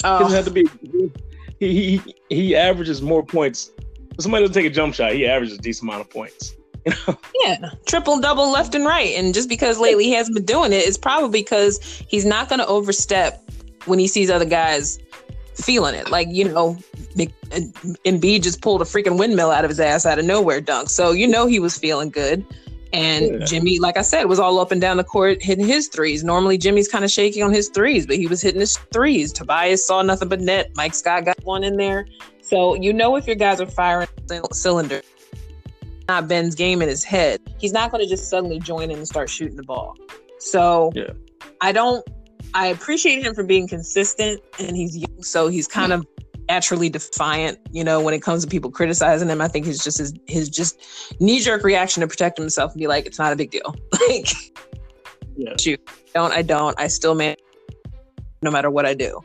Oh. 0.03 0.17
It 0.17 0.21
doesn't 0.21 0.37
have 0.37 0.45
to 0.47 0.51
be. 0.51 0.67
Oh. 1.03 1.11
He 1.61 1.99
he 1.99 2.15
he 2.31 2.57
averages 2.57 3.01
more 3.01 3.25
points. 3.25 3.71
If 3.79 4.23
somebody 4.23 4.43
doesn't 4.43 4.61
take 4.61 4.71
a 4.71 4.75
jump 4.75 4.93
shot, 4.93 5.13
he 5.13 5.25
averages 5.25 5.57
a 5.57 5.61
decent 5.61 5.89
amount 5.89 6.03
of 6.03 6.11
points. 6.11 6.57
yeah, 7.45 7.71
triple 7.87 8.21
double 8.21 8.51
left 8.51 8.75
and 8.75 8.85
right. 8.85 9.15
And 9.15 9.33
just 9.33 9.49
because 9.49 9.79
lately 9.79 10.05
he 10.05 10.13
hasn't 10.13 10.35
been 10.35 10.45
doing 10.45 10.73
it, 10.73 10.79
it's 10.79 10.99
probably 10.99 11.41
because 11.41 11.79
he's 12.09 12.25
not 12.25 12.49
going 12.49 12.59
to 12.59 12.67
overstep 12.67 13.41
when 13.87 13.99
he 13.99 14.07
sees 14.07 14.31
other 14.31 14.45
guys 14.45 14.99
feeling 15.55 15.95
it. 15.95 16.11
Like, 16.11 16.29
you 16.31 16.45
know, 16.45 16.77
uh, 17.19 17.61
Embiid 18.05 18.43
just 18.43 18.61
pulled 18.61 18.83
a 18.83 18.85
freaking 18.85 19.19
windmill 19.19 19.51
out 19.51 19.65
of 19.65 19.71
his 19.71 19.81
ass 19.81 20.05
out 20.05 20.19
of 20.19 20.25
nowhere 20.25 20.61
dunk. 20.61 20.91
So, 20.91 21.13
you 21.13 21.27
know, 21.27 21.47
he 21.47 21.61
was 21.61 21.79
feeling 21.79 22.11
good. 22.11 22.45
And 22.95 23.41
yeah. 23.41 23.45
Jimmy, 23.45 23.81
like 23.81 23.97
I 23.97 24.03
said, 24.03 24.25
was 24.25 24.39
all 24.39 24.61
up 24.61 24.71
and 24.71 24.81
down 24.81 24.99
the 24.99 25.05
court 25.05 25.43
hitting 25.43 25.67
his 25.67 25.89
threes. 25.89 26.23
Normally, 26.23 26.57
Jimmy's 26.57 26.87
kind 26.87 27.05
of 27.05 27.11
shaky 27.11 27.43
on 27.43 27.53
his 27.53 27.69
threes, 27.69 28.07
but 28.07 28.17
he 28.17 28.29
was 28.29 28.41
hitting 28.41 28.61
his 28.61 28.77
threes. 28.93 29.33
Tobias 29.33 29.85
saw 29.85 30.01
nothing 30.03 30.29
but 30.29 30.41
net. 30.41 30.71
Mike 30.77 30.95
Scott 30.95 31.25
got 31.25 31.43
one 31.43 31.65
in 31.65 31.77
there. 31.77 32.07
So, 32.41 32.75
you 32.77 32.93
know, 32.93 33.17
if 33.17 33.27
your 33.27 33.35
guys 33.35 33.61
are 33.61 33.67
firing 33.67 34.07
cylinder, 34.53 35.03
not 36.07 36.29
Ben's 36.29 36.55
game 36.55 36.83
in 36.83 36.89
his 36.89 37.03
head, 37.03 37.41
he's 37.59 37.73
not 37.73 37.91
going 37.91 38.05
to 38.05 38.09
just 38.09 38.31
suddenly 38.31 38.61
join 38.61 38.93
in 38.93 38.99
and 38.99 39.09
start 39.09 39.29
shooting 39.29 39.57
the 39.57 39.65
ball. 39.65 39.97
So 40.39 40.93
yeah. 40.95 41.15
I 41.61 41.73
don't. 41.73 42.07
I 42.53 42.69
appreciate 42.69 43.25
him 43.25 43.35
for 43.35 43.43
being 43.43 43.67
consistent, 43.67 44.41
and 44.61 44.77
he's 44.77 44.97
young, 44.97 45.23
so 45.25 45.49
he's 45.49 45.67
kind 45.67 45.93
of 45.93 46.07
naturally 46.49 46.89
defiant. 46.89 47.59
You 47.71 47.85
know, 47.85 48.01
when 48.01 48.15
it 48.15 48.23
comes 48.23 48.45
to 48.45 48.49
people 48.49 48.71
criticizing 48.71 49.29
him, 49.29 49.41
I 49.41 49.49
think 49.49 49.67
he's 49.67 49.83
just 49.83 49.99
his 49.99 50.15
his 50.27 50.49
just 50.49 50.81
knee 51.21 51.41
jerk 51.41 51.65
reaction 51.65 52.01
to 52.03 52.07
protect 52.07 52.39
himself 52.39 52.73
and 52.73 52.81
be 52.81 52.87
like, 52.87 53.07
it's 53.07 53.19
not 53.19 53.33
a 53.33 53.37
big 53.37 53.51
deal. 53.51 53.75
like, 54.09 54.29
yeah. 55.37 55.55
shoot, 55.61 55.81
don't 56.15 56.33
I 56.33 56.43
don't 56.43 56.79
I 56.79 56.89
still 56.89 57.15
man, 57.15 57.37
no 58.43 58.51
matter 58.51 58.71
what 58.71 58.87
I 58.87 58.95
do. 58.95 59.21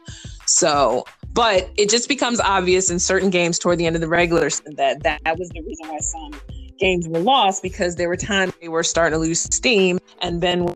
So 0.45 1.05
but 1.31 1.69
it 1.77 1.89
just 1.89 2.09
becomes 2.09 2.39
obvious 2.39 2.89
in 2.89 2.99
certain 2.99 3.29
games 3.29 3.59
toward 3.59 3.77
the 3.77 3.85
end 3.85 3.95
of 3.95 4.01
the 4.01 4.07
regular 4.07 4.49
that 4.75 5.03
that 5.03 5.37
was 5.37 5.49
the 5.49 5.61
reason 5.61 5.87
why 5.87 5.99
some 5.99 6.41
games 6.79 7.07
were 7.07 7.19
lost 7.19 7.61
because 7.61 7.95
there 7.95 8.07
were 8.07 8.17
times 8.17 8.53
they 8.61 8.69
were 8.69 8.83
starting 8.83 9.13
to 9.13 9.19
lose 9.19 9.41
steam 9.41 9.99
and 10.21 10.41
then 10.41 10.73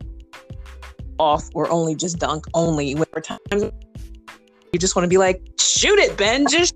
off 1.19 1.49
or 1.53 1.69
only 1.69 1.95
just 1.95 2.19
dunk 2.19 2.45
only. 2.53 2.93
When 2.93 3.05
there 3.11 3.13
were 3.15 3.21
times 3.21 3.71
you 4.73 4.79
just 4.79 4.95
want 4.95 5.05
to 5.05 5.09
be 5.09 5.17
like, 5.17 5.41
shoot 5.59 5.99
it, 5.99 6.17
Ben, 6.17 6.45
just. 6.49 6.75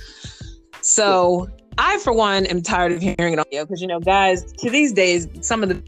so 0.82 1.48
I, 1.78 1.98
for 1.98 2.12
one, 2.12 2.46
am 2.46 2.62
tired 2.62 2.92
of 2.92 3.00
hearing 3.00 3.32
it 3.32 3.38
on 3.38 3.44
video 3.46 3.64
because 3.64 3.80
you 3.80 3.88
know, 3.88 3.98
guys, 3.98 4.52
to 4.52 4.70
these 4.70 4.92
days, 4.92 5.26
some 5.40 5.62
of 5.62 5.68
the 5.70 5.82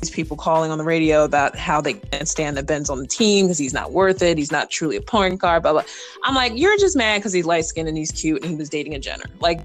these 0.00 0.10
people 0.10 0.36
calling 0.36 0.70
on 0.70 0.78
the 0.78 0.84
radio 0.84 1.24
about 1.24 1.56
how 1.56 1.80
they 1.80 1.94
can't 1.94 2.28
stand 2.28 2.56
that 2.56 2.66
Ben's 2.66 2.88
on 2.88 2.98
the 2.98 3.06
team 3.06 3.46
because 3.46 3.58
he's 3.58 3.74
not 3.74 3.92
worth 3.92 4.22
it. 4.22 4.38
He's 4.38 4.52
not 4.52 4.70
truly 4.70 4.96
a 4.96 5.00
point 5.00 5.40
guard. 5.40 5.62
Blah 5.62 5.72
blah. 5.72 5.82
I'm 6.24 6.34
like, 6.34 6.52
you're 6.54 6.78
just 6.78 6.96
mad 6.96 7.18
because 7.18 7.32
he's 7.32 7.44
light 7.44 7.64
skinned 7.64 7.88
and 7.88 7.98
he's 7.98 8.12
cute 8.12 8.42
and 8.42 8.50
he 8.50 8.56
was 8.56 8.68
dating 8.68 8.94
a 8.94 8.98
Jenner. 8.98 9.24
Like, 9.40 9.60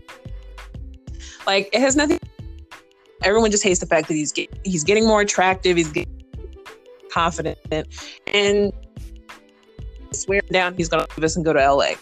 like 1.46 1.70
it 1.72 1.80
has 1.82 1.96
nothing. 1.96 2.20
Everyone 3.24 3.52
just 3.52 3.64
hates 3.64 3.80
the 3.80 3.86
fact 3.86 4.08
that 4.08 4.16
he's 4.16 4.32
get, 4.32 4.50
he's 4.66 4.84
getting 4.84 5.08
more 5.08 5.22
attractive. 5.22 5.78
He's 5.78 5.92
getting 5.92 6.24
confident, 7.12 7.60
and 8.28 8.74
swear 10.14 10.42
down 10.52 10.76
he's 10.76 10.90
gonna 10.90 11.08
leave 11.18 11.24
us 11.24 11.36
and 11.36 11.46
go 11.46 11.54
to 11.54 11.60
LA. 11.60 11.94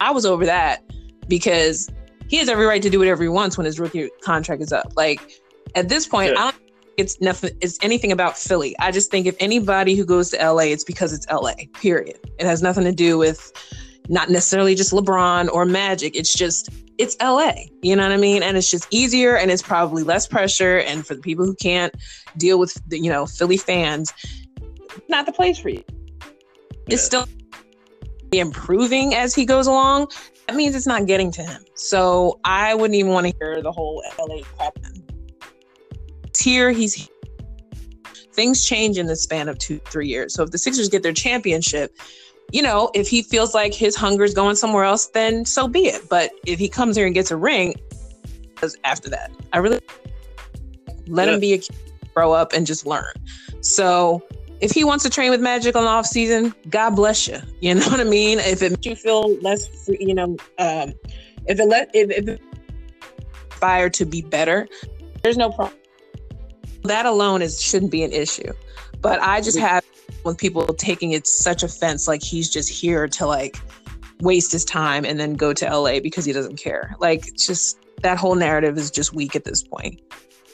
I 0.00 0.10
was 0.10 0.24
over 0.24 0.46
that 0.46 0.82
because 1.28 1.90
he 2.28 2.36
has 2.36 2.48
every 2.48 2.66
right 2.66 2.82
to 2.82 2.90
do 2.90 2.98
whatever 2.98 3.22
he 3.22 3.28
wants 3.28 3.56
when 3.58 3.64
his 3.64 3.78
rookie 3.78 4.10
contract 4.22 4.62
is 4.62 4.72
up. 4.72 4.92
Like 4.96 5.20
at 5.74 5.88
this 5.88 6.06
point, 6.06 6.32
yeah. 6.32 6.40
I 6.40 6.50
don't 6.50 6.62
it's 6.96 7.20
nothing 7.20 7.56
it's 7.60 7.78
anything 7.82 8.12
about 8.12 8.36
Philly. 8.36 8.76
I 8.78 8.90
just 8.90 9.10
think 9.10 9.26
if 9.26 9.36
anybody 9.40 9.94
who 9.94 10.04
goes 10.04 10.30
to 10.30 10.36
LA, 10.36 10.64
it's 10.64 10.84
because 10.84 11.12
it's 11.12 11.26
LA. 11.30 11.54
Period. 11.74 12.18
It 12.38 12.46
has 12.46 12.62
nothing 12.62 12.84
to 12.84 12.92
do 12.92 13.18
with 13.18 13.52
not 14.08 14.28
necessarily 14.28 14.74
just 14.74 14.92
LeBron 14.92 15.50
or 15.50 15.64
Magic. 15.64 16.14
It's 16.14 16.34
just 16.34 16.68
it's 16.98 17.16
LA. 17.20 17.54
You 17.82 17.96
know 17.96 18.02
what 18.02 18.12
I 18.12 18.18
mean? 18.18 18.42
And 18.42 18.56
it's 18.56 18.70
just 18.70 18.86
easier 18.90 19.36
and 19.36 19.50
it's 19.50 19.62
probably 19.62 20.02
less 20.02 20.26
pressure. 20.26 20.78
And 20.80 21.06
for 21.06 21.14
the 21.14 21.22
people 21.22 21.46
who 21.46 21.54
can't 21.54 21.94
deal 22.36 22.58
with 22.58 22.78
the, 22.88 22.98
you 22.98 23.10
know, 23.10 23.24
Philly 23.24 23.56
fans, 23.56 24.12
not 25.08 25.24
the 25.24 25.32
place 25.32 25.58
for 25.58 25.70
you. 25.70 25.82
It's 26.90 27.04
still 27.04 27.26
improving 28.32 29.14
as 29.14 29.34
he 29.34 29.44
goes 29.44 29.66
along. 29.66 30.10
That 30.46 30.56
means 30.56 30.74
it's 30.74 30.86
not 30.86 31.06
getting 31.06 31.30
to 31.32 31.42
him. 31.42 31.64
So 31.74 32.40
I 32.44 32.74
wouldn't 32.74 32.96
even 32.96 33.12
want 33.12 33.26
to 33.26 33.32
hear 33.38 33.62
the 33.62 33.72
whole 33.72 34.02
LA 34.18 34.42
crap. 34.56 34.76
He's 36.24 36.40
here, 36.40 36.70
he's 36.70 37.08
things 38.32 38.64
change 38.64 38.98
in 38.98 39.06
the 39.06 39.16
span 39.16 39.48
of 39.48 39.58
two, 39.58 39.78
three 39.86 40.08
years. 40.08 40.34
So 40.34 40.42
if 40.42 40.50
the 40.50 40.58
Sixers 40.58 40.88
get 40.88 41.02
their 41.02 41.12
championship, 41.12 41.96
you 42.52 42.62
know, 42.62 42.90
if 42.94 43.08
he 43.08 43.22
feels 43.22 43.54
like 43.54 43.74
his 43.74 43.94
hunger 43.94 44.24
is 44.24 44.34
going 44.34 44.56
somewhere 44.56 44.84
else, 44.84 45.06
then 45.06 45.44
so 45.44 45.68
be 45.68 45.86
it. 45.86 46.08
But 46.08 46.32
if 46.46 46.58
he 46.58 46.68
comes 46.68 46.96
here 46.96 47.06
and 47.06 47.14
gets 47.14 47.30
a 47.30 47.36
ring, 47.36 47.74
after 48.84 49.08
that, 49.10 49.30
I 49.52 49.58
really 49.58 49.80
let 51.06 51.28
yeah. 51.28 51.34
him 51.34 51.40
be 51.40 51.52
a 51.54 51.58
kid, 51.58 51.76
grow 52.14 52.32
up 52.32 52.52
and 52.52 52.66
just 52.66 52.86
learn. 52.86 53.12
So 53.60 54.22
if 54.60 54.72
he 54.72 54.84
wants 54.84 55.04
to 55.04 55.10
train 55.10 55.30
with 55.30 55.40
Magic 55.40 55.74
on 55.74 55.84
the 55.84 55.88
off 55.88 56.06
season, 56.06 56.54
God 56.68 56.90
bless 56.90 57.26
you. 57.26 57.38
You 57.60 57.74
know 57.74 57.86
what 57.88 58.00
I 58.00 58.04
mean? 58.04 58.38
If 58.38 58.62
it 58.62 58.70
makes 58.70 58.86
you 58.86 58.96
feel 58.96 59.36
less, 59.38 59.68
you 59.88 60.14
know, 60.14 60.36
um, 60.58 60.94
if 61.46 61.58
it 61.58 61.66
let 61.66 61.90
if, 61.94 62.10
if 62.10 62.28
it 62.28 62.40
inspired 63.50 63.94
to 63.94 64.04
be 64.04 64.22
better, 64.22 64.68
there's 65.22 65.36
no 65.36 65.50
problem. 65.50 65.76
That 66.84 67.06
alone 67.06 67.42
is 67.42 67.60
shouldn't 67.60 67.90
be 67.90 68.02
an 68.02 68.12
issue. 68.12 68.52
But 69.00 69.20
I 69.22 69.40
just 69.40 69.58
have 69.58 69.84
with 70.24 70.38
people 70.38 70.66
taking 70.66 71.12
it 71.12 71.26
such 71.26 71.62
offense, 71.62 72.06
like 72.06 72.22
he's 72.22 72.50
just 72.50 72.68
here 72.68 73.08
to 73.08 73.26
like 73.26 73.58
waste 74.20 74.52
his 74.52 74.64
time 74.64 75.04
and 75.04 75.18
then 75.18 75.34
go 75.34 75.52
to 75.52 75.64
LA 75.64 76.00
because 76.00 76.24
he 76.24 76.32
doesn't 76.32 76.56
care. 76.56 76.94
Like 77.00 77.34
just 77.36 77.78
that 78.02 78.18
whole 78.18 78.34
narrative 78.34 78.76
is 78.76 78.90
just 78.90 79.14
weak 79.14 79.34
at 79.34 79.44
this 79.44 79.62
point. 79.62 80.00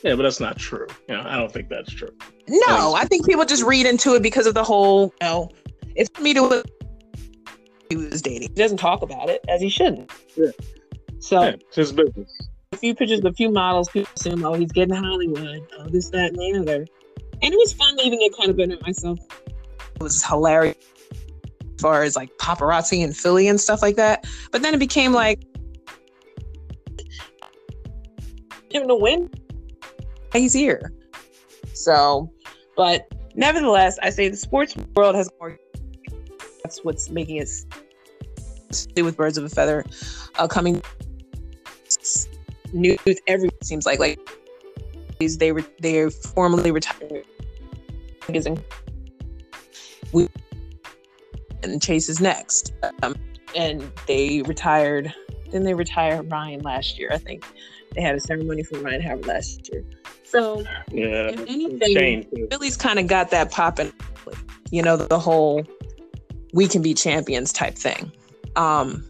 Yeah, 0.03 0.15
but 0.15 0.23
that's 0.23 0.41
not 0.41 0.59
true. 0.59 0.87
You 1.09 1.17
know, 1.17 1.23
I 1.27 1.37
don't 1.37 1.51
think 1.51 1.69
that's 1.69 1.93
true. 1.93 2.11
No, 2.49 2.95
I 2.95 3.05
think 3.05 3.27
people 3.27 3.45
just 3.45 3.63
read 3.65 3.87
into 3.87 4.15
it 4.15 4.23
because 4.23 4.47
of 4.47 4.55
the 4.55 4.65
whole, 4.65 5.13
you 5.21 5.27
know, 5.27 5.51
it's 5.95 6.11
for 6.15 6.23
me 6.23 6.35
to 6.35 6.65
he 7.91 7.97
was 7.97 8.23
dating. 8.23 8.49
He 8.49 8.55
doesn't 8.55 8.79
talk 8.79 9.03
about 9.03 9.29
it 9.31 9.45
as 9.49 9.61
he 9.61 9.69
shouldn't. 9.69 10.11
Yeah. 10.37 10.51
So 11.19 11.43
Yeah, 11.43 11.49
it's 11.51 11.77
his 11.77 11.93
business. 11.93 12.31
a 12.73 12.77
few 12.77 12.95
pictures, 12.95 13.21
a 13.25 13.33
few 13.33 13.51
models, 13.51 13.89
people 13.89 14.11
assume, 14.17 14.45
oh, 14.45 14.55
he's 14.55 14.73
getting 14.73 14.95
Hollywood, 14.95 15.67
oh, 15.79 15.89
this, 15.89 16.09
that, 16.11 16.33
and 16.33 16.37
the 16.37 16.61
other. 16.61 16.87
And 17.43 17.53
it 17.53 17.57
was 17.57 17.73
fun 17.73 17.97
leaving 17.97 18.21
it 18.23 18.37
kind 18.37 18.51
of 18.51 18.57
been 18.57 18.73
at 18.73 18.83
myself. 18.83 19.19
It 19.95 20.03
was 20.03 20.25
hilarious 20.25 20.77
as 21.75 21.81
far 21.81 22.03
as 22.03 22.17
like 22.17 22.31
paparazzi 22.39 23.05
and 23.05 23.17
Philly 23.17 23.49
and 23.49 23.61
stuff 23.61 23.83
like 23.83 23.97
that. 23.97 24.27
But 24.51 24.63
then 24.63 24.75
it 24.75 24.79
became 24.79 25.13
like 25.13 25.43
him 28.71 28.89
to 28.89 28.95
win. 28.95 29.31
He's 30.33 30.53
here. 30.53 30.93
So, 31.73 32.31
but 32.77 33.07
nevertheless, 33.35 33.99
I 34.03 34.11
say 34.11 34.29
the 34.29 34.37
sports 34.37 34.75
world 34.95 35.15
has 35.15 35.31
more. 35.41 35.59
That's 36.63 36.85
what's 36.85 37.11
making 37.11 37.37
it 37.37 37.49
with 39.03 39.17
birds 39.17 39.39
of 39.39 39.45
a 39.45 39.49
feather 39.49 39.85
uh, 40.39 40.49
coming 40.49 40.83
news 42.73 42.99
every 43.27 43.49
seems 43.63 43.87
like 43.87 43.99
like 43.99 44.19
these 45.19 45.39
they 45.39 45.53
were 45.53 45.65
they're 45.79 46.11
formally 46.11 46.71
retired 46.71 47.25
we 50.13 50.29
and 51.63 51.81
Chase 51.81 52.09
is 52.09 52.21
next 52.21 52.75
um, 53.03 53.15
and 53.55 53.91
they 54.07 54.43
retired 54.43 55.15
then 55.53 55.63
they 55.63 55.75
retired 55.75 56.31
Ryan 56.31 56.61
last 56.61 56.99
year 56.99 57.11
I 57.13 57.19
think 57.19 57.45
they 57.95 58.03
had 58.03 58.15
a 58.15 58.21
ceremony 58.21 58.63
for 58.63 58.79
Ryan 58.79 59.01
Howard 59.01 59.27
last 59.27 59.71
year 59.73 59.85
so 60.37 60.65
Yeah. 60.91 61.31
if 61.31 61.41
anything 61.49 62.49
Philly's 62.51 62.77
kind 62.77 62.99
of 62.99 63.07
got 63.07 63.31
that 63.31 63.51
popping 63.51 63.93
you 64.71 64.83
know 64.83 64.97
the 64.97 65.19
whole 65.19 65.65
we 66.53 66.67
can 66.69 66.83
be 66.83 66.95
champions 66.95 67.53
type 67.53 67.75
thing 67.75 68.11
um 68.57 69.05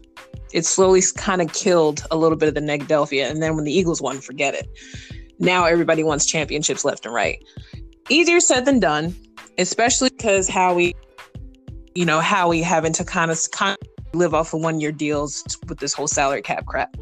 it 0.53 0.65
slowly 0.65 1.01
kind 1.15 1.41
of 1.41 1.51
killed 1.53 2.03
a 2.11 2.17
little 2.17 2.37
bit 2.37 2.47
of 2.49 2.55
the 2.55 2.61
Negadelphia. 2.61 3.29
And 3.29 3.41
then 3.41 3.55
when 3.55 3.65
the 3.65 3.71
Eagles 3.71 4.01
won, 4.01 4.19
forget 4.19 4.53
it. 4.53 4.67
Now 5.39 5.65
everybody 5.65 6.03
wants 6.03 6.25
championships 6.25 6.83
left 6.85 7.05
and 7.05 7.13
right. 7.13 7.43
Easier 8.09 8.39
said 8.39 8.65
than 8.65 8.79
done, 8.79 9.15
especially 9.57 10.09
because 10.09 10.47
Howie, 10.47 10.95
you 11.95 12.05
know, 12.05 12.19
Howie 12.19 12.61
having 12.61 12.93
to 12.93 13.03
kind 13.03 13.29
of, 13.29 13.39
kind 13.51 13.77
of 13.81 14.15
live 14.15 14.33
off 14.33 14.53
of 14.53 14.61
one 14.61 14.79
year 14.79 14.91
deals 14.91 15.43
with 15.67 15.79
this 15.79 15.93
whole 15.93 16.07
salary 16.07 16.41
cap 16.41 16.65
crap. 16.65 16.95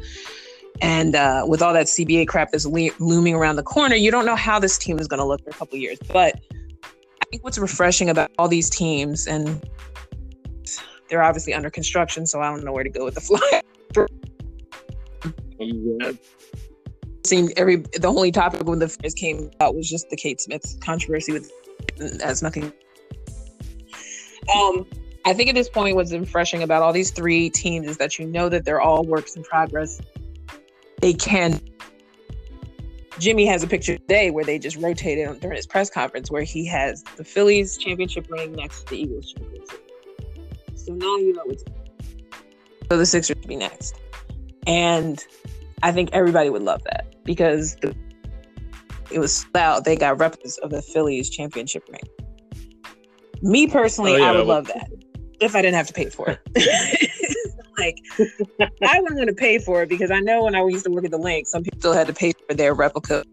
And 0.80 1.14
uh, 1.14 1.44
with 1.46 1.62
all 1.62 1.72
that 1.72 1.86
CBA 1.86 2.28
crap 2.28 2.52
that's 2.52 2.66
le- 2.66 2.90
looming 2.98 3.34
around 3.34 3.56
the 3.56 3.62
corner, 3.62 3.94
you 3.94 4.10
don't 4.10 4.26
know 4.26 4.36
how 4.36 4.58
this 4.58 4.78
team 4.78 4.98
is 4.98 5.08
going 5.08 5.20
to 5.20 5.26
look 5.26 5.42
for 5.42 5.50
a 5.50 5.54
couple 5.54 5.78
years. 5.78 5.98
But 6.12 6.40
I 6.82 7.24
think 7.30 7.44
what's 7.44 7.58
refreshing 7.58 8.10
about 8.10 8.30
all 8.38 8.48
these 8.48 8.68
teams, 8.68 9.26
and 9.26 9.64
they're 11.08 11.22
obviously 11.22 11.54
under 11.54 11.70
construction, 11.70 12.26
so 12.26 12.40
I 12.40 12.50
don't 12.50 12.64
know 12.64 12.72
where 12.72 12.84
to 12.84 12.90
go 12.90 13.04
with 13.04 13.14
the 13.14 13.20
fly. 13.20 13.62
Yeah. 15.58 16.12
seemed 17.24 17.52
every 17.56 17.76
the 17.76 18.06
only 18.06 18.30
topic 18.30 18.64
when 18.64 18.78
the 18.78 18.88
first 18.88 19.16
came 19.16 19.50
out 19.60 19.74
was 19.74 19.88
just 19.88 20.08
the 20.10 20.16
Kate 20.16 20.40
Smith 20.40 20.78
controversy 20.80 21.32
with 21.32 21.50
has 22.22 22.42
nothing. 22.42 22.72
Um, 24.54 24.86
I 25.24 25.32
think 25.32 25.48
at 25.48 25.54
this 25.54 25.68
point 25.68 25.96
what's 25.96 26.12
refreshing 26.12 26.62
about 26.62 26.82
all 26.82 26.92
these 26.92 27.10
three 27.10 27.50
teams 27.50 27.88
is 27.88 27.96
that 27.96 28.18
you 28.18 28.26
know 28.26 28.48
that 28.48 28.64
they're 28.64 28.80
all 28.80 29.04
works 29.04 29.34
in 29.34 29.42
progress. 29.42 30.00
They 31.00 31.12
can. 31.12 31.60
Jimmy 33.18 33.46
has 33.46 33.62
a 33.62 33.66
picture 33.66 33.96
today 33.96 34.30
where 34.30 34.44
they 34.44 34.58
just 34.58 34.76
rotated 34.76 35.26
on, 35.26 35.38
during 35.38 35.56
his 35.56 35.66
press 35.66 35.88
conference 35.88 36.30
where 36.30 36.42
he 36.42 36.66
has 36.66 37.02
the 37.16 37.24
Phillies 37.24 37.78
championship 37.78 38.30
ring 38.30 38.52
next 38.52 38.82
to 38.84 38.90
the 38.90 39.00
Eagles 39.00 39.32
championship. 39.32 39.90
So 40.74 40.92
now 40.92 41.16
you 41.16 41.32
know 41.32 41.44
it's 41.46 41.64
so 42.90 42.98
the 42.98 43.06
Sixers 43.06 43.36
be 43.46 43.56
next, 43.56 43.96
and 44.66 45.24
I 45.82 45.92
think 45.92 46.10
everybody 46.12 46.50
would 46.50 46.62
love 46.62 46.82
that 46.84 47.16
because 47.24 47.74
the, 47.76 47.96
it 49.10 49.18
was 49.18 49.44
loud. 49.54 49.84
They 49.84 49.96
got 49.96 50.18
replicas 50.18 50.58
of 50.58 50.70
the 50.70 50.82
Phillies 50.82 51.30
championship 51.30 51.84
ring. 51.90 52.02
Me 53.42 53.66
personally, 53.66 54.14
Oh, 54.14 54.16
yeah, 54.18 54.30
I 54.30 54.36
would 54.36 54.46
love 54.46 54.66
that 54.68 54.90
if 55.40 55.54
I 55.54 55.62
didn't 55.62 55.76
have 55.76 55.86
to 55.88 55.92
pay 55.92 56.08
for 56.08 56.30
it. 56.30 57.10
like, 57.86 58.68
I 58.82 59.00
wouldn't 59.00 59.18
want 59.18 59.28
to 59.28 59.34
pay 59.34 59.58
for 59.58 59.82
it 59.82 59.88
because 59.88 60.10
I 60.10 60.20
know 60.20 60.44
when 60.44 60.54
I 60.54 60.64
used 60.66 60.84
to 60.84 60.90
work 60.90 61.04
at 61.04 61.10
the 61.10 61.18
Linc, 61.18 61.46
some 61.46 61.62
people 61.62 61.78
still 61.78 61.92
had 61.92 62.06
to 62.06 62.12
pay 62.14 62.32
for 62.48 62.54
their 62.54 62.74
replica. 62.74 63.24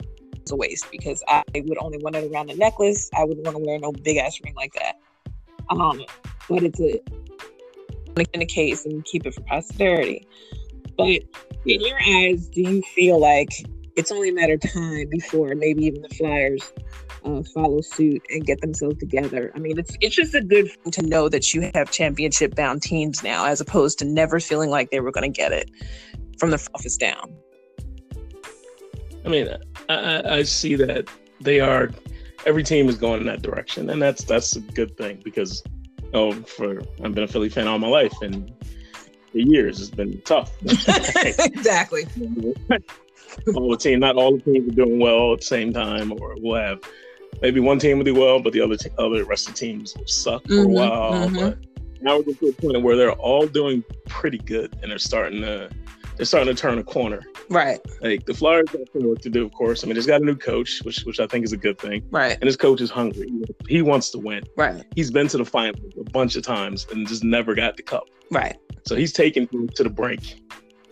It 0.00 0.40
was 0.42 0.52
a 0.52 0.56
waste 0.56 0.90
because 0.90 1.22
I 1.28 1.42
would 1.54 1.78
only 1.80 1.98
want 1.98 2.16
it 2.16 2.30
around 2.32 2.48
the 2.48 2.56
necklace. 2.56 3.10
I 3.16 3.24
wouldn't 3.24 3.44
want 3.44 3.56
to 3.56 3.62
wear 3.64 3.78
no 3.78 3.92
big 3.92 4.16
ass 4.16 4.38
ring 4.44 4.54
like 4.54 4.72
that. 4.74 4.96
Um, 5.68 6.02
but 6.48 6.62
it's 6.62 6.80
a 6.80 7.00
in 8.34 8.42
a 8.42 8.46
case 8.46 8.84
and 8.84 9.04
keep 9.04 9.24
it 9.26 9.34
for 9.34 9.40
posterity. 9.42 10.26
But 10.96 11.22
in 11.64 11.80
your 11.80 11.98
eyes, 12.06 12.48
do 12.48 12.60
you 12.60 12.82
feel 12.82 13.18
like 13.18 13.50
it's 13.96 14.12
only 14.12 14.30
a 14.30 14.32
matter 14.32 14.54
of 14.54 14.60
time 14.60 15.08
before 15.10 15.54
maybe 15.54 15.84
even 15.86 16.02
the 16.02 16.08
Flyers 16.10 16.72
uh, 17.24 17.42
follow 17.54 17.80
suit 17.80 18.22
and 18.30 18.44
get 18.44 18.60
themselves 18.60 18.98
together? 18.98 19.52
I 19.54 19.58
mean, 19.58 19.78
it's 19.78 19.96
it's 20.00 20.14
just 20.14 20.34
a 20.34 20.40
good 20.40 20.70
thing 20.70 20.92
to 20.92 21.02
know 21.02 21.28
that 21.28 21.52
you 21.54 21.70
have 21.74 21.90
championship 21.90 22.54
bound 22.54 22.82
teams 22.82 23.22
now, 23.22 23.46
as 23.46 23.60
opposed 23.60 23.98
to 24.00 24.04
never 24.04 24.40
feeling 24.40 24.70
like 24.70 24.90
they 24.90 25.00
were 25.00 25.12
going 25.12 25.30
to 25.30 25.36
get 25.36 25.52
it 25.52 25.70
from 26.38 26.50
the 26.50 26.68
office 26.74 26.96
down. 26.96 27.36
I 29.24 29.28
mean, 29.28 29.48
I, 29.88 30.38
I, 30.38 30.42
see 30.44 30.74
that 30.76 31.08
they 31.40 31.60
are. 31.60 31.90
Every 32.46 32.62
team 32.62 32.88
is 32.88 32.96
going 32.96 33.20
in 33.20 33.26
that 33.26 33.42
direction, 33.42 33.90
and 33.90 34.00
that's 34.00 34.24
that's 34.24 34.56
a 34.56 34.60
good 34.60 34.96
thing 34.96 35.20
because, 35.22 35.62
oh, 36.14 36.32
for 36.32 36.80
I've 37.04 37.14
been 37.14 37.24
a 37.24 37.28
Philly 37.28 37.50
fan 37.50 37.68
all 37.68 37.78
my 37.78 37.88
life, 37.88 38.14
and 38.22 38.50
the 39.32 39.42
years 39.42 39.80
it's 39.80 39.90
been 39.90 40.20
tough. 40.22 40.52
exactly. 41.38 42.06
all 43.54 43.70
the 43.70 43.76
team, 43.76 44.00
not 44.00 44.16
all 44.16 44.36
the 44.36 44.42
teams 44.42 44.72
are 44.72 44.76
doing 44.76 44.98
well 44.98 45.32
at 45.32 45.40
the 45.40 45.46
same 45.46 45.72
time, 45.72 46.12
or 46.20 46.36
we'll 46.40 46.60
have 46.60 46.80
maybe 47.42 47.60
one 47.60 47.78
team 47.78 47.98
will 47.98 48.04
do 48.04 48.14
well, 48.14 48.40
but 48.40 48.52
the 48.52 48.60
other 48.60 48.76
te- 48.76 48.90
other 48.98 49.24
rest 49.24 49.48
of 49.48 49.54
the 49.54 49.58
teams 49.60 49.96
will 49.96 50.06
suck 50.06 50.42
for 50.44 50.54
Mhm, 50.54 50.64
a 50.64 50.68
while. 50.68 51.12
mhm. 51.28 51.34
But 51.40 51.58
now 52.02 52.16
we're 52.16 52.22
getting 52.24 52.34
to 52.36 52.48
a 52.48 52.52
point 52.72 52.82
where 52.82 52.96
they're 52.96 53.12
all 53.12 53.46
doing 53.46 53.82
pretty 54.08 54.38
good, 54.38 54.76
and 54.82 54.90
they're 54.90 54.98
starting 54.98 55.40
to 55.42 55.68
they're 56.16 56.26
starting 56.26 56.54
to 56.54 56.60
turn 56.60 56.76
a 56.78 56.84
corner. 56.84 57.22
Right. 57.48 57.80
Like 58.02 58.26
the 58.26 58.34
Flyers 58.34 58.68
got 58.70 58.82
some 58.92 59.08
work 59.08 59.20
to 59.20 59.30
do, 59.30 59.42
of 59.42 59.52
course. 59.52 59.82
I 59.82 59.86
mean, 59.86 59.96
he's 59.96 60.04
got 60.06 60.20
a 60.20 60.24
new 60.24 60.36
coach, 60.36 60.80
which 60.84 61.00
which 61.04 61.18
I 61.18 61.26
think 61.26 61.46
is 61.46 61.52
a 61.52 61.56
good 61.56 61.78
thing, 61.78 62.02
Right. 62.10 62.32
and 62.38 62.44
his 62.44 62.56
coach 62.56 62.82
is 62.82 62.90
hungry. 62.90 63.30
He 63.68 63.80
wants 63.80 64.10
to 64.10 64.18
win. 64.18 64.42
Right. 64.54 64.84
He's 64.94 65.10
been 65.10 65.28
to 65.28 65.38
the 65.38 65.46
final 65.46 65.74
a 65.98 66.10
bunch 66.10 66.36
of 66.36 66.42
times 66.42 66.86
and 66.92 67.08
just 67.08 67.24
never 67.24 67.54
got 67.54 67.78
the 67.78 67.82
cup. 67.82 68.04
Right. 68.30 68.56
So 68.84 68.96
he's 68.96 69.12
taken 69.14 69.48
to 69.76 69.82
the 69.82 69.88
brink. 69.88 70.42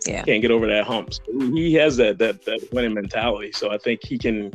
Yeah. 0.05 0.23
Can't 0.23 0.41
get 0.41 0.51
over 0.51 0.67
that 0.67 0.85
hump. 0.85 1.13
So 1.13 1.23
he 1.39 1.73
has 1.75 1.97
that 1.97 2.17
that 2.19 2.45
that 2.45 2.67
winning 2.71 2.93
mentality. 2.93 3.51
So 3.51 3.71
I 3.71 3.77
think 3.77 4.01
he 4.03 4.17
can 4.17 4.51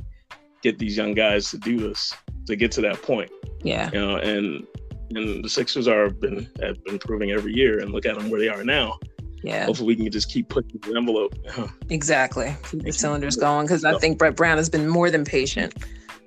get 0.62 0.78
these 0.78 0.96
young 0.96 1.14
guys 1.14 1.50
to 1.50 1.58
do 1.58 1.78
this 1.78 2.14
to 2.46 2.56
get 2.56 2.72
to 2.72 2.80
that 2.82 3.02
point. 3.02 3.30
Yeah. 3.62 3.90
You 3.92 4.00
know, 4.00 4.16
and 4.16 4.66
and 5.10 5.44
the 5.44 5.48
Sixers 5.48 5.86
are 5.86 6.10
been 6.10 6.48
have 6.62 6.82
been 6.84 6.98
proving 6.98 7.30
every 7.30 7.54
year. 7.54 7.80
And 7.80 7.92
look 7.92 8.06
at 8.06 8.16
them 8.16 8.30
where 8.30 8.40
they 8.40 8.48
are 8.48 8.64
now. 8.64 8.98
Yeah. 9.42 9.66
Hopefully 9.66 9.88
we 9.88 9.96
can 9.96 10.10
just 10.10 10.30
keep 10.30 10.48
pushing 10.48 10.80
the 10.82 10.96
envelope. 10.96 11.34
Exactly. 11.90 12.56
Keep 12.70 12.82
the 12.82 12.92
cylinders 12.92 13.36
going 13.36 13.66
because 13.66 13.84
I 13.84 13.98
think 13.98 14.18
Brett 14.18 14.36
Brown 14.36 14.56
has 14.56 14.70
been 14.70 14.88
more 14.88 15.10
than 15.10 15.24
patient 15.24 15.74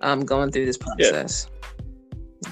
um, 0.01 0.23
going 0.23 0.51
through 0.51 0.65
this 0.65 0.77
process. 0.77 1.49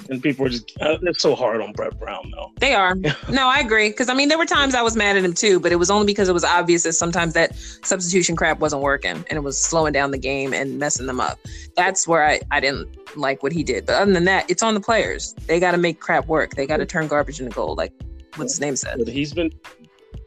And 0.08 0.22
people 0.22 0.46
are 0.46 0.48
just 0.48 0.72
uh, 0.80 0.98
they're 1.02 1.14
so 1.14 1.34
hard 1.34 1.60
on 1.60 1.72
Brett 1.72 1.98
Brown 1.98 2.30
though. 2.34 2.52
They 2.58 2.74
are. 2.74 2.96
No, 3.28 3.48
I 3.48 3.58
agree. 3.58 3.90
Because 3.90 4.08
I 4.08 4.14
mean, 4.14 4.28
there 4.28 4.38
were 4.38 4.46
times 4.46 4.74
I 4.74 4.82
was 4.82 4.96
mad 4.96 5.16
at 5.16 5.24
him 5.24 5.32
too, 5.32 5.58
but 5.58 5.72
it 5.72 5.76
was 5.76 5.90
only 5.90 6.06
because 6.06 6.28
it 6.28 6.32
was 6.32 6.44
obvious 6.44 6.84
that 6.84 6.92
sometimes 6.92 7.34
that 7.34 7.56
substitution 7.56 8.36
crap 8.36 8.60
wasn't 8.60 8.82
working 8.82 9.16
and 9.16 9.32
it 9.32 9.42
was 9.42 9.58
slowing 9.58 9.92
down 9.92 10.10
the 10.10 10.18
game 10.18 10.52
and 10.54 10.78
messing 10.78 11.06
them 11.06 11.20
up. 11.20 11.38
That's 11.76 12.06
where 12.06 12.24
I, 12.24 12.40
I 12.50 12.60
didn't 12.60 12.88
like 13.16 13.42
what 13.42 13.52
he 13.52 13.62
did. 13.62 13.86
But 13.86 13.96
other 13.96 14.12
than 14.12 14.24
that, 14.24 14.48
it's 14.50 14.62
on 14.62 14.74
the 14.74 14.80
players. 14.80 15.34
They 15.46 15.58
got 15.58 15.72
to 15.72 15.78
make 15.78 16.00
crap 16.00 16.26
work. 16.26 16.54
They 16.54 16.66
got 16.66 16.78
to 16.78 16.86
turn 16.86 17.08
garbage 17.08 17.40
into 17.40 17.54
gold, 17.54 17.78
like 17.78 17.92
what's 18.36 18.54
his 18.54 18.60
name 18.60 18.76
said. 18.76 19.06
He's 19.08 19.32
been 19.32 19.52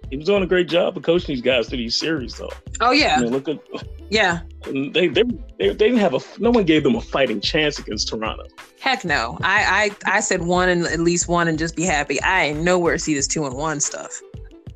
he 0.10 0.18
was 0.18 0.26
doing 0.26 0.44
a 0.44 0.48
great 0.48 0.68
job 0.68 0.98
of 0.98 1.04
coaching 1.04 1.36
these 1.36 1.42
guys 1.42 1.70
through 1.70 1.78
these 1.78 1.96
series 1.96 2.36
though. 2.36 2.52
Oh 2.82 2.92
I 2.92 2.94
yeah, 2.94 3.20
mean, 3.20 3.32
look 3.32 3.48
at 3.48 3.60
yeah. 4.10 4.42
they 4.66 4.90
they, 4.90 5.08
they 5.08 5.24
they 5.58 5.74
didn't 5.74 5.98
have 5.98 6.14
a 6.14 6.20
no 6.40 6.52
one 6.52 6.66
gave 6.66 6.84
them 6.84 6.96
a 6.96 7.02
fighting 7.02 7.42
chance 7.42 7.80
against 7.80 8.08
Toronto. 8.10 8.46
Heck 8.80 9.06
no. 9.06 9.38
I 9.42 9.92
I 10.06 10.18
I 10.18 10.20
said 10.20 10.42
one 10.42 10.70
and 10.70 10.86
at 10.86 11.00
least 11.00 11.28
one 11.28 11.48
and 11.48 11.60
just 11.60 11.76
be 11.76 11.84
happy. 11.84 12.22
I 12.22 12.46
ain't 12.46 12.62
nowhere 12.62 12.98
see 12.98 13.14
this 13.14 13.28
two 13.28 13.46
and 13.46 13.56
one 13.56 13.80
stuff. 13.80 14.22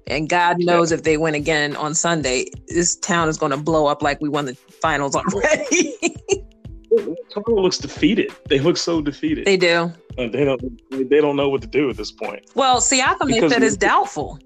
And 0.07 0.27
God 0.27 0.57
knows 0.59 0.91
if 0.91 1.03
they 1.03 1.17
win 1.17 1.33
again 1.33 1.75
on 1.77 1.95
Sunday, 1.95 2.47
this 2.67 2.95
town 2.97 3.29
is 3.29 3.37
going 3.37 3.51
to 3.51 3.57
blow 3.57 3.85
up 3.85 4.01
like 4.01 4.19
we 4.19 4.27
won 4.27 4.45
the 4.45 4.53
finals 4.53 5.15
already. 5.15 5.95
Toronto 7.31 7.61
looks 7.61 7.77
defeated. 7.77 8.31
They 8.49 8.59
look 8.59 8.77
so 8.77 9.01
defeated. 9.01 9.45
They 9.45 9.57
do. 9.57 9.91
And 10.17 10.33
they 10.33 10.45
don't. 10.45 10.61
They 11.09 11.21
don't 11.21 11.35
know 11.35 11.49
what 11.49 11.61
to 11.61 11.67
do 11.67 11.89
at 11.89 11.97
this 11.97 12.11
point. 12.11 12.51
Well, 12.53 12.79
Siakam 12.79 13.29
they 13.29 13.47
said 13.49 13.63
is 13.63 13.77
doubtful, 13.77 14.39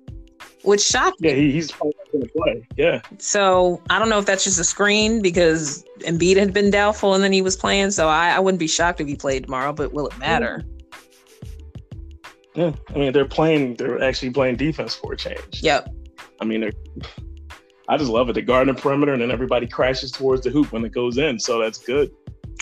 which 0.68 0.82
shocked 0.82 1.18
Yeah, 1.22 1.34
me. 1.34 1.40
he, 1.44 1.52
he's 1.54 1.72
probably 1.72 1.94
not 1.98 2.12
going 2.12 2.24
to 2.26 2.32
play. 2.34 2.68
Yeah. 2.76 3.02
So 3.20 3.82
I 3.90 3.98
don't 4.00 4.10
know 4.10 4.20
if 4.20 4.26
that's 4.26 4.44
just 4.44 4.60
a 4.60 4.64
screen 4.66 5.22
because 5.22 5.84
Embiid 6.00 6.36
had 6.36 6.54
been 6.54 6.70
doubtful 6.70 7.14
and 7.14 7.24
then 7.24 7.32
he 7.32 7.42
was 7.42 7.56
playing. 7.56 7.92
So 7.92 8.10
I, 8.10 8.32
I 8.32 8.40
wouldn't 8.40 8.60
be 8.60 8.68
shocked 8.68 9.00
if 9.00 9.08
he 9.08 9.16
played 9.16 9.44
tomorrow. 9.46 9.72
But 9.72 9.94
will 9.94 10.08
it 10.08 10.18
matter? 10.18 10.64
Yeah. 12.54 12.74
I 12.90 12.98
mean, 12.98 13.14
they're 13.14 13.26
playing. 13.26 13.76
They're 13.76 14.04
actually 14.04 14.32
playing 14.32 14.58
defense 14.58 14.94
for 14.94 15.14
a 15.14 15.18
change. 15.18 15.62
Yep. 15.64 15.90
I 16.42 16.46
mean, 16.46 16.62
they're. 16.62 16.72
I 17.88 17.96
just 17.96 18.10
love 18.10 18.30
it. 18.30 18.34
The 18.34 18.74
perimeter, 18.78 19.14
and 19.14 19.22
then 19.22 19.32
everybody 19.32 19.68
crashes 19.68 20.12
towards 20.12 20.44
the 20.44 20.50
hoop 20.50 20.74
when 20.74 20.84
it 20.84 20.92
goes 20.92 21.18
in. 21.18 21.40
So 21.40 21.60
that's 21.62 21.78
good. 21.78 22.12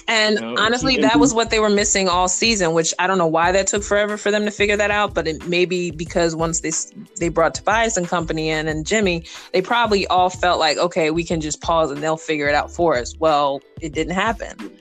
And 0.07 0.35
No, 0.35 0.55
honestly, 0.59 0.97
that 0.97 1.19
was 1.19 1.33
what 1.33 1.49
they 1.49 1.59
were 1.59 1.69
missing 1.69 2.07
all 2.07 2.27
season, 2.27 2.73
which 2.73 2.93
I 2.99 3.07
don't 3.07 3.17
know 3.17 3.27
why 3.27 3.51
that 3.51 3.65
took 3.65 3.83
forever 3.83 4.17
for 4.17 4.29
them 4.29 4.45
to 4.45 4.51
figure 4.51 4.77
that 4.77 4.91
out. 4.91 5.13
But 5.15 5.27
it 5.27 5.47
maybe 5.47 5.89
because 5.91 6.35
once 6.35 6.59
they 6.59 6.71
they 7.19 7.29
brought 7.29 7.55
Tobias 7.55 7.97
and 7.97 8.07
company 8.07 8.49
in 8.49 8.67
and 8.67 8.85
Jimmy, 8.85 9.25
they 9.51 9.61
probably 9.61 10.05
all 10.07 10.29
felt 10.29 10.59
like, 10.59 10.77
okay, 10.77 11.09
we 11.09 11.23
can 11.23 11.41
just 11.41 11.61
pause 11.61 11.89
and 11.89 12.03
they'll 12.03 12.17
figure 12.17 12.47
it 12.47 12.55
out 12.55 12.71
for 12.71 12.95
us. 12.95 13.17
Well, 13.17 13.61
it 13.81 13.93
didn't 13.93 14.13
happen. 14.13 14.79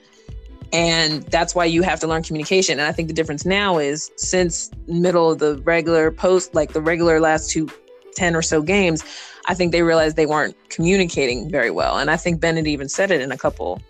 And 0.71 1.23
that's 1.23 1.55
why 1.55 1.65
you 1.65 1.81
have 1.83 1.99
to 2.01 2.07
learn 2.07 2.21
communication. 2.21 2.79
And 2.79 2.87
I 2.87 2.91
think 2.91 3.07
the 3.07 3.13
difference 3.13 3.45
now 3.45 3.77
is 3.77 4.11
since 4.17 4.69
middle 4.87 5.31
of 5.31 5.39
the 5.39 5.57
regular 5.63 6.11
post, 6.11 6.53
like 6.53 6.73
the 6.73 6.81
regular 6.81 7.19
last 7.19 7.49
two 7.49 7.69
10 8.15 8.35
or 8.35 8.41
so 8.41 8.61
games, 8.61 9.03
I 9.47 9.53
think 9.53 9.71
they 9.71 9.83
realized 9.83 10.15
they 10.15 10.25
weren't 10.25 10.55
communicating 10.69 11.49
very 11.49 11.71
well. 11.71 11.97
And 11.97 12.09
I 12.09 12.17
think 12.17 12.39
Bennett 12.39 12.67
even 12.67 12.89
said 12.89 13.11
it 13.11 13.21
in 13.21 13.31
a 13.31 13.37
couple 13.37 13.81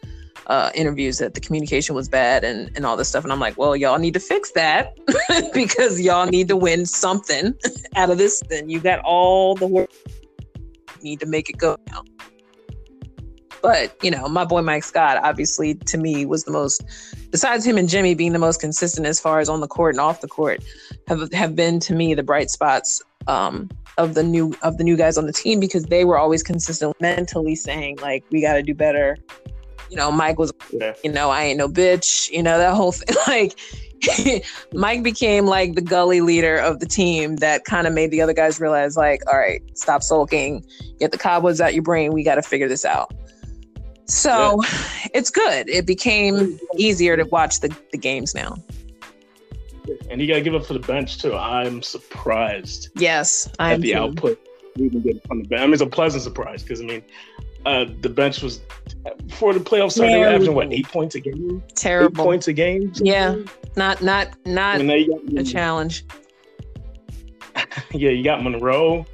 uh, 0.48 0.72
interviews 0.76 1.18
that 1.18 1.34
the 1.34 1.40
communication 1.40 1.96
was 1.96 2.08
bad 2.08 2.44
and, 2.44 2.72
and 2.76 2.86
all 2.86 2.98
this 2.98 3.10
stuff. 3.10 3.24
And 3.24 3.34
I'm 3.34 3.40
like, 3.40 3.58
well, 3.58 3.76
y'all 3.76 4.00
need 4.00 4.14
to 4.14 4.20
fix 4.20 4.52
that 4.52 4.98
because 5.54 6.00
y'all 6.02 6.28
need 6.28 6.48
to 6.50 6.56
win 6.56 6.86
something 6.86 7.54
out 7.96 8.10
of 8.10 8.18
this. 8.18 8.42
Then 8.50 8.70
you 8.70 8.80
got 8.80 9.00
all 9.00 9.56
the 9.56 9.68
work 9.68 9.90
you 10.08 11.04
need 11.04 11.20
to 11.20 11.26
make 11.26 11.50
it 11.50 11.58
go 11.58 11.78
now. 11.88 12.04
But, 13.62 13.98
you 14.04 14.12
know, 14.12 14.28
my 14.28 14.46
boy 14.46 14.62
Mike 14.62 14.84
Scott, 14.84 15.18
obviously, 15.24 15.74
to 15.74 15.98
me, 15.98 16.26
was 16.26 16.44
the 16.44 16.52
most, 16.52 16.84
besides 17.32 17.66
him 17.66 17.80
and 17.80 17.90
Jimmy 17.90 18.14
being 18.14 18.34
the 18.34 18.40
most 18.40 18.62
consistent 18.62 19.08
as 19.08 19.20
far 19.20 19.40
as 19.40 19.50
on 19.50 19.60
the 19.60 19.68
court 19.68 19.96
and 19.96 20.00
off 20.00 20.22
the 20.22 20.28
court, 20.28 20.64
have, 21.08 21.34
have 21.34 21.56
been 21.56 21.80
to 21.80 21.96
me 21.96 22.14
the 22.14 22.22
bright 22.22 22.52
spots 22.52 23.02
um, 23.28 23.70
of 23.98 24.14
the 24.14 24.24
new 24.24 24.54
of 24.62 24.78
the 24.78 24.84
new 24.84 24.98
guys 24.98 25.18
on 25.18 25.26
the 25.26 25.34
team 25.34 25.60
because 25.60 25.86
they 25.86 26.06
were 26.06 26.18
always 26.18 26.44
consistent 26.44 27.00
mentally 27.00 27.56
saying 27.56 27.98
like 28.02 28.24
we 28.30 28.42
got 28.42 28.54
to 28.54 28.62
do 28.62 28.74
better. 28.74 29.18
You 29.90 29.98
know, 29.98 30.12
Mike 30.12 30.40
was 30.40 30.52
Yeah. 30.72 30.94
you 31.04 31.12
know, 31.12 31.30
I 31.30 31.44
ain't 31.44 31.58
no 31.58 31.68
bitch, 31.68 32.30
you 32.32 32.42
know, 32.44 32.58
that 32.58 32.74
whole 32.74 32.92
thing. 32.92 33.16
Like, 33.28 33.60
Mike 34.74 35.04
became 35.04 35.46
like 35.46 35.74
the 35.76 35.82
gully 35.82 36.22
leader 36.22 36.58
of 36.58 36.80
the 36.80 36.86
team 36.86 37.38
that 37.38 37.66
kind 37.66 37.88
of 37.88 37.94
made 37.94 38.12
the 38.12 38.22
other 38.22 38.34
guys 38.34 38.60
realize, 38.60 38.96
like, 38.98 39.22
all 39.32 39.38
right, 39.38 39.62
stop 39.78 40.04
sulking, 40.04 40.64
get 41.00 41.12
the 41.12 41.18
cobwebs 41.18 41.60
out 41.62 41.74
your 41.74 41.82
brain. 41.84 42.12
We 42.14 42.24
got 42.24 42.36
to 42.36 42.42
figure 42.42 42.68
this 42.68 42.86
out. 42.86 43.14
So 44.08 44.62
it's 45.14 45.32
good. 45.32 45.68
It 45.70 45.88
became 45.88 46.60
easier 46.78 47.18
to 47.18 47.24
watch 47.24 47.62
the, 47.62 47.76
the 47.92 47.98
games 47.98 48.36
now. 48.36 48.56
And 50.10 50.22
you 50.22 50.28
got 50.28 50.36
to 50.36 50.42
give 50.42 50.54
up 50.56 50.66
for 50.66 50.74
the 50.74 50.80
bench 50.80 51.20
too. 51.22 51.36
I'm 51.36 51.82
surprised 51.82 52.90
Yes, 52.96 53.50
I 53.60 53.74
at 53.74 53.82
the 53.82 53.94
too. 53.94 53.98
output 53.98 54.40
we 54.78 54.90
get 54.90 55.26
from 55.26 55.42
the 55.42 55.48
bench. 55.48 55.62
I 55.62 55.66
mean, 55.66 55.74
it's 55.74 55.82
a 55.82 55.88
pleasant 55.88 56.22
surprise 56.24 56.62
because 56.62 56.82
I 56.82 56.86
mean, 56.86 57.02
uh, 57.66 57.86
the 58.02 58.10
bench 58.10 58.42
was 58.42 58.62
before 59.28 59.54
the 59.54 59.60
playoffs 59.60 59.94
started. 59.94 60.14
They 60.14 60.20
were 60.20 60.26
averaging 60.26 60.56
what 60.56 60.72
eight 60.72 60.88
points 60.88 61.16
a 61.16 61.20
game, 61.20 61.64
eight 61.66 61.76
Terrible. 61.76 62.24
points 62.24 62.48
a 62.48 62.54
game. 62.54 62.92
Yeah. 62.96 63.36
Not, 63.76 64.02
not, 64.02 64.36
not 64.46 64.80
And 64.80 64.88
now 64.88 64.94
you 64.96 65.24
a 65.38 65.44
challenge. 65.44 66.06
yeah, 67.92 68.10
you 68.10 68.24
got 68.24 68.44
Monroe 68.44 69.06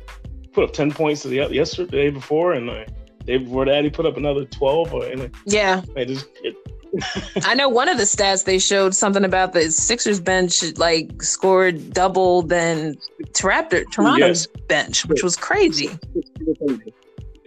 put 0.54 0.64
up 0.66 0.74
ten 0.74 0.92
points 0.92 1.24
the 1.24 1.36
yesterday 1.36 1.90
the 1.90 1.98
day 1.98 2.10
before, 2.10 2.54
and 2.54 2.70
uh, 2.70 2.84
day 3.26 3.38
before 3.38 3.66
that 3.66 3.84
he 3.84 3.90
put 3.90 4.06
up 4.06 4.18
another 4.18 4.46
twelve. 4.46 4.94
Or 4.94 5.06
and 5.06 5.22
uh, 5.22 5.28
Yeah. 5.46 5.82
it 5.96 6.08
just 6.08 6.28
it, 6.44 6.56
I 7.46 7.54
know 7.54 7.70
one 7.70 7.88
of 7.88 7.98
the 7.98 8.04
stats 8.04 8.44
they 8.44 8.60
showed 8.60 8.94
something 8.94 9.24
about 9.24 9.54
the 9.54 9.72
Sixers 9.72 10.20
bench 10.20 10.62
like 10.78 11.24
scored 11.24 11.94
double 11.94 12.42
than 12.42 12.96
Raptor 13.34 13.86
Toronto's 13.92 14.48
bench, 14.68 15.06
which 15.06 15.24
was 15.24 15.38
crazy. 15.38 15.90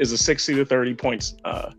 Is 0.04 0.12
a 0.12 0.18
sixty 0.18 0.54
to 0.54 0.64
thirty 0.64 0.94
points 0.94 1.34
uh, 1.44 1.72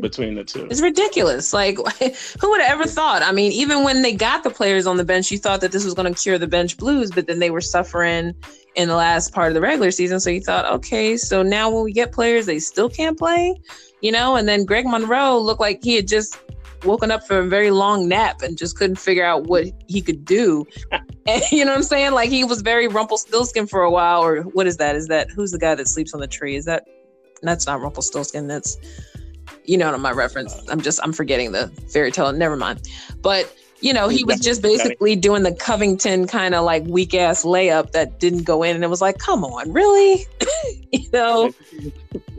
between 0.00 0.34
the 0.34 0.44
two. 0.44 0.66
It's 0.70 0.80
ridiculous. 0.80 1.52
Like, 1.52 1.76
who 2.40 2.50
would 2.50 2.60
have 2.60 2.70
ever 2.70 2.84
thought? 2.84 3.22
I 3.22 3.32
mean, 3.32 3.52
even 3.52 3.84
when 3.84 4.02
they 4.02 4.14
got 4.14 4.42
the 4.42 4.50
players 4.50 4.86
on 4.86 4.96
the 4.96 5.04
bench, 5.04 5.30
you 5.30 5.38
thought 5.38 5.60
that 5.60 5.72
this 5.72 5.84
was 5.84 5.94
going 5.94 6.12
to 6.12 6.20
cure 6.20 6.38
the 6.38 6.46
bench 6.46 6.76
blues, 6.76 7.10
but 7.10 7.26
then 7.26 7.38
they 7.38 7.50
were 7.50 7.60
suffering 7.60 8.34
in 8.74 8.88
the 8.88 8.96
last 8.96 9.32
part 9.32 9.48
of 9.48 9.54
the 9.54 9.60
regular 9.60 9.90
season. 9.90 10.20
So 10.20 10.30
you 10.30 10.40
thought, 10.40 10.64
okay, 10.72 11.16
so 11.16 11.42
now 11.42 11.70
when 11.70 11.84
we 11.84 11.92
get 11.92 12.12
players, 12.12 12.46
they 12.46 12.58
still 12.58 12.88
can't 12.88 13.18
play, 13.18 13.54
you 14.00 14.12
know? 14.12 14.36
And 14.36 14.48
then 14.48 14.64
Greg 14.64 14.86
Monroe 14.86 15.38
looked 15.38 15.60
like 15.60 15.82
he 15.82 15.96
had 15.96 16.08
just 16.08 16.38
woken 16.84 17.10
up 17.10 17.26
from 17.26 17.36
a 17.36 17.48
very 17.48 17.70
long 17.70 18.08
nap 18.08 18.42
and 18.42 18.58
just 18.58 18.76
couldn't 18.76 18.96
figure 18.96 19.24
out 19.24 19.44
what 19.44 19.66
he 19.86 20.00
could 20.00 20.24
do. 20.24 20.66
And 21.24 21.40
you 21.52 21.64
know 21.64 21.70
what 21.70 21.76
I'm 21.76 21.82
saying? 21.84 22.14
Like 22.14 22.30
he 22.30 22.42
was 22.42 22.62
very 22.62 22.88
Rumpelstiltskin 22.88 23.68
for 23.68 23.82
a 23.82 23.90
while, 23.92 24.24
or 24.24 24.42
what 24.42 24.66
is 24.66 24.76
that? 24.78 24.96
Is 24.96 25.06
that 25.06 25.30
who's 25.30 25.52
the 25.52 25.58
guy 25.58 25.76
that 25.76 25.86
sleeps 25.86 26.14
on 26.14 26.20
the 26.20 26.26
tree? 26.26 26.56
Is 26.56 26.64
that 26.64 26.82
that's 27.48 27.66
not 27.66 27.80
Rumpelstiltskin? 27.80 28.46
That's 28.46 28.76
you 29.64 29.78
know 29.78 29.90
what 29.90 30.00
my 30.00 30.12
reference. 30.12 30.54
I'm 30.68 30.80
just 30.80 31.00
I'm 31.02 31.12
forgetting 31.12 31.52
the 31.52 31.68
fairy 31.92 32.10
tale. 32.10 32.32
Never 32.32 32.56
mind. 32.56 32.88
But 33.20 33.52
you 33.82 33.92
know, 33.92 34.08
he 34.08 34.22
was 34.22 34.38
just 34.38 34.62
basically 34.62 35.16
doing 35.16 35.42
the 35.42 35.52
Covington 35.52 36.28
kind 36.28 36.54
of 36.54 36.64
like 36.64 36.84
weak 36.84 37.14
ass 37.14 37.44
layup 37.44 37.90
that 37.90 38.20
didn't 38.20 38.44
go 38.44 38.62
in, 38.62 38.76
and 38.76 38.84
it 38.84 38.86
was 38.86 39.00
like, 39.00 39.18
come 39.18 39.44
on, 39.44 39.72
really? 39.72 40.24
you 40.92 41.10
know, 41.12 41.52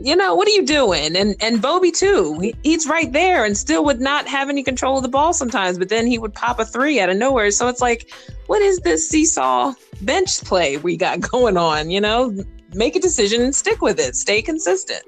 you 0.00 0.16
know, 0.16 0.34
what 0.34 0.48
are 0.48 0.52
you 0.52 0.64
doing? 0.64 1.14
And 1.14 1.36
and 1.40 1.60
Bobby 1.60 1.90
too. 1.90 2.38
He, 2.40 2.54
he's 2.62 2.86
right 2.88 3.12
there 3.12 3.44
and 3.44 3.56
still 3.56 3.84
would 3.84 4.00
not 4.00 4.26
have 4.26 4.48
any 4.48 4.62
control 4.62 4.96
of 4.96 5.02
the 5.02 5.08
ball 5.08 5.34
sometimes, 5.34 5.78
but 5.78 5.90
then 5.90 6.06
he 6.06 6.18
would 6.18 6.32
pop 6.32 6.58
a 6.58 6.64
three 6.64 6.98
out 6.98 7.10
of 7.10 7.18
nowhere. 7.18 7.50
So 7.50 7.68
it's 7.68 7.82
like, 7.82 8.10
what 8.46 8.62
is 8.62 8.78
this 8.80 9.08
seesaw 9.08 9.74
bench 10.00 10.42
play 10.44 10.78
we 10.78 10.96
got 10.96 11.20
going 11.30 11.58
on? 11.58 11.90
You 11.90 12.00
know, 12.00 12.34
make 12.74 12.96
a 12.96 13.00
decision 13.00 13.42
and 13.42 13.54
stick 13.54 13.80
with 13.82 13.98
it. 13.98 14.16
Stay 14.16 14.42
consistent. 14.42 15.02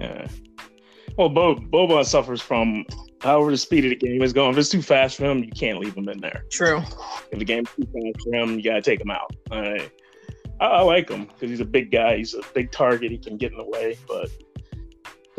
Yeah. 0.00 0.26
Well, 1.16 1.28
Bo 1.28 1.56
Boban 1.56 2.04
suffers 2.04 2.40
from 2.40 2.84
however 3.20 3.50
the 3.50 3.58
speed 3.58 3.84
of 3.84 3.90
the 3.90 3.96
game 3.96 4.22
is 4.22 4.32
going. 4.32 4.52
If 4.52 4.58
it's 4.58 4.68
too 4.70 4.82
fast 4.82 5.16
for 5.16 5.26
him, 5.26 5.44
you 5.44 5.50
can't 5.50 5.78
leave 5.78 5.94
him 5.94 6.08
in 6.08 6.18
there. 6.18 6.44
True. 6.50 6.82
If 7.30 7.38
the 7.38 7.44
game's 7.44 7.68
too 7.76 7.82
fast 7.82 8.24
for 8.24 8.34
him, 8.34 8.56
you 8.56 8.62
gotta 8.62 8.82
take 8.82 9.00
him 9.00 9.10
out. 9.10 9.34
I, 9.50 9.90
I, 10.60 10.66
I 10.66 10.80
like 10.82 11.08
him 11.10 11.24
because 11.26 11.50
he's 11.50 11.60
a 11.60 11.64
big 11.64 11.90
guy. 11.90 12.16
He's 12.16 12.34
a 12.34 12.40
big 12.54 12.72
target. 12.72 13.10
He 13.10 13.18
can 13.18 13.36
get 13.36 13.52
in 13.52 13.58
the 13.58 13.64
way, 13.64 13.98
but 14.08 14.30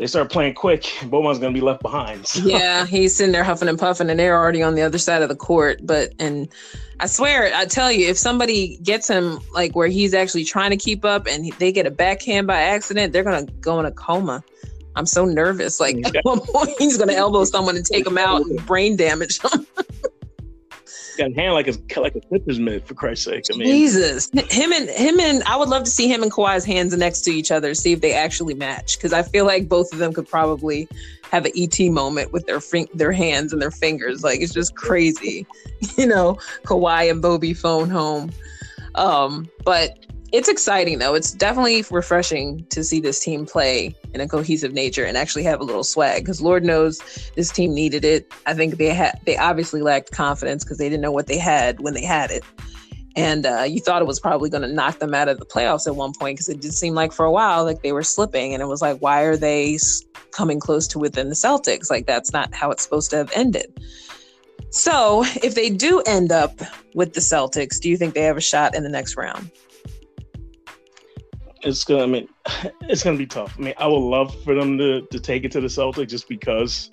they 0.02 0.08
start 0.08 0.32
playing 0.32 0.52
quick. 0.54 0.82
Boban's 1.02 1.38
gonna 1.38 1.54
be 1.54 1.60
left 1.60 1.80
behind. 1.80 2.26
So. 2.26 2.40
yeah, 2.44 2.86
he's 2.86 3.14
sitting 3.14 3.30
there 3.30 3.44
huffing 3.44 3.68
and 3.68 3.78
puffing, 3.78 4.10
and 4.10 4.18
they're 4.18 4.36
already 4.36 4.60
on 4.60 4.74
the 4.74 4.82
other 4.82 4.98
side 4.98 5.22
of 5.22 5.28
the 5.28 5.36
court. 5.36 5.78
But 5.84 6.12
and 6.18 6.48
I 6.98 7.06
swear, 7.06 7.54
I 7.54 7.66
tell 7.66 7.92
you, 7.92 8.08
if 8.08 8.18
somebody 8.18 8.78
gets 8.78 9.06
him 9.06 9.38
like 9.54 9.76
where 9.76 9.86
he's 9.86 10.12
actually 10.12 10.42
trying 10.42 10.70
to 10.70 10.76
keep 10.76 11.04
up, 11.04 11.28
and 11.28 11.52
they 11.60 11.70
get 11.70 11.86
a 11.86 11.90
backhand 11.92 12.48
by 12.48 12.62
accident, 12.62 13.12
they're 13.12 13.22
gonna 13.22 13.46
go 13.60 13.78
in 13.78 13.86
a 13.86 13.92
coma. 13.92 14.42
I'm 14.96 15.06
so 15.06 15.24
nervous. 15.24 15.78
Like 15.78 15.94
Yeah. 15.96 16.08
at 16.16 16.16
one 16.24 16.40
point, 16.40 16.70
he's 16.80 16.98
gonna 16.98 17.12
elbow 17.12 17.44
someone 17.44 17.76
and 17.76 17.86
take 17.86 18.04
him 18.04 18.18
out 18.18 18.44
and 18.44 18.66
brain 18.66 18.96
damage 18.96 19.38
them. 19.38 19.64
Got 21.28 21.34
hand 21.34 21.54
like 21.54 21.68
a 21.68 22.00
like 22.00 22.14
a 22.14 22.20
pitcher's 22.20 22.58
mitt 22.58 22.86
for 22.86 22.94
Christ's 22.94 23.24
sake. 23.24 23.44
I 23.52 23.56
mean, 23.56 23.68
Jesus, 23.68 24.30
him 24.50 24.72
and 24.72 24.88
him 24.88 25.20
and 25.20 25.42
I 25.44 25.56
would 25.56 25.68
love 25.68 25.84
to 25.84 25.90
see 25.90 26.08
him 26.08 26.22
and 26.22 26.30
Kawhi's 26.30 26.64
hands 26.64 26.96
next 26.96 27.22
to 27.22 27.30
each 27.30 27.50
other, 27.50 27.74
see 27.74 27.92
if 27.92 28.00
they 28.00 28.12
actually 28.12 28.54
match. 28.54 28.96
Because 28.96 29.12
I 29.12 29.22
feel 29.22 29.44
like 29.44 29.68
both 29.68 29.92
of 29.92 29.98
them 29.98 30.12
could 30.12 30.28
probably 30.28 30.88
have 31.30 31.46
an 31.46 31.52
ET 31.56 31.78
moment 31.90 32.32
with 32.32 32.46
their 32.46 32.60
fin- 32.60 32.88
their 32.94 33.12
hands 33.12 33.52
and 33.52 33.62
their 33.62 33.70
fingers. 33.70 34.22
Like 34.22 34.40
it's 34.40 34.52
just 34.52 34.74
crazy, 34.74 35.46
you 35.96 36.06
know. 36.06 36.38
Kawhi 36.64 37.10
and 37.10 37.22
Bobby 37.22 37.54
phone 37.54 37.90
home, 37.90 38.32
um, 38.94 39.48
but 39.64 39.98
it's 40.32 40.48
exciting 40.48 40.98
though. 40.98 41.14
It's 41.14 41.32
definitely 41.32 41.84
refreshing 41.90 42.64
to 42.70 42.82
see 42.82 43.00
this 43.00 43.20
team 43.20 43.44
play 43.44 43.94
in 44.14 44.20
a 44.20 44.26
cohesive 44.26 44.72
nature 44.72 45.04
and 45.04 45.16
actually 45.16 45.42
have 45.44 45.60
a 45.60 45.64
little 45.64 45.84
swag. 45.84 46.24
Because 46.24 46.40
Lord 46.40 46.64
knows 46.64 47.00
this 47.36 47.52
team 47.52 47.74
needed 47.74 48.04
it. 48.04 48.32
I 48.46 48.54
think 48.54 48.78
they 48.78 48.94
had 48.94 49.20
they 49.26 49.36
obviously 49.36 49.82
lacked 49.82 50.10
confidence 50.10 50.64
because 50.64 50.78
they 50.78 50.88
didn't 50.88 51.02
know 51.02 51.12
what 51.12 51.26
they 51.26 51.38
had 51.38 51.80
when 51.80 51.94
they 51.94 52.04
had 52.04 52.30
it. 52.30 52.44
And 53.14 53.44
uh, 53.44 53.64
you 53.68 53.80
thought 53.80 54.00
it 54.00 54.06
was 54.06 54.18
probably 54.18 54.48
going 54.48 54.62
to 54.62 54.72
knock 54.72 54.98
them 54.98 55.12
out 55.12 55.28
of 55.28 55.38
the 55.38 55.44
playoffs 55.44 55.86
at 55.86 55.96
one 55.96 56.14
point 56.14 56.36
because 56.36 56.48
it 56.48 56.62
did 56.62 56.72
seem 56.72 56.94
like 56.94 57.12
for 57.12 57.26
a 57.26 57.30
while 57.30 57.64
like 57.64 57.82
they 57.82 57.92
were 57.92 58.02
slipping, 58.02 58.54
and 58.54 58.62
it 58.62 58.66
was 58.66 58.80
like, 58.80 58.98
why 59.00 59.20
are 59.20 59.36
they 59.36 59.78
coming 60.30 60.58
close 60.58 60.88
to 60.88 60.98
within 60.98 61.28
the 61.28 61.34
Celtics? 61.34 61.90
Like 61.90 62.06
that's 62.06 62.32
not 62.32 62.54
how 62.54 62.70
it's 62.70 62.82
supposed 62.82 63.10
to 63.10 63.16
have 63.16 63.30
ended. 63.34 63.70
So 64.70 65.24
if 65.42 65.54
they 65.54 65.68
do 65.68 66.02
end 66.06 66.32
up 66.32 66.58
with 66.94 67.12
the 67.12 67.20
Celtics, 67.20 67.78
do 67.78 67.90
you 67.90 67.98
think 67.98 68.14
they 68.14 68.22
have 68.22 68.38
a 68.38 68.42
shot 68.42 68.74
in 68.74 68.82
the 68.82 68.88
next 68.88 69.14
round? 69.18 69.50
It's 71.62 71.84
gonna. 71.84 72.02
I 72.02 72.06
mean, 72.06 72.28
it's 72.82 73.02
gonna 73.02 73.18
be 73.18 73.26
tough. 73.26 73.54
I 73.58 73.62
mean, 73.62 73.74
I 73.78 73.86
would 73.86 73.96
love 73.96 74.42
for 74.42 74.54
them 74.54 74.78
to 74.78 75.02
to 75.02 75.20
take 75.20 75.44
it 75.44 75.52
to 75.52 75.60
the 75.60 75.68
Celtics 75.68 76.08
just 76.08 76.28
because 76.28 76.90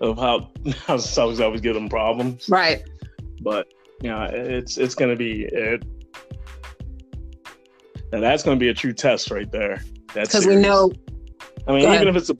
of 0.00 0.18
how 0.18 0.50
how 0.86 0.96
Celtics 0.96 1.40
always 1.40 1.60
give 1.60 1.74
them 1.74 1.88
problems. 1.88 2.48
Right. 2.48 2.82
But 3.40 3.68
you 4.02 4.10
know, 4.10 4.22
it's 4.24 4.78
it's 4.78 4.94
going 4.94 5.10
to 5.10 5.16
be 5.16 5.44
it. 5.44 5.84
And 8.12 8.22
that's 8.22 8.44
going 8.44 8.56
to 8.56 8.60
be 8.60 8.68
a 8.68 8.74
true 8.74 8.92
test 8.92 9.30
right 9.30 9.50
there. 9.50 9.82
That's 10.14 10.28
because 10.28 10.46
we 10.46 10.56
know. 10.56 10.92
I 11.66 11.72
mean, 11.72 11.92
even 11.92 12.06
if 12.06 12.14
it's 12.14 12.30
a, 12.30 12.36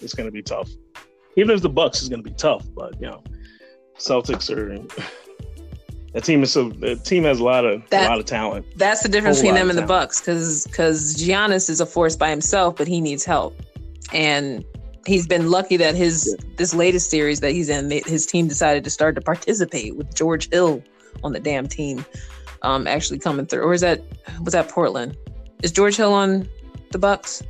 it's 0.00 0.14
going 0.14 0.26
to 0.26 0.32
be 0.32 0.42
tough. 0.42 0.68
Even 1.36 1.54
if 1.54 1.62
the 1.62 1.68
Bucks 1.68 2.02
is 2.02 2.08
going 2.08 2.24
to 2.24 2.28
be 2.28 2.34
tough, 2.34 2.66
but 2.74 3.00
you 3.00 3.08
know, 3.08 3.22
Celtics 3.98 4.50
are. 4.50 4.72
The 6.16 6.22
team 6.22 6.42
is 6.42 6.50
so 6.50 6.70
the 6.70 6.96
team 6.96 7.24
has 7.24 7.40
a 7.40 7.44
lot 7.44 7.66
of 7.66 7.86
that, 7.90 8.06
a 8.06 8.08
lot 8.08 8.18
of 8.18 8.24
talent. 8.24 8.64
That's 8.74 9.02
the 9.02 9.08
difference 9.10 9.36
between 9.36 9.54
them 9.54 9.68
and 9.68 9.78
the 9.78 9.84
Bucks, 9.84 10.18
because 10.18 10.66
because 10.66 11.14
Giannis 11.14 11.68
is 11.68 11.78
a 11.78 11.84
force 11.84 12.16
by 12.16 12.30
himself, 12.30 12.76
but 12.76 12.88
he 12.88 13.02
needs 13.02 13.22
help, 13.22 13.60
and 14.14 14.64
he's 15.04 15.26
been 15.26 15.50
lucky 15.50 15.76
that 15.76 15.94
his 15.94 16.34
yeah. 16.40 16.54
this 16.56 16.72
latest 16.72 17.10
series 17.10 17.40
that 17.40 17.52
he's 17.52 17.68
in, 17.68 17.90
his 17.90 18.24
team 18.24 18.48
decided 18.48 18.82
to 18.84 18.88
start 18.88 19.14
to 19.16 19.20
participate 19.20 19.94
with 19.94 20.14
George 20.14 20.48
Hill 20.50 20.82
on 21.22 21.34
the 21.34 21.38
damn 21.38 21.66
team, 21.66 22.02
um, 22.62 22.86
actually 22.86 23.18
coming 23.18 23.44
through. 23.44 23.60
Or 23.60 23.74
is 23.74 23.82
that 23.82 24.02
was 24.42 24.54
that 24.54 24.70
Portland? 24.70 25.18
Is 25.62 25.70
George 25.70 25.96
Hill 25.96 26.14
on 26.14 26.48
the 26.92 26.98
Bucks? 26.98 27.42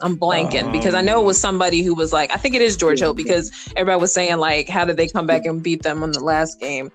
I'm 0.00 0.16
blanking 0.16 0.64
um, 0.64 0.72
because 0.72 0.94
I 0.94 1.00
know 1.00 1.20
it 1.20 1.24
was 1.24 1.40
somebody 1.40 1.82
who 1.82 1.94
was 1.94 2.12
like, 2.12 2.30
I 2.32 2.36
think 2.36 2.54
it 2.54 2.62
is 2.62 2.76
George 2.76 3.00
Hill 3.00 3.14
because 3.14 3.50
everybody 3.76 4.00
was 4.00 4.12
saying 4.12 4.38
like, 4.38 4.68
how 4.68 4.84
did 4.84 4.96
they 4.96 5.08
come 5.08 5.26
back 5.26 5.44
and 5.46 5.62
beat 5.62 5.82
them 5.82 6.02
on 6.02 6.12
the 6.12 6.20
last 6.20 6.60
game? 6.60 6.90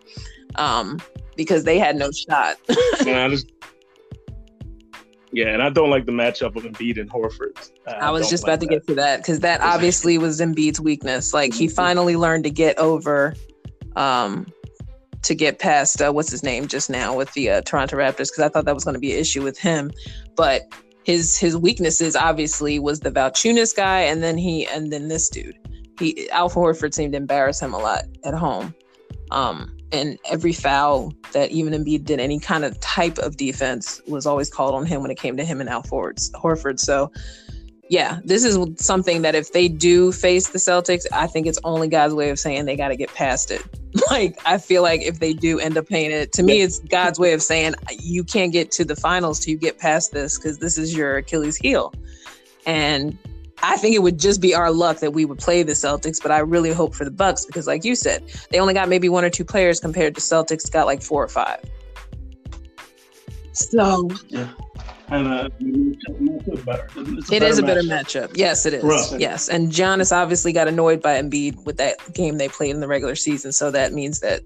Um, 0.56 1.00
because 1.36 1.64
they 1.64 1.80
had 1.80 1.96
no 1.96 2.12
shot. 2.12 2.58
yeah, 3.06 3.26
I 3.26 3.30
just, 3.30 3.52
yeah, 5.32 5.48
and 5.50 5.62
I 5.62 5.70
don't 5.70 5.90
like 5.90 6.06
the 6.06 6.12
matchup 6.12 6.56
of 6.56 6.64
Embiid 6.64 7.00
and 7.00 7.10
Horford. 7.10 7.72
I, 7.88 7.92
I 7.92 8.12
was 8.12 8.30
just 8.30 8.44
like 8.44 8.56
about 8.56 8.62
to 8.62 8.68
get 8.68 8.88
to 8.88 8.96
that 8.96 9.18
because 9.18 9.40
that 9.42 9.62
obviously 9.62 10.18
was 10.18 10.42
Embiid's 10.42 10.82
weakness. 10.82 11.34
Like 11.34 11.54
he 11.54 11.68
finally 11.68 12.16
learned 12.16 12.44
to 12.46 12.50
get 12.50 12.78
over, 12.80 13.36
um, 13.96 14.48
to 15.22 15.36
get 15.36 15.60
past 15.60 16.02
uh, 16.02 16.12
what's 16.12 16.32
his 16.32 16.44
name 16.44 16.68
just 16.68 16.90
now 16.90 17.16
with 17.16 17.32
the 17.34 17.50
uh, 17.50 17.62
Toronto 17.62 17.98
Raptors 17.98 18.30
because 18.30 18.40
I 18.40 18.50
thought 18.50 18.66
that 18.66 18.74
was 18.74 18.84
going 18.84 18.96
to 18.96 19.00
be 19.00 19.14
an 19.14 19.20
issue 19.20 19.44
with 19.44 19.58
him, 19.58 19.92
but 20.36 20.64
his 21.04 21.38
his 21.38 21.58
weaknesses 21.58 22.16
obviously 22.16 22.80
was 22.80 23.00
the 23.00 23.12
Valanciunas 23.12 23.76
guy, 23.76 24.02
and 24.02 24.22
then 24.22 24.38
he 24.38 24.68
and 24.68 24.92
then 24.92 25.08
this 25.08 25.30
dude. 25.30 25.58
He 26.00 26.30
Al 26.32 26.50
Horford 26.50 26.94
seemed 26.94 27.14
to 27.14 27.18
embarrass 27.18 27.60
him 27.62 27.74
a 27.74 27.78
lot 27.78 28.04
at 28.24 28.34
home. 28.34 28.74
Um, 29.32 29.76
and 29.92 30.20
every 30.26 30.54
foul 30.54 31.14
that 31.34 31.52
even 31.52 31.74
Embiid 31.74 32.06
did 32.06 32.20
any 32.20 32.40
kind 32.40 32.64
of 32.64 32.80
type 32.80 33.18
of 33.18 33.38
defense 33.38 34.02
was 34.08 34.26
always 34.26 34.50
called 34.50 34.76
on 34.76 34.86
him 34.86 35.02
when 35.02 35.12
it 35.12 35.18
came 35.18 35.36
to 35.38 35.44
him 35.44 35.62
and 35.62 35.70
Al 35.70 35.84
Horford. 35.84 36.80
So 36.80 37.12
yeah, 37.90 38.20
this 38.24 38.44
is 38.44 38.60
something 38.78 39.24
that 39.24 39.34
if 39.34 39.52
they 39.52 39.68
do 39.68 40.12
face 40.12 40.50
the 40.50 40.60
Celtics, 40.60 41.08
I 41.12 41.26
think 41.26 41.48
it's 41.48 41.60
only 41.64 41.88
God's 41.88 42.14
way 42.14 42.30
of 42.30 42.38
saying 42.38 42.66
they 42.66 42.76
got 42.76 42.90
to 42.90 42.96
get 42.96 43.12
past 43.16 43.50
it. 43.50 43.64
like, 44.12 44.40
I 44.46 44.60
feel 44.60 44.84
like 44.84 45.02
if 45.02 45.20
they 45.20 45.34
do 45.34 45.60
end 45.60 45.76
up 45.76 45.88
paying 45.88 46.12
it, 46.12 46.32
to 46.34 46.44
me, 46.44 46.62
it's 46.62 46.78
God's 46.78 47.18
way 47.18 47.34
of 47.34 47.42
saying 47.42 47.74
you 48.00 48.24
can't 48.24 48.54
get 48.54 48.72
to 48.74 48.86
the 48.86 48.96
finals 48.96 49.40
till 49.40 49.54
you 49.54 49.58
get 49.58 49.80
past 49.80 50.12
this 50.12 50.38
because 50.38 50.60
this 50.60 50.78
is 50.78 50.96
your 50.96 51.18
Achilles 51.18 51.58
heel. 51.58 51.92
And 52.68 53.18
I 53.64 53.76
think 53.78 53.96
it 53.96 54.04
would 54.04 54.20
just 54.20 54.40
be 54.40 54.54
our 54.54 54.72
luck 54.72 55.00
that 55.00 55.14
we 55.14 55.26
would 55.26 55.40
play 55.40 55.64
the 55.64 55.74
Celtics, 55.74 56.22
but 56.22 56.32
I 56.32 56.40
really 56.40 56.72
hope 56.72 56.94
for 56.94 57.06
the 57.06 57.12
Bucks 57.12 57.44
because, 57.46 57.66
like 57.66 57.84
you 57.84 57.96
said, 57.96 58.24
they 58.52 58.60
only 58.60 58.76
got 58.76 58.88
maybe 58.88 59.10
one 59.10 59.26
or 59.26 59.32
two 59.32 59.44
players 59.44 59.80
compared 59.80 60.14
to 60.14 60.22
Celtics 60.22 60.72
got 60.72 60.86
like 60.86 61.02
four 61.02 61.24
or 61.24 61.28
five. 61.28 61.60
So 63.52 64.10
yeah 64.28 64.50
and 65.12 65.28
uh, 65.28 65.50
better. 66.66 66.88
It's 66.96 67.32
a 67.32 67.36
it 67.36 67.44
is 67.44 67.58
a 67.58 67.64
better 67.64 67.82
matchup. 67.82 68.32
Yes, 68.36 68.66
it 68.66 68.74
is. 68.74 69.14
Yes, 69.18 69.50
and 69.50 69.72
Giannis 69.72 70.16
obviously 70.16 70.54
got 70.54 70.68
annoyed 70.68 71.02
by 71.02 71.22
Embiid 71.22 71.66
with 71.66 71.78
that 71.78 71.98
game 72.14 72.38
they 72.38 72.48
played 72.48 72.72
in 72.72 72.80
the 72.80 72.88
regular 72.88 73.16
season, 73.16 73.52
so 73.52 73.72
that 73.72 73.94
means 73.94 74.20
that 74.20 74.42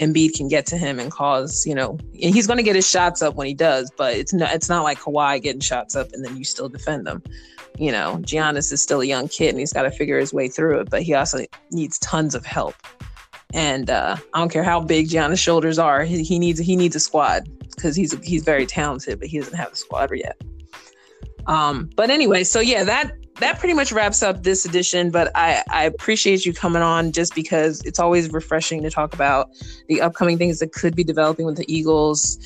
Embiid 0.00 0.34
can 0.34 0.48
get 0.48 0.66
to 0.66 0.76
him 0.76 0.98
and 0.98 1.10
cause 1.10 1.66
you 1.66 1.74
know 1.74 1.98
he's 2.12 2.46
going 2.46 2.58
to 2.58 2.62
get 2.62 2.76
his 2.76 2.88
shots 2.88 3.22
up 3.22 3.34
when 3.34 3.46
he 3.46 3.54
does, 3.54 3.90
but 3.96 4.14
it's 4.14 4.32
not 4.32 4.54
it's 4.54 4.68
not 4.68 4.82
like 4.82 4.98
Kawhi 4.98 5.42
getting 5.42 5.60
shots 5.60 5.94
up 5.94 6.12
and 6.12 6.24
then 6.24 6.36
you 6.36 6.44
still 6.44 6.68
defend 6.68 7.06
them. 7.06 7.22
You 7.78 7.92
know, 7.92 8.18
Giannis 8.22 8.72
is 8.72 8.82
still 8.82 9.02
a 9.02 9.04
young 9.04 9.28
kid 9.28 9.50
and 9.50 9.58
he's 9.58 9.72
got 9.72 9.82
to 9.82 9.90
figure 9.90 10.18
his 10.18 10.32
way 10.32 10.48
through 10.48 10.80
it, 10.80 10.90
but 10.90 11.02
he 11.02 11.12
also 11.12 11.44
needs 11.70 11.98
tons 11.98 12.34
of 12.34 12.46
help. 12.46 12.74
And 13.52 13.90
uh, 13.90 14.16
I 14.34 14.38
don't 14.38 14.50
care 14.50 14.64
how 14.64 14.80
big 14.80 15.08
Giannis' 15.08 15.38
shoulders 15.38 15.78
are, 15.78 16.02
he, 16.04 16.22
he 16.22 16.38
needs 16.38 16.58
he 16.58 16.76
needs 16.76 16.96
a 16.96 17.00
squad 17.00 17.48
because 17.76 17.94
he's 17.94 18.12
he's 18.24 18.42
very 18.42 18.66
talented, 18.66 19.20
but 19.20 19.28
he 19.28 19.38
doesn't 19.38 19.56
have 19.56 19.72
a 19.72 19.76
squad 19.76 20.10
yet. 20.14 20.40
Um, 21.46 21.88
but 21.94 22.10
anyway, 22.10 22.44
so 22.44 22.60
yeah, 22.60 22.82
that 22.84 23.12
that 23.38 23.58
pretty 23.58 23.74
much 23.74 23.92
wraps 23.92 24.22
up 24.22 24.42
this 24.42 24.64
edition. 24.64 25.10
But 25.10 25.30
I 25.34 25.62
I 25.70 25.84
appreciate 25.84 26.44
you 26.44 26.52
coming 26.52 26.82
on 26.82 27.12
just 27.12 27.34
because 27.34 27.82
it's 27.82 27.98
always 27.98 28.30
refreshing 28.30 28.82
to 28.82 28.90
talk 28.90 29.14
about 29.14 29.50
the 29.88 30.00
upcoming 30.00 30.38
things 30.38 30.58
that 30.58 30.72
could 30.72 30.96
be 30.96 31.04
developing 31.04 31.46
with 31.46 31.56
the 31.56 31.72
Eagles. 31.72 32.38